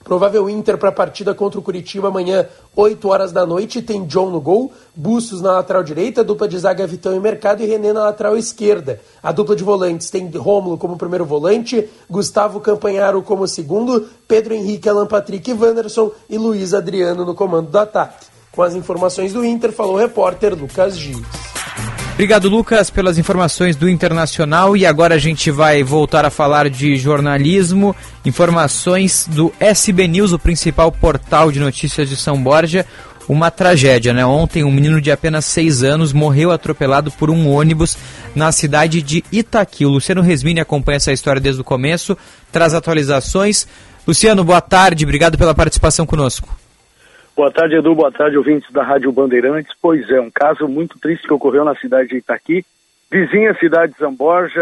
[0.05, 3.83] Provável Inter para a partida contra o Curitiba amanhã, 8 horas da noite.
[3.83, 7.67] Tem John no gol, Bustos na lateral direita, dupla de zaga Vitão e Mercado e
[7.67, 9.01] René na lateral esquerda.
[9.23, 14.89] A dupla de volantes tem Rômulo como primeiro volante, Gustavo Campanharo como segundo, Pedro Henrique,
[14.89, 18.27] Alan Patrick e Wanderson e Luiz Adriano no comando do ataque.
[18.53, 21.48] Com as informações do Inter, falou o repórter Lucas Dias.
[22.19, 24.77] Obrigado, Lucas, pelas informações do Internacional.
[24.77, 27.95] E agora a gente vai voltar a falar de jornalismo.
[28.25, 32.85] Informações do SB News, o principal portal de notícias de São Borja.
[33.29, 34.27] Uma tragédia, né?
[34.27, 37.97] Ontem, um menino de apenas 6 anos morreu atropelado por um ônibus
[38.35, 39.87] na cidade de Itaqui.
[39.87, 42.19] O Luciano Resmini acompanha essa história desde o começo,
[42.51, 43.65] traz atualizações.
[44.05, 46.53] Luciano, boa tarde, obrigado pela participação conosco.
[47.39, 47.95] Boa tarde, Edu.
[47.95, 49.73] Boa tarde, ouvintes da Rádio Bandeirantes.
[49.81, 52.67] Pois é, um caso muito triste que ocorreu na cidade de Itaqui,
[53.09, 54.61] vizinha cidade de Zamborja,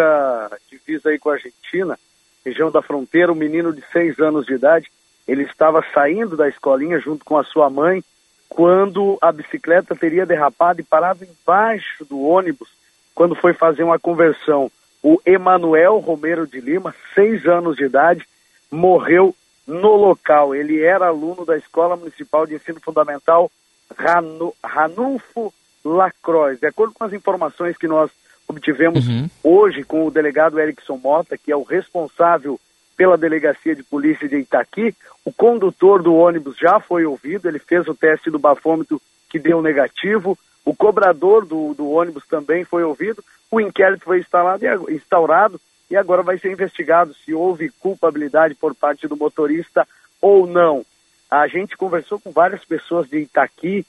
[0.70, 1.98] divisa aí com a Argentina,
[2.44, 3.32] região da fronteira.
[3.32, 4.90] Um menino de seis anos de idade,
[5.26, 8.04] ele estava saindo da escolinha junto com a sua mãe,
[8.46, 12.68] quando a bicicleta teria derrapado e parado embaixo do ônibus,
[13.14, 14.70] quando foi fazer uma conversão.
[15.02, 18.28] O Emanuel Romero de Lima, seis anos de idade,
[18.70, 19.34] morreu
[19.66, 20.54] no local.
[20.54, 23.50] Ele era aluno da Escola Municipal de Ensino Fundamental
[23.96, 25.52] Ranu, Ranulfo
[25.84, 26.58] Lacroix.
[26.58, 28.10] De acordo com as informações que nós
[28.48, 29.28] obtivemos uhum.
[29.42, 32.60] hoje com o delegado Erickson Mota, que é o responsável
[32.96, 34.94] pela Delegacia de Polícia de Itaqui,
[35.24, 39.60] o condutor do ônibus já foi ouvido, ele fez o teste do bafômetro que deu
[39.60, 45.60] negativo, o cobrador do, do ônibus também foi ouvido, o inquérito foi instalado, instaurado
[45.90, 49.86] e agora vai ser investigado se houve culpabilidade por parte do motorista
[50.20, 50.84] ou não.
[51.30, 53.84] A gente conversou com várias pessoas de Itaqui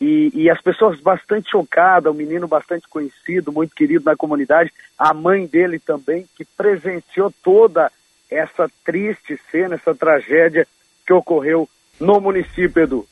[0.00, 5.12] e, e, as pessoas bastante chocadas, um menino bastante conhecido, muito querido na comunidade, a
[5.12, 7.90] mãe dele também, que presenciou toda
[8.30, 10.68] essa triste cena, essa tragédia
[11.04, 11.68] que ocorreu
[11.98, 13.08] no município, Edu.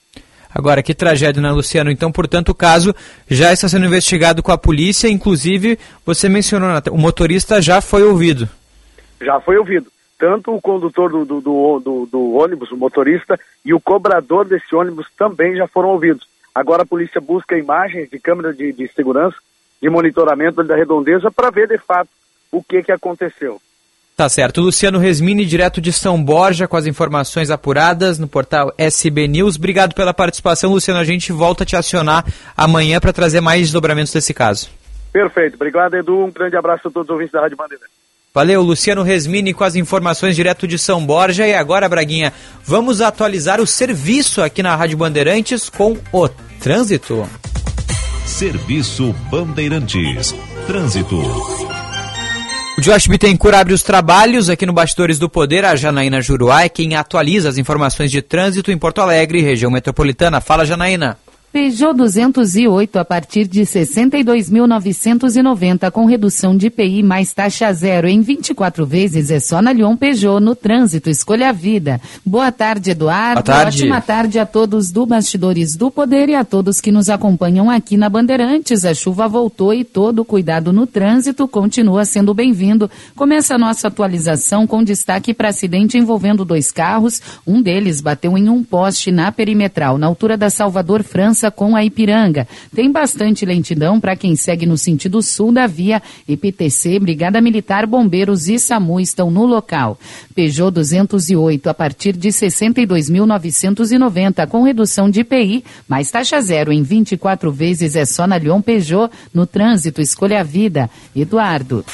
[0.56, 1.90] Agora, que tragédia, né, Luciano?
[1.90, 2.94] Então, portanto, o caso
[3.28, 8.48] já está sendo investigado com a polícia, inclusive, você mencionou, o motorista já foi ouvido.
[9.20, 9.92] Já foi ouvido.
[10.18, 11.40] Tanto o condutor do, do,
[11.78, 16.26] do, do, ônibus, o motorista, e o cobrador desse ônibus também já foram ouvidos.
[16.54, 19.36] Agora a polícia busca imagens de câmeras de, de segurança,
[19.82, 22.08] de monitoramento da redondeza, para ver de fato
[22.50, 23.60] o que, que aconteceu.
[24.16, 24.62] Tá certo.
[24.62, 29.56] Luciano Resmini, direto de São Borja, com as informações apuradas no portal SB News.
[29.56, 30.98] Obrigado pela participação, Luciano.
[30.98, 32.24] A gente volta a te acionar
[32.56, 34.70] amanhã para trazer mais desdobramentos desse caso.
[35.12, 35.56] Perfeito.
[35.56, 36.24] Obrigado, Edu.
[36.24, 37.84] Um grande abraço a todos os ouvintes da Rádio Bandeira.
[38.32, 41.46] Valeu, Luciano Resmini com as informações direto de São Borja.
[41.46, 42.32] E agora, Braguinha,
[42.64, 46.26] vamos atualizar o serviço aqui na Rádio Bandeirantes com o
[46.58, 47.28] trânsito.
[48.24, 50.34] Serviço Bandeirantes.
[50.66, 51.20] Trânsito.
[52.76, 55.64] O Josh Bittencourt abre os trabalhos aqui no Bastidores do Poder.
[55.64, 60.42] A Janaína Juruá é quem atualiza as informações de trânsito em Porto Alegre, região metropolitana.
[60.42, 61.16] Fala, Janaína.
[61.56, 68.84] Peugeot 208 a partir de 62.990 com redução de IPI mais taxa zero em 24
[68.84, 71.08] vezes é só na Lyon Peugeot no trânsito.
[71.08, 71.98] Escolha a vida.
[72.26, 73.42] Boa tarde, Eduardo.
[73.42, 73.84] Boa tarde.
[73.84, 77.96] Ótima tarde a todos do Bastidores do Poder e a todos que nos acompanham aqui
[77.96, 78.84] na Bandeirantes.
[78.84, 82.90] A chuva voltou e todo cuidado no trânsito continua sendo bem-vindo.
[83.14, 87.22] Começa a nossa atualização com destaque para acidente envolvendo dois carros.
[87.46, 91.84] Um deles bateu em um poste na perimetral, na altura da Salvador França com a
[91.84, 92.48] Ipiranga.
[92.74, 96.02] Tem bastante lentidão para quem segue no sentido sul da via.
[96.28, 99.98] IPTC, Brigada Militar, Bombeiros e SAMU estão no local.
[100.34, 107.52] Peugeot 208 a partir de 62.990 com redução de IPI, mais taxa zero em 24
[107.52, 109.10] vezes é só na Lyon Peugeot.
[109.32, 110.90] No trânsito, escolha a vida.
[111.14, 111.84] Eduardo.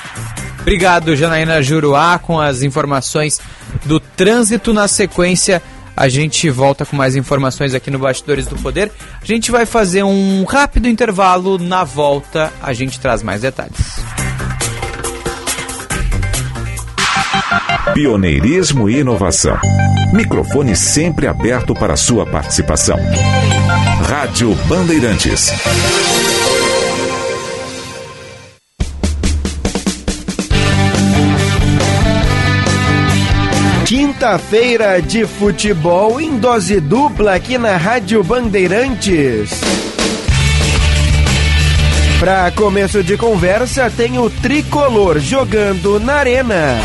[0.60, 3.40] Obrigado, Janaína Juruá, com as informações
[3.84, 5.60] do trânsito na sequência.
[5.96, 8.90] A gente volta com mais informações aqui no Bastidores do Poder.
[9.20, 11.58] A gente vai fazer um rápido intervalo.
[11.58, 14.00] Na volta, a gente traz mais detalhes.
[17.94, 19.58] Pioneirismo e inovação.
[20.12, 22.98] Microfone sempre aberto para sua participação.
[24.08, 25.52] Rádio Bandeirantes.
[33.92, 39.50] Quinta-feira de futebol em dose dupla aqui na Rádio Bandeirantes.
[42.18, 46.78] Para começo de conversa, tem o tricolor jogando na arena.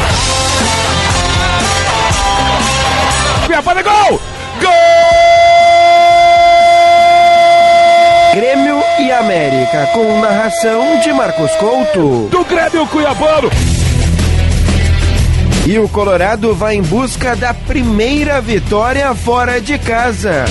[3.45, 4.21] Cuiabá, gol!
[4.59, 4.71] Gol!
[8.35, 12.27] Grêmio e América, com narração de Marcos Couto.
[12.29, 13.49] Do Grêmio Cuiabano!
[15.67, 20.45] E o Colorado vai em busca da primeira vitória fora de casa.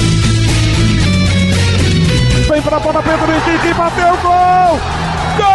[2.50, 4.78] Vem para a bola do Henrique, bateu o gol!
[5.38, 5.46] Gol!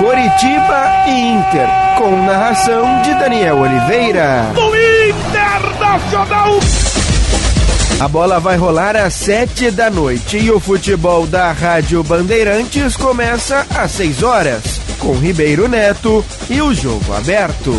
[0.00, 1.68] Coritiba e Inter,
[1.98, 4.50] com narração de Daniel Oliveira.
[4.56, 4.74] Do
[5.08, 6.58] Internacional!
[7.98, 13.66] A bola vai rolar às sete da noite e o futebol da Rádio Bandeirantes começa
[13.74, 17.72] às seis horas, com Ribeiro Neto e o jogo aberto.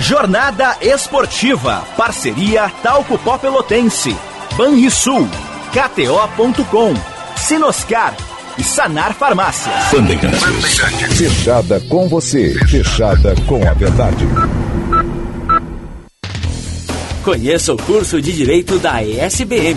[0.00, 1.84] Jornada Esportiva.
[1.96, 4.16] Parceria Talco Pó Pelotense.
[4.56, 5.28] Banrisul.
[5.72, 6.94] KTO.com.
[7.36, 8.27] Sinoscar.
[8.58, 9.92] E Sanar Farmácias.
[9.92, 10.78] Bandeirantes.
[11.16, 12.54] Fechada com você.
[12.66, 14.26] Fechada com a verdade.
[17.22, 19.76] Conheça o curso de Direito da ESBM,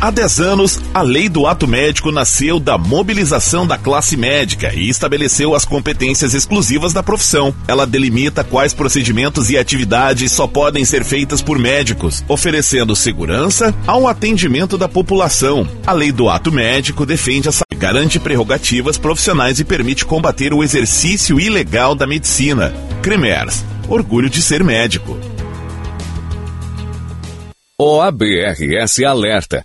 [0.00, 4.88] Há 10 anos, a lei do ato médico nasceu da mobilização da classe médica e
[4.88, 7.54] estabeleceu as competências exclusivas da profissão.
[7.66, 14.06] Ela delimita quais procedimentos e atividades só podem ser feitas por médicos, oferecendo segurança ao
[14.06, 15.66] atendimento da população.
[15.86, 21.40] A lei do ato médico defende a garante prerrogativas profissionais e permite combater o exercício
[21.40, 22.74] ilegal da medicina.
[23.00, 25.18] Cremers, orgulho de ser médico.
[27.78, 29.64] OABRS alerta.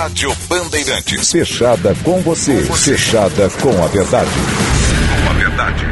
[0.00, 1.30] Rádio Bandeirantes.
[1.30, 2.56] Fechada com você.
[2.74, 4.30] Fechada com a verdade.
[5.22, 5.86] Com a verdade.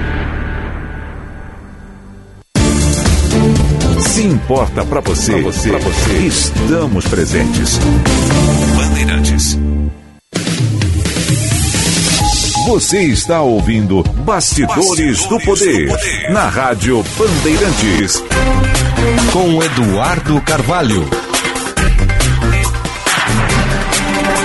[4.00, 7.78] Se importa para você, pra você, pra você, estamos presentes.
[8.76, 9.58] Bandeirantes.
[12.66, 18.24] Você está ouvindo Bastidores, Bastidores do, poder, do Poder na Rádio Bandeirantes.
[19.34, 21.27] Com Eduardo Carvalho.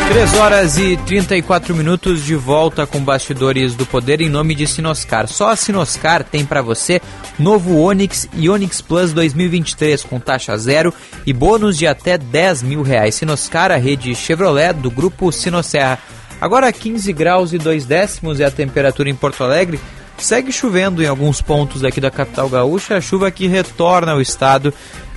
[0.09, 5.27] 3 horas e 34 minutos de volta com Bastidores do Poder em nome de Sinoscar.
[5.27, 7.01] Só a Sinoscar tem para você
[7.39, 10.93] novo Onix e Onix Plus 2023 com taxa zero
[11.25, 13.15] e bônus de até 10 mil reais.
[13.15, 15.97] Sinoscar, a rede Chevrolet do grupo Sinosserra.
[16.39, 19.79] Agora 15 graus e 2 décimos é a temperatura em Porto Alegre.
[20.17, 24.73] Segue chovendo em alguns pontos aqui da capital gaúcha, a chuva que retorna ao estado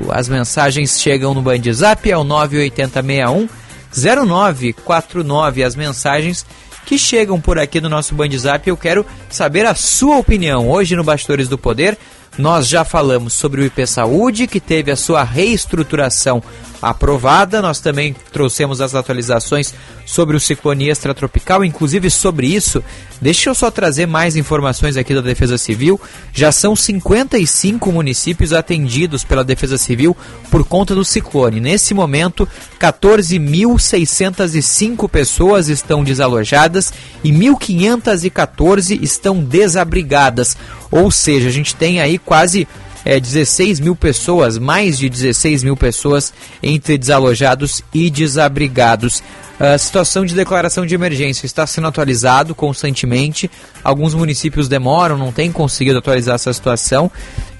[0.10, 3.48] As mensagens chegam no Bandzap ao 98061
[3.95, 5.64] 0949.
[5.64, 6.45] As mensagens
[6.85, 10.69] que chegam por aqui no nosso Bandzap, eu quero saber a sua opinião.
[10.69, 11.97] Hoje no Bastidores do Poder,
[12.38, 16.41] nós já falamos sobre o IP Saúde, que teve a sua reestruturação
[16.84, 17.61] aprovada.
[17.61, 19.73] Nós também trouxemos as atualizações
[20.05, 22.84] sobre o ciclone extratropical, inclusive sobre isso.
[23.22, 25.99] Deixa eu só trazer mais informações aqui da Defesa Civil.
[26.34, 30.18] Já são 55 municípios atendidos pela Defesa Civil
[30.51, 31.61] por conta do ciclone.
[31.61, 32.47] Nesse momento,
[32.80, 36.91] 14.605 pessoas estão desalojadas
[37.23, 40.57] e 1.514 estão desabrigadas.
[40.91, 42.68] Ou seja, a gente tem aí quase
[43.05, 49.21] é, 16 mil pessoas, mais de 16 mil pessoas entre desalojados e desabrigados.
[49.59, 53.49] A situação de declaração de emergência está sendo atualizado constantemente.
[53.84, 57.11] Alguns municípios demoram, não têm conseguido atualizar essa situação,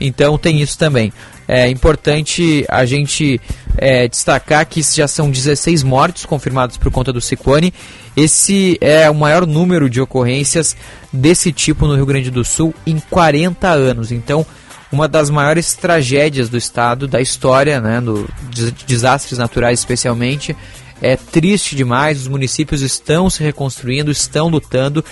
[0.02, 1.14] então tem isso também.
[1.48, 3.40] É importante a gente
[3.78, 7.74] é, destacar que já são 16 mortes confirmados por conta do ciclone.
[8.16, 10.76] Esse é o maior número de ocorrências
[11.12, 14.12] desse tipo no Rio Grande do Sul em 40 anos.
[14.12, 14.46] Então,
[14.94, 20.56] uma das maiores tragédias do estado, da história, né, do, de desastres naturais especialmente,
[21.02, 25.04] É triste demais, os municípios estão se reconstruindo, estão lutando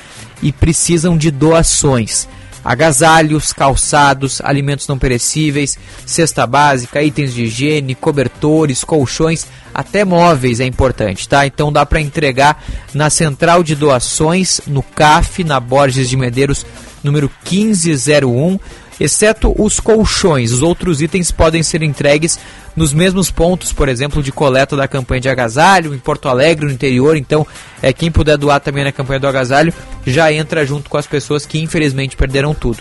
[0.42, 2.30] e precisam de doações
[2.64, 10.66] agasalhos, calçados, alimentos não perecíveis, cesta básica, itens de higiene, cobertores, colchões, até móveis é
[10.66, 11.46] importante, tá?
[11.46, 12.64] Então dá para entregar
[12.94, 16.66] na central de doações, no CAF, na Borges de Medeiros,
[17.04, 18.60] número 1501
[19.02, 20.52] exceto os colchões.
[20.52, 22.40] Os outros itens podem ser entregues
[22.76, 26.72] nos mesmos pontos, por exemplo, de coleta da campanha de agasalho, em Porto Alegre, no
[26.72, 27.18] interior.
[27.18, 27.46] Então,
[27.82, 29.74] é quem puder doar também na campanha do agasalho
[30.06, 32.80] já entra junto com as pessoas que infelizmente perderam tudo.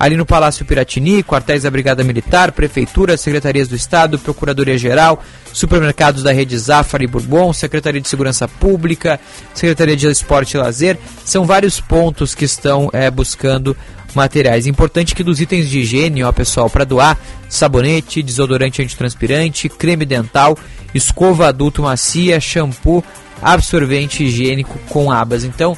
[0.00, 5.22] Ali no Palácio Piratini, quartéis da Brigada Militar, Prefeitura, Secretarias do Estado, Procuradoria-Geral,
[5.52, 9.20] supermercados da rede Zafari Bourbon, Secretaria de Segurança Pública,
[9.52, 13.76] Secretaria de Esporte e Lazer, são vários pontos que estão é, buscando
[14.14, 14.66] materiais.
[14.66, 17.18] Importante que dos itens de higiene, ó pessoal, para doar
[17.48, 20.56] sabonete, desodorante antitranspirante, creme dental,
[20.94, 23.04] escova adulto macia, shampoo,
[23.42, 25.44] absorvente higiênico com abas.
[25.44, 25.76] Então,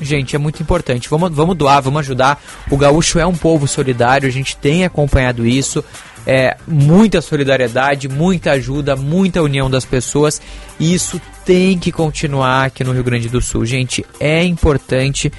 [0.00, 1.08] gente, é muito importante.
[1.08, 2.42] Vamos, vamos doar, vamos ajudar.
[2.70, 5.84] O gaúcho é um povo solidário, a gente tem acompanhado isso.
[6.24, 10.40] É, muita solidariedade, muita ajuda, muita união das pessoas.
[10.78, 13.66] E isso tem que continuar aqui no Rio Grande do Sul.
[13.66, 15.32] Gente, é importante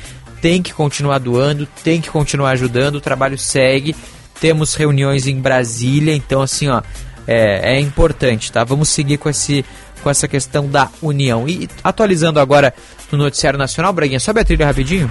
[0.43, 3.95] tem que continuar doando, tem que continuar ajudando, o trabalho segue.
[4.41, 6.81] Temos reuniões em Brasília, então assim, ó,
[7.25, 8.61] é, é importante, tá?
[8.65, 9.63] Vamos seguir com esse
[10.03, 11.47] com essa questão da união.
[11.47, 12.73] E atualizando agora
[13.09, 15.09] no noticiário nacional, Braguinha, sobe a trilha rapidinho.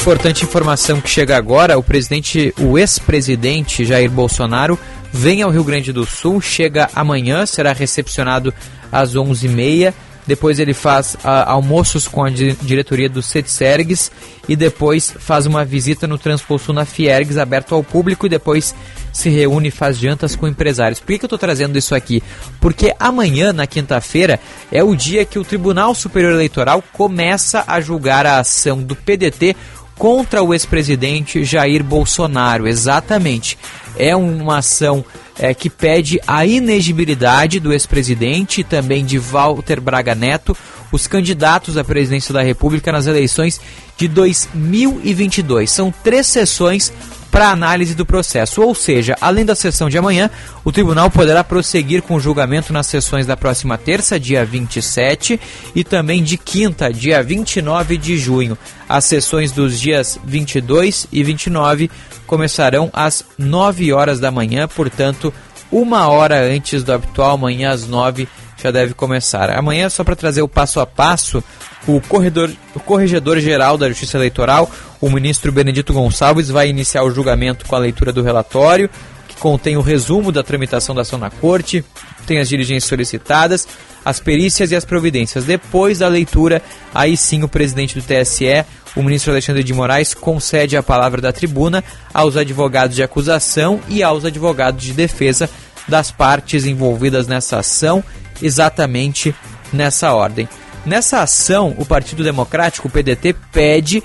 [0.00, 4.76] Importante informação que chega agora, o presidente, o ex-presidente Jair Bolsonaro
[5.12, 8.52] vem ao Rio Grande do Sul, chega amanhã, será recepcionado
[8.90, 9.94] às 11h30
[10.28, 14.12] depois ele faz a, almoços com a di diretoria do CETSERGS
[14.46, 18.74] e depois faz uma visita no Transpulso na Fiergs, aberto ao público, e depois
[19.10, 21.00] se reúne e faz jantas com empresários.
[21.00, 22.22] Por que, que eu estou trazendo isso aqui?
[22.60, 24.38] Porque amanhã, na quinta-feira,
[24.70, 29.56] é o dia que o Tribunal Superior Eleitoral começa a julgar a ação do PDT
[29.98, 32.66] contra o ex-presidente Jair Bolsonaro.
[32.66, 33.58] Exatamente.
[33.98, 35.04] É uma ação
[35.38, 40.56] é, que pede a inegibilidade do ex-presidente e também de Walter Braga Neto,
[40.92, 43.60] os candidatos à presidência da República nas eleições
[43.96, 45.70] de 2022.
[45.70, 46.92] São três sessões
[47.30, 48.62] para análise do processo.
[48.62, 50.30] Ou seja, além da sessão de amanhã,
[50.64, 55.40] o tribunal poderá prosseguir com o julgamento nas sessões da próxima terça, dia 27,
[55.74, 58.56] e também de quinta, dia 29 de junho.
[58.88, 61.90] As sessões dos dias 22 e 29
[62.26, 65.32] começarão às 9 horas da manhã, portanto,
[65.70, 68.28] uma hora antes do habitual, amanhã às 9
[68.62, 69.50] já deve começar.
[69.50, 71.42] Amanhã, só para trazer o passo a passo,
[71.86, 77.66] o, corredor, o corregedor-geral da Justiça Eleitoral, o ministro Benedito Gonçalves, vai iniciar o julgamento
[77.66, 78.90] com a leitura do relatório,
[79.28, 81.84] que contém o resumo da tramitação da ação na Corte,
[82.26, 83.66] tem as diligências solicitadas,
[84.04, 85.44] as perícias e as providências.
[85.44, 86.62] Depois da leitura,
[86.94, 88.64] aí sim o presidente do TSE,
[88.96, 94.02] o ministro Alexandre de Moraes, concede a palavra da tribuna aos advogados de acusação e
[94.02, 95.48] aos advogados de defesa
[95.86, 98.04] das partes envolvidas nessa ação,
[98.42, 99.34] exatamente
[99.72, 100.48] nessa ordem.
[100.84, 104.02] Nessa ação, o Partido Democrático, o PDT, pede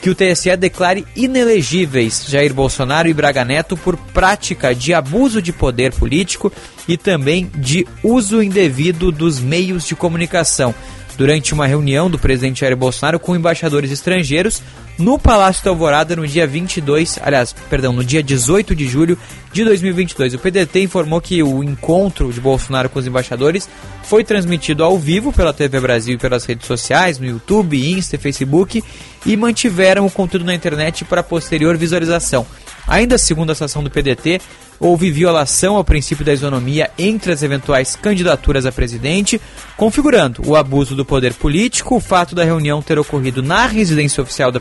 [0.00, 5.52] que o TSE declare inelegíveis Jair Bolsonaro e Braga Neto por prática de abuso de
[5.52, 6.52] poder político
[6.86, 10.74] e também de uso indevido dos meios de comunicação.
[11.16, 14.62] Durante uma reunião do presidente Jair Bolsonaro com embaixadores estrangeiros
[14.98, 19.18] no Palácio da Alvorada no dia 22, aliás, perdão, no dia 18 de julho
[19.52, 20.34] de 2022.
[20.34, 23.68] O PDT informou que o encontro de Bolsonaro com os embaixadores
[24.04, 28.18] foi transmitido ao vivo pela TV Brasil e pelas redes sociais, no YouTube, Insta e
[28.18, 28.82] Facebook,
[29.24, 32.46] e mantiveram o conteúdo na internet para posterior visualização.
[32.86, 34.40] Ainda segundo a estação do PDT,
[34.78, 39.40] houve violação ao princípio da isonomia entre as eventuais candidaturas a presidente,
[39.76, 44.52] configurando o abuso do poder político, o fato da reunião ter ocorrido na residência oficial
[44.52, 44.60] da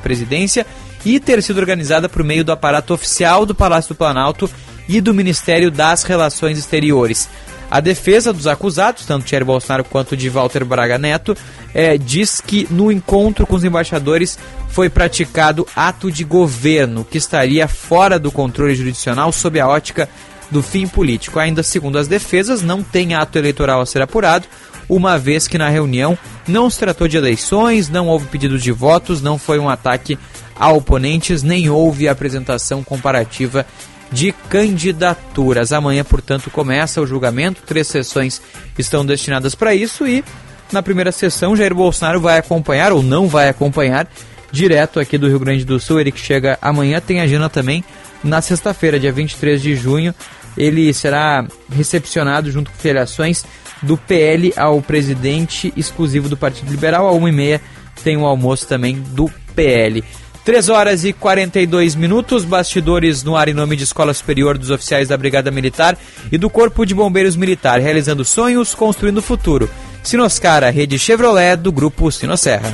[1.06, 4.50] e ter sido organizada por meio do aparato oficial do Palácio do Planalto
[4.90, 7.30] e do Ministério das Relações Exteriores.
[7.70, 11.36] A defesa dos acusados, tanto Jair Bolsonaro quanto de Walter Braga Neto,
[11.74, 14.38] é, diz que no encontro com os embaixadores
[14.70, 20.08] foi praticado ato de governo que estaria fora do controle jurisdicional sob a ótica
[20.52, 21.40] do fim político.
[21.40, 24.48] Ainda segundo as defesas, não tem ato eleitoral a ser apurado,
[24.88, 26.18] uma vez que na reunião
[26.48, 30.18] não se tratou de eleições, não houve pedido de votos, não foi um ataque
[30.56, 33.66] a oponentes, nem houve apresentação comparativa
[34.12, 35.74] de candidaturas.
[35.74, 37.64] Amanhã, portanto, começa o julgamento.
[37.66, 38.42] Três sessões
[38.78, 40.24] estão destinadas para isso e
[40.72, 44.08] na primeira sessão Jair Bolsonaro vai acompanhar ou não vai acompanhar
[44.52, 46.00] direto aqui do Rio Grande do Sul.
[46.00, 47.84] Ele que chega amanhã tem agenda também
[48.24, 50.14] na sexta-feira, dia 23 de junho,
[50.58, 53.46] ele será recepcionado junto com filiações
[53.86, 57.08] do PL ao presidente exclusivo do Partido Liberal.
[57.08, 57.62] À 1h30
[58.04, 60.04] tem o almoço também do PL.
[60.44, 65.08] 3 horas e 42 minutos, bastidores no ar em nome de Escola Superior dos Oficiais
[65.08, 65.98] da Brigada Militar
[66.32, 69.68] e do Corpo de Bombeiros Militar, realizando sonhos, construindo o futuro.
[70.04, 72.72] Sinoscar, a rede Chevrolet do Grupo Sinosserra.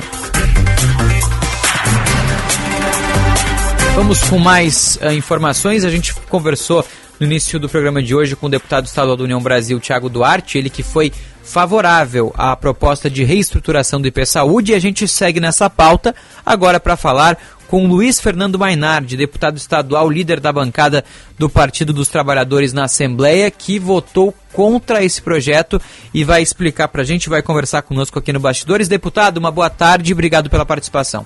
[3.94, 5.84] Vamos com mais uh, informações.
[5.84, 6.84] A gente conversou
[7.22, 10.58] no início do programa de hoje com o deputado estadual da União Brasil, Tiago Duarte,
[10.58, 11.12] ele que foi
[11.44, 16.80] favorável à proposta de reestruturação do IP Saúde e a gente segue nessa pauta agora
[16.80, 17.38] para falar
[17.68, 21.04] com Luiz Fernando Mainardi, deputado estadual, líder da bancada
[21.38, 25.80] do Partido dos Trabalhadores na Assembleia, que votou contra esse projeto
[26.12, 28.88] e vai explicar para a gente, vai conversar conosco aqui no Bastidores.
[28.88, 31.24] Deputado, uma boa tarde, obrigado pela participação.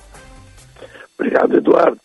[1.19, 1.99] Obrigado, Eduardo.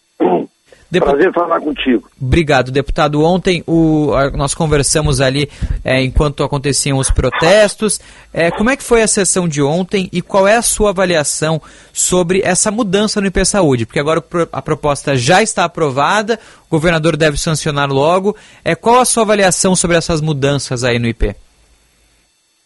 [0.91, 1.05] Depu...
[1.05, 2.11] Prazer falar contigo.
[2.21, 3.23] Obrigado, deputado.
[3.23, 5.49] Ontem o, nós conversamos ali
[5.85, 8.01] é, enquanto aconteciam os protestos.
[8.33, 11.61] É, como é que foi a sessão de ontem e qual é a sua avaliação
[11.93, 13.85] sobre essa mudança no IP Saúde?
[13.85, 16.37] Porque agora a proposta já está aprovada,
[16.67, 18.35] o governador deve sancionar logo.
[18.61, 21.33] É, qual a sua avaliação sobre essas mudanças aí no IP?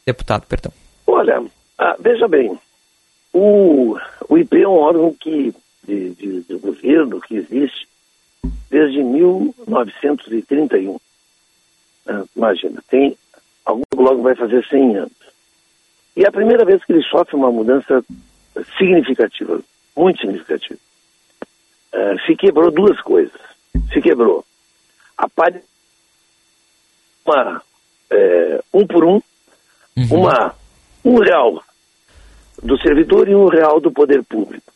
[0.03, 0.71] Deputado, perdão.
[1.05, 1.43] Olha,
[1.77, 2.57] ah, veja bem,
[3.31, 3.95] o,
[4.27, 5.53] o IP é um órgão que,
[5.87, 7.85] de, de, de governo que existe
[8.69, 10.99] desde 1931.
[12.07, 13.17] Ah, imagina, tem
[13.65, 15.11] algum logo vai fazer 100 anos.
[16.15, 18.03] E é a primeira vez que ele sofre uma mudança
[18.77, 19.59] significativa,
[19.95, 20.79] muito significativa.
[21.93, 23.39] Uh, se quebrou duas coisas.
[23.91, 24.45] Se quebrou
[25.17, 25.61] a palha,
[27.25, 27.61] uma,
[28.09, 29.21] é, um por um,
[29.97, 30.07] uhum.
[30.11, 30.55] uma,
[31.03, 31.63] um real
[32.61, 34.71] do servidor e um real do poder público.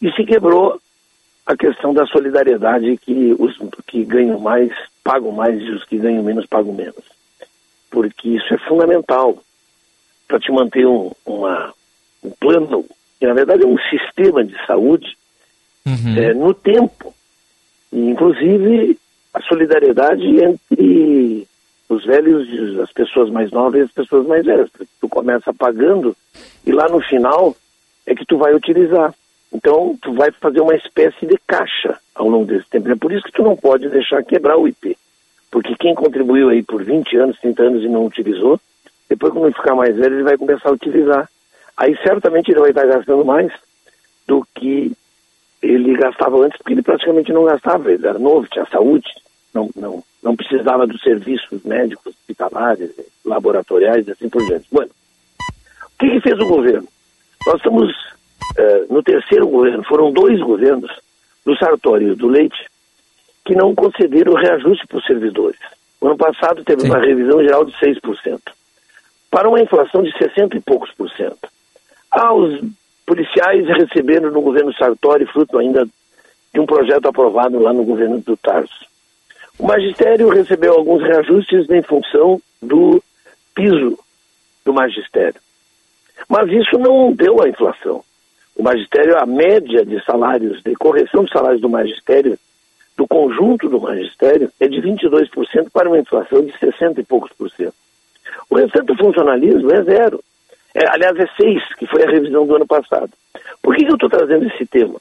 [0.00, 0.80] E se quebrou
[1.46, 4.72] a questão da solidariedade que os que ganham mais
[5.02, 7.04] pagam mais e os que ganham menos pagam menos.
[7.90, 9.38] Porque isso é fundamental
[10.26, 11.72] para te manter um, uma,
[12.22, 12.84] um plano,
[13.20, 15.16] que na verdade é um sistema de saúde
[15.86, 16.16] uhum.
[16.16, 17.14] é, no tempo.
[17.92, 18.98] E, inclusive
[19.34, 21.48] a solidariedade entre
[21.88, 24.70] os velhos, as pessoas mais novas e as pessoas mais velhas.
[25.00, 26.16] Tu começa pagando
[26.64, 27.54] e lá no final
[28.06, 29.14] é que tu vai utilizar.
[29.54, 32.90] Então, tu vai fazer uma espécie de caixa ao longo desse tempo.
[32.90, 34.98] É por isso que tu não pode deixar quebrar o IP.
[35.48, 38.60] Porque quem contribuiu aí por 20 anos, 30 anos e não utilizou,
[39.08, 41.30] depois quando ele ficar mais velho, ele vai começar a utilizar.
[41.76, 43.52] Aí certamente ele vai estar gastando mais
[44.26, 44.92] do que
[45.62, 49.08] ele gastava antes, porque ele praticamente não gastava, ele era novo, tinha saúde,
[49.54, 52.90] não, não, não precisava dos serviços médicos, hospitalares,
[53.24, 54.66] laboratoriais e assim por diante.
[54.70, 56.88] Bueno, o que, que fez o governo?
[57.46, 57.92] Nós estamos
[58.56, 60.90] eh, no terceiro governo, foram dois governos,
[61.44, 62.66] do Sartori e do Leite,
[63.44, 65.60] que não concederam reajuste para os servidores.
[66.00, 66.88] O ano passado teve Sim.
[66.88, 68.40] uma revisão geral de 6%,
[69.30, 71.48] para uma inflação de 60 e poucos por cento.
[72.10, 72.60] Ah, os
[73.04, 75.86] policiais receberam no governo Sartori, fruto ainda
[76.52, 78.86] de um projeto aprovado lá no governo do Tarso.
[79.58, 83.02] O magistério recebeu alguns reajustes em função do
[83.54, 83.98] piso
[84.64, 85.40] do magistério.
[86.28, 88.04] Mas isso não deu a inflação.
[88.56, 92.38] O magistério, a média de salários, de correção de salários do magistério,
[92.96, 97.50] do conjunto do magistério, é de 22% para uma inflação de 60 e poucos por
[97.50, 97.74] cento.
[98.48, 100.22] O restante do funcionalismo é zero.
[100.74, 103.10] É, aliás, é seis, que foi a revisão do ano passado.
[103.62, 105.00] Por que, que eu estou trazendo esse tema?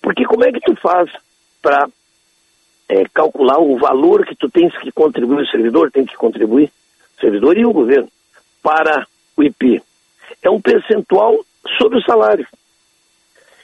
[0.00, 1.10] Porque como é que tu faz
[1.60, 1.88] para
[2.88, 6.70] é, calcular o valor que tu tens que contribuir, o servidor tem que contribuir,
[7.16, 8.08] o servidor e o governo,
[8.62, 9.06] para
[9.36, 9.82] o IP?
[10.42, 11.44] É um percentual
[11.78, 12.46] sobre o salário.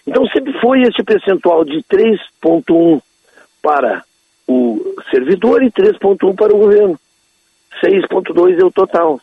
[0.06, 3.00] Então sempre foi esse percentual de 3,1
[3.62, 4.04] para
[4.46, 6.98] o servidor e 3,1 para o governo.
[7.82, 9.20] 6,2 é o total.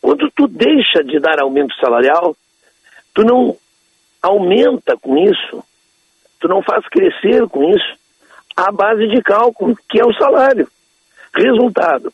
[0.00, 2.36] Quando tu deixa de dar aumento salarial,
[3.14, 3.56] tu não
[4.20, 5.64] aumenta com isso,
[6.40, 8.02] tu não faz crescer com isso
[8.56, 10.68] a base de cálculo, que é o salário.
[11.34, 12.12] Resultado,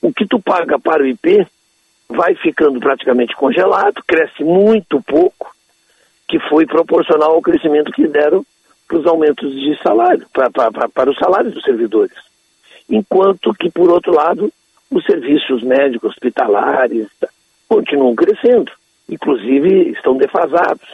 [0.00, 1.46] o que tu paga para o IP
[2.08, 5.54] vai ficando praticamente congelado, cresce muito pouco,
[6.28, 8.44] que foi proporcional ao crescimento que deram
[8.86, 12.16] para os aumentos de salário, para, os salários dos servidores.
[12.88, 14.52] Enquanto que, por outro lado,
[14.90, 17.06] os serviços médicos hospitalares
[17.68, 18.72] continuam crescendo,
[19.08, 20.88] inclusive estão defasados,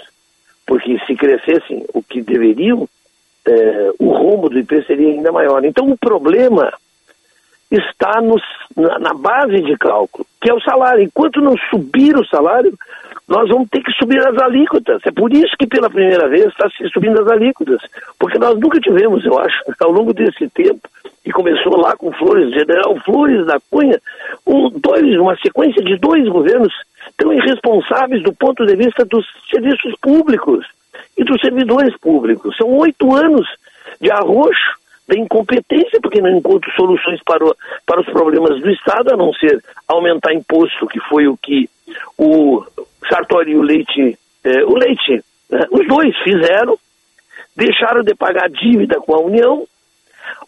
[0.67, 2.89] porque se crescessem o que deveriam,
[3.47, 5.65] é, o rombo do IP seria ainda maior.
[5.65, 6.73] Então o problema
[7.71, 8.43] está nos,
[8.77, 11.03] na, na, base de cálculo, que é o salário.
[11.03, 12.77] Enquanto não subir o salário,
[13.27, 15.01] nós vamos ter que subir as alíquotas.
[15.05, 17.81] É por isso que pela primeira vez está se subindo as alíquotas,
[18.19, 20.89] porque nós nunca tivemos, eu acho, ao longo desse tempo,
[21.25, 23.99] e começou lá com Flores, General Flores da Cunha,
[24.47, 26.73] um, dois, uma sequência de dois governos
[27.17, 30.67] tão irresponsáveis do ponto de vista dos serviços públicos
[31.17, 32.55] e dos servidores públicos.
[32.57, 33.47] São oito anos
[34.01, 34.79] de arroxo,
[35.09, 37.55] de incompetência, porque não encontro soluções para, o,
[37.87, 41.69] para os problemas do Estado, a não ser aumentar imposto, que foi o que
[42.19, 42.65] o
[43.09, 46.79] Sartori e o Leite, eh, o Leite, né, os dois fizeram,
[47.57, 49.67] deixaram de pagar dívida com a União,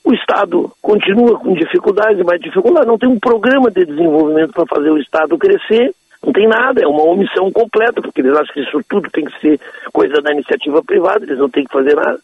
[0.05, 4.91] o Estado continua com dificuldades, mais dificuldades, não tem um programa de desenvolvimento para fazer
[4.91, 5.93] o Estado crescer,
[6.25, 9.41] não tem nada, é uma omissão completa, porque eles acham que isso tudo tem que
[9.41, 9.61] ser
[9.93, 12.19] coisa da iniciativa privada, eles não têm que fazer nada.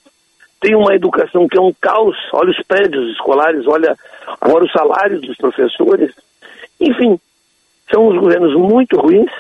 [0.61, 3.97] Tem uma educação que é um caos, olha os prédios escolares, olha
[4.41, 6.13] agora os salários dos professores.
[6.81, 7.19] Enfim,
[7.93, 9.31] são os governos muito ruins,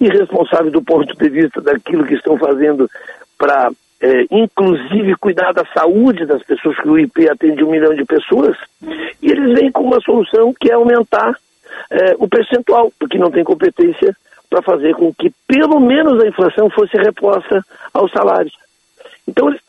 [0.00, 2.88] irresponsáveis do ponto de vista daquilo que estão fazendo
[3.38, 3.70] para
[4.02, 8.56] é, inclusive cuidar da saúde das pessoas, que o IP atende um milhão de pessoas,
[9.22, 11.36] e eles vêm com uma solução que é aumentar
[11.88, 14.16] é, o percentual, porque não tem competência
[14.50, 17.64] para fazer com que pelo menos a inflação fosse reposta
[17.94, 18.52] aos salários.
[19.26, 19.60] Então, eles,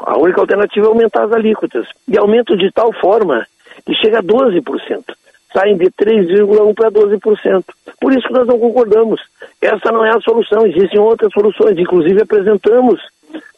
[0.00, 3.46] a única alternativa é aumentar as alíquotas, e aumento de tal forma
[3.84, 5.04] que chega a 12%.
[5.52, 7.64] Saem de 3,1% para 12%.
[8.00, 9.20] Por isso que nós não concordamos.
[9.60, 11.78] Essa não é a solução, existem outras soluções.
[11.78, 13.00] Inclusive, apresentamos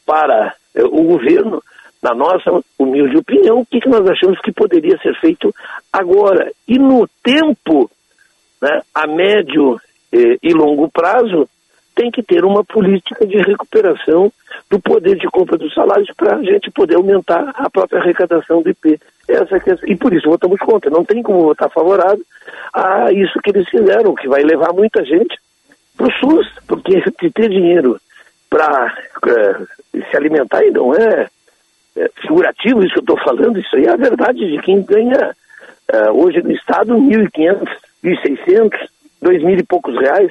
[0.05, 1.63] para eh, o governo,
[2.03, 5.55] na nossa humilde opinião, o que, que nós achamos que poderia ser feito
[5.93, 6.51] agora.
[6.69, 7.91] E no tempo,
[8.61, 9.81] né, a médio
[10.13, 11.49] eh, e longo prazo,
[11.95, 14.33] tem que ter uma política de recuperação
[14.71, 18.71] do poder de compra dos salários para a gente poder aumentar a própria arrecadação do
[18.71, 19.01] IP.
[19.29, 20.91] Essa é, e por isso votamos contra.
[20.91, 22.25] Não tem como votar favorável
[22.73, 25.39] a isso que eles fizeram, que vai levar muita gente
[25.97, 27.99] para o SUS, porque de ter dinheiro
[28.51, 28.95] para
[29.29, 31.29] é, se alimentar e não é,
[31.97, 35.35] é, figurativo isso que eu estou falando, isso aí é a verdade de quem ganha
[35.89, 37.69] é, hoje no Estado 1.500,
[38.05, 38.89] 1.600,
[39.23, 40.31] 2.000 e poucos reais.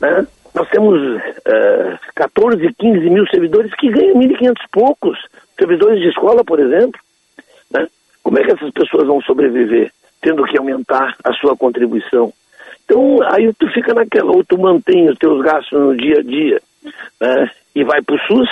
[0.00, 0.26] Né?
[0.54, 5.18] Nós temos uh, 14, 15 mil servidores que ganham 1.500 poucos,
[5.58, 7.00] servidores de escola, por exemplo.
[7.72, 7.86] Né?
[8.22, 9.90] Como é que essas pessoas vão sobreviver,
[10.22, 12.32] tendo que aumentar a sua contribuição?
[12.84, 16.60] Então, aí tu fica naquela, ou tu mantém os teus gastos no dia a dia
[17.20, 18.48] né, e vai para o SUS,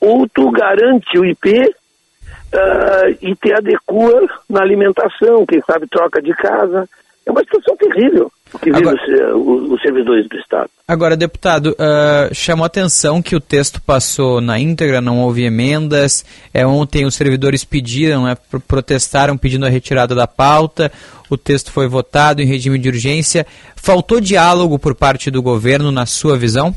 [0.00, 6.32] ou tu garante o IP uh, e te adequa na alimentação, quem sabe troca de
[6.32, 6.88] casa.
[7.28, 8.32] É uma situação terrível
[8.62, 9.36] que vive Agora...
[9.36, 10.70] os, os, servidores do Estado.
[10.88, 16.24] Agora, deputado, uh, chamou atenção que o texto passou na íntegra, não houve emendas.
[16.54, 18.34] É, ontem os servidores pediram, né,
[18.66, 20.90] protestaram pedindo a retirada da pauta.
[21.28, 23.46] O texto foi votado em regime de urgência.
[23.76, 26.74] Faltou diálogo por parte do governo, na sua visão?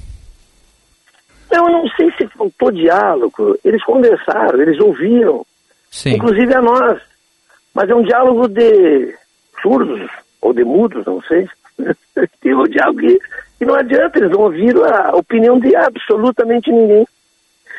[1.50, 3.58] Eu não sei se faltou diálogo.
[3.64, 5.46] Eles conversaram, eles ouviram,
[5.90, 6.16] Sim.
[6.16, 7.00] inclusive a nós.
[7.74, 9.16] Mas é um diálogo de
[9.62, 11.48] surdos ou de mudos, não sei.
[12.42, 13.20] Tem um diálogo que,
[13.60, 17.08] que não adianta, eles não ouviram a opinião de absolutamente ninguém.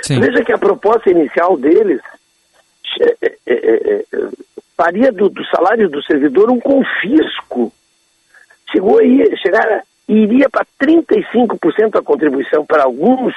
[0.02, 0.20] Sim.
[0.20, 2.01] Veja que a proposta inicial deles
[3.01, 4.28] é, é, é, é
[4.76, 7.72] faria do, do, salário do servidor um confisco.
[8.70, 13.34] Chegou aí, chegar, iria para 35% a contribuição para alguns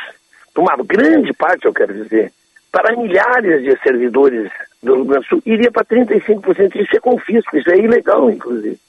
[0.58, 2.32] uma grande parte, eu quero dizer,
[2.72, 4.50] para milhares de servidores
[4.82, 6.76] do Rio Grande do Sul, iria para 35%.
[6.76, 8.80] Isso é confisco, isso é ilegal, inclusive.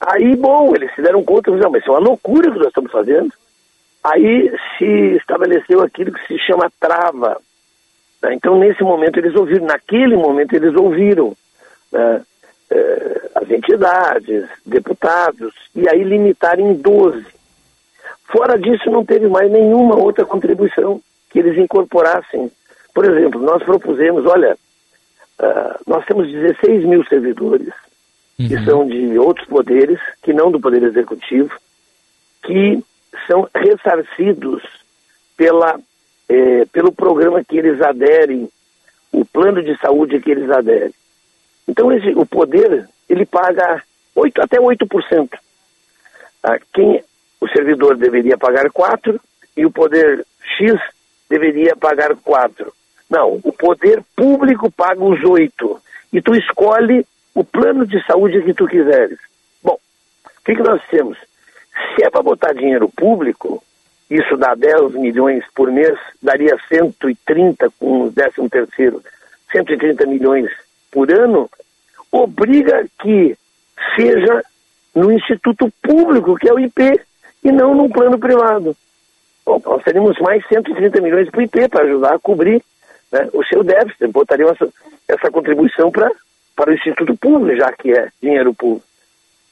[0.00, 2.90] Aí, bom, eles se deram conta, não, mas isso é uma loucura que nós estamos
[2.90, 3.32] fazendo.
[4.02, 7.40] Aí se estabeleceu aquilo que se chama trava.
[8.22, 8.34] Né?
[8.34, 11.36] Então, nesse momento, eles ouviram, naquele momento, eles ouviram
[11.92, 12.22] né?
[12.70, 17.26] eh, as entidades, deputados, e aí limitaram em 12.
[18.32, 22.50] Fora disso, não teve mais nenhuma outra contribuição que eles incorporassem.
[22.94, 24.56] Por exemplo, nós propusemos, olha,
[25.40, 27.72] uh, nós temos 16 mil servidores,
[28.42, 28.48] uhum.
[28.48, 31.50] que são de outros poderes, que não do Poder Executivo,
[32.42, 32.82] que
[33.26, 34.62] são ressarcidos
[35.36, 35.78] pela,
[36.28, 38.48] eh, pelo programa que eles aderem,
[39.12, 40.94] o plano de saúde que eles aderem.
[41.66, 43.82] Então, esse, o poder, ele paga
[44.14, 45.28] 8, até 8%.
[46.42, 47.02] Ah, quem
[47.40, 49.20] o servidor deveria pagar 4
[49.56, 50.24] e o poder
[50.56, 50.80] X
[51.28, 52.72] deveria pagar 4.
[53.08, 55.80] Não, o poder público paga os 8
[56.12, 57.04] e tu escolhe
[57.34, 59.18] o plano de saúde que tu quiseres.
[59.62, 59.78] Bom,
[60.26, 61.18] o que, que nós temos?
[61.94, 63.62] Se é para botar dinheiro público,
[64.10, 69.02] isso dá 10 milhões por mês, daria 130 com o 13 terceiro,
[69.52, 70.50] 130 milhões
[70.90, 71.48] por ano,
[72.10, 73.36] obriga que
[73.94, 74.42] seja
[74.94, 77.00] no Instituto Público, que é o IP
[77.44, 78.76] e não num plano privado.
[79.46, 82.62] Bom, nós teríamos mais 130 milhões para o IP para ajudar a cobrir
[83.12, 84.68] né, o seu déficit, botaria essa,
[85.08, 86.10] essa contribuição para
[86.60, 88.84] para o Instituto Público, já que é dinheiro público.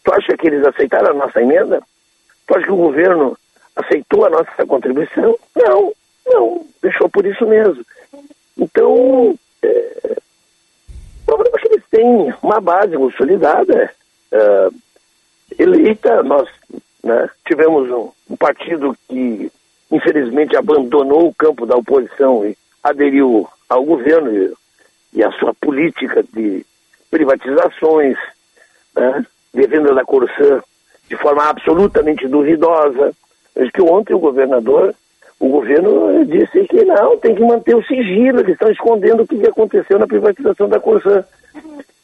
[0.04, 1.82] Tu acha que eles aceitaram a nossa emenda?
[2.46, 3.34] Tu acha que o governo
[3.74, 5.34] aceitou a nossa contribuição?
[5.56, 5.90] Não,
[6.26, 7.82] não, deixou por isso mesmo.
[8.58, 10.16] Então, é,
[11.22, 13.90] o problema é que eles têm uma base consolidada,
[14.30, 14.68] é,
[15.58, 16.46] eleita, nós
[17.02, 19.50] né, tivemos um, um partido que
[19.90, 22.54] infelizmente abandonou o campo da oposição e
[22.84, 24.52] aderiu ao governo e,
[25.14, 26.66] e à sua política de
[27.10, 28.16] privatizações,
[28.94, 29.24] né,
[29.54, 30.62] de venda da Corsã
[31.08, 33.12] de forma absolutamente duvidosa.
[33.56, 34.94] Acho que ontem o governador,
[35.40, 39.46] o governo disse que não, tem que manter o sigilo, eles estão escondendo o que
[39.46, 41.24] aconteceu na privatização da Corsã.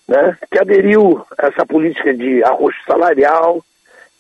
[0.06, 3.64] Né, que aderiu a essa política de arroxo salarial,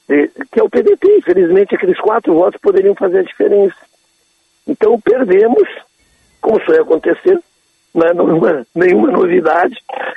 [0.08, 1.18] de, que é o PDT.
[1.18, 3.76] Infelizmente, aqueles quatro votos poderiam fazer a diferença.
[4.66, 5.68] Então, perdemos,
[6.40, 7.38] como isso ia acontecer,
[7.94, 9.76] não é nenhuma, nenhuma novidade.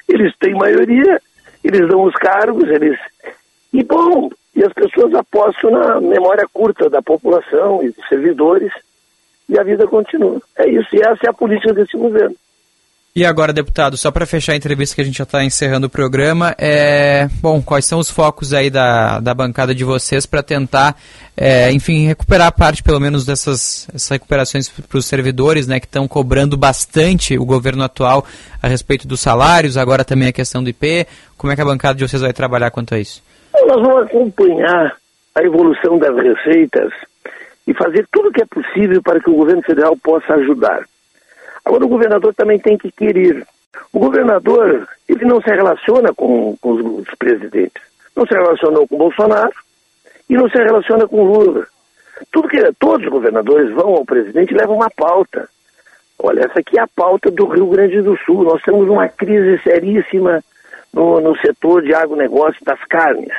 [0.09, 1.21] Eles têm maioria,
[1.63, 2.97] eles dão os cargos, eles.
[3.71, 8.71] E bom, e as pessoas apostam na memória curta da população e dos servidores,
[9.47, 10.41] e a vida continua.
[10.57, 12.35] É isso, e essa é a política desse governo.
[13.15, 15.89] E agora, deputado, só para fechar a entrevista que a gente já está encerrando o
[15.89, 20.95] programa, é, bom, quais são os focos aí da, da bancada de vocês para tentar,
[21.35, 26.07] é, enfim, recuperar parte, pelo menos, dessas essas recuperações para os servidores, né, que estão
[26.07, 28.23] cobrando bastante o governo atual
[28.61, 31.07] a respeito dos salários, agora também a questão do IP.
[31.35, 33.23] Como é que a bancada de vocês vai trabalhar quanto a isso?
[33.65, 34.95] Nós vamos acompanhar
[35.33, 36.93] a evolução das receitas
[37.65, 40.85] e fazer tudo o que é possível para que o governo federal possa ajudar.
[41.67, 43.45] Agora, o governador também tem que querer.
[43.91, 47.83] O governador, ele não se relaciona com, com os, os, presidentes.
[48.15, 49.51] Não se relacionou com Bolsonaro
[50.29, 51.67] e não se relaciona com Lula.
[52.31, 55.49] Tudo que, todos os governadores vão ao presidente e levam uma pauta.
[56.17, 58.45] Olha, essa aqui é a pauta do Rio Grande do Sul.
[58.45, 60.41] Nós temos uma crise seríssima
[60.93, 63.33] no, no setor de agronegócio das carnes.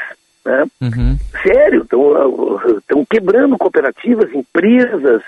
[0.45, 0.67] Né?
[0.83, 1.17] Uhum.
[1.43, 5.23] Sério, estão quebrando cooperativas, empresas,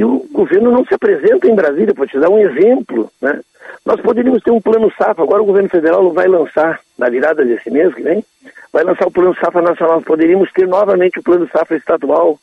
[0.00, 3.12] e o governo não se apresenta em Brasília, para te dar um exemplo.
[3.20, 3.38] Né?
[3.84, 7.70] Nós poderíamos ter um plano SAFA, agora o governo federal vai lançar, na virada desse
[7.70, 8.24] mês que vem,
[8.72, 10.00] vai lançar o plano SAFA nacional.
[10.00, 12.38] Poderíamos ter novamente o plano SAFA estadual,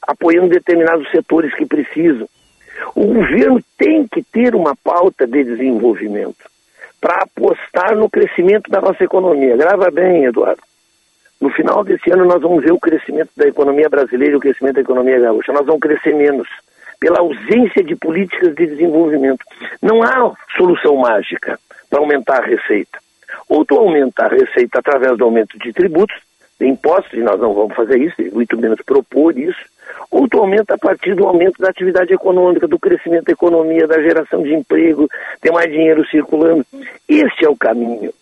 [0.00, 2.26] apoiando determinados setores que precisam.
[2.94, 6.50] O governo tem que ter uma pauta de desenvolvimento
[6.98, 9.54] para apostar no crescimento da nossa economia.
[9.54, 10.62] Grava bem, Eduardo.
[11.38, 14.76] No final desse ano nós vamos ver o crescimento da economia brasileira e o crescimento
[14.76, 15.52] da economia gaúcha.
[15.52, 16.48] Nós vamos crescer menos
[17.02, 19.44] pela ausência de políticas de desenvolvimento.
[19.82, 21.58] Não há solução mágica
[21.90, 22.96] para aumentar a receita.
[23.48, 26.14] Ou tu aumenta a receita através do aumento de tributos,
[26.60, 29.58] de impostos, e nós não vamos fazer isso, muito menos propor isso,
[30.12, 34.00] ou tu aumenta a partir do aumento da atividade econômica, do crescimento da economia, da
[34.00, 35.10] geração de emprego,
[35.40, 36.64] ter mais dinheiro circulando.
[37.08, 38.14] Esse é o caminho.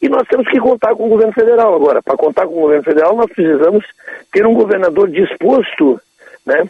[0.00, 2.02] E nós temos que contar com o governo federal agora.
[2.02, 3.84] Para contar com o governo federal, nós precisamos
[4.32, 6.00] ter um governador disposto
[6.46, 6.66] né,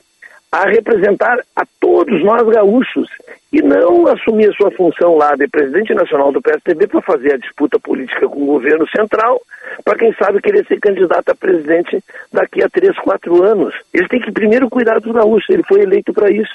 [0.53, 3.09] a representar a todos nós gaúchos
[3.51, 7.39] e não assumir a sua função lá de presidente nacional do PSDB para fazer a
[7.39, 9.41] disputa política com o governo central,
[9.83, 13.75] para quem sabe querer ser candidato a presidente daqui a três, quatro anos.
[13.95, 16.55] Ele tem que primeiro cuidar dos gaúchos, ele foi eleito para isso.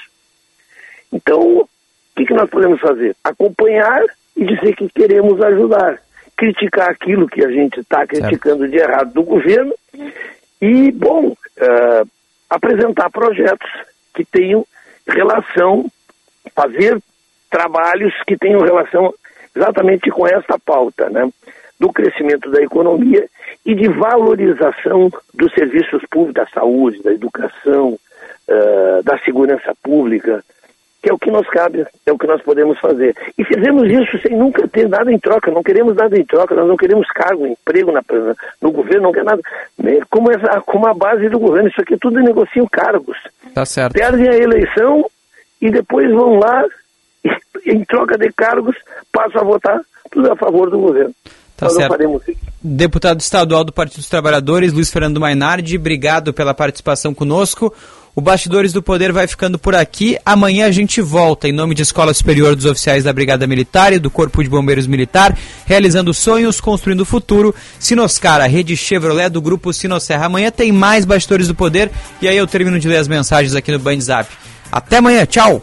[1.12, 1.68] Então, o
[2.14, 3.16] que, que nós podemos fazer?
[3.24, 4.04] Acompanhar
[4.36, 6.00] e dizer que queremos ajudar.
[6.36, 9.74] Criticar aquilo que a gente está criticando de errado do governo
[10.62, 12.08] e, bom, uh,
[12.48, 13.70] apresentar projetos
[14.14, 14.66] que tenham
[15.06, 15.90] relação,
[16.54, 16.98] fazer
[17.50, 19.12] trabalhos que tenham relação
[19.54, 21.28] exatamente com esta pauta, né?
[21.78, 23.28] Do crescimento da economia
[23.64, 27.98] e de valorização dos serviços públicos, da saúde, da educação,
[28.48, 30.44] uh, da segurança pública,
[31.02, 33.14] que é o que nos cabe, é o que nós podemos fazer.
[33.36, 36.66] E fizemos isso sem nunca ter nada em troca, não queremos nada em troca, nós
[36.66, 38.02] não queremos cargo, emprego na,
[38.60, 39.40] no governo, não quer nada.
[40.10, 43.16] Como, essa, como a base do governo, isso aqui tudo negociam cargos.
[43.54, 43.92] Tá certo.
[43.92, 45.04] Perdem a eleição
[45.62, 46.64] e depois vão lá,
[47.24, 47.30] e,
[47.72, 48.76] em troca de cargos,
[49.12, 49.80] passam a votar
[50.10, 51.14] tudo a favor do governo.
[51.56, 52.22] Tá Nós certo.
[52.62, 57.74] Deputado estadual do Partido dos Trabalhadores, Luiz Fernando Mainardi, obrigado pela participação conosco.
[58.18, 60.18] O Bastidores do Poder vai ficando por aqui.
[60.26, 63.98] Amanhã a gente volta em nome de Escola Superior dos Oficiais da Brigada Militar e
[64.00, 67.54] do Corpo de Bombeiros Militar, realizando sonhos, construindo o futuro.
[67.78, 70.26] Sinoscar, a rede Chevrolet do grupo Sinosserra.
[70.26, 73.70] Amanhã tem mais Bastidores do Poder e aí eu termino de ler as mensagens aqui
[73.70, 74.28] no Band Zap.
[74.72, 75.62] Até amanhã, tchau!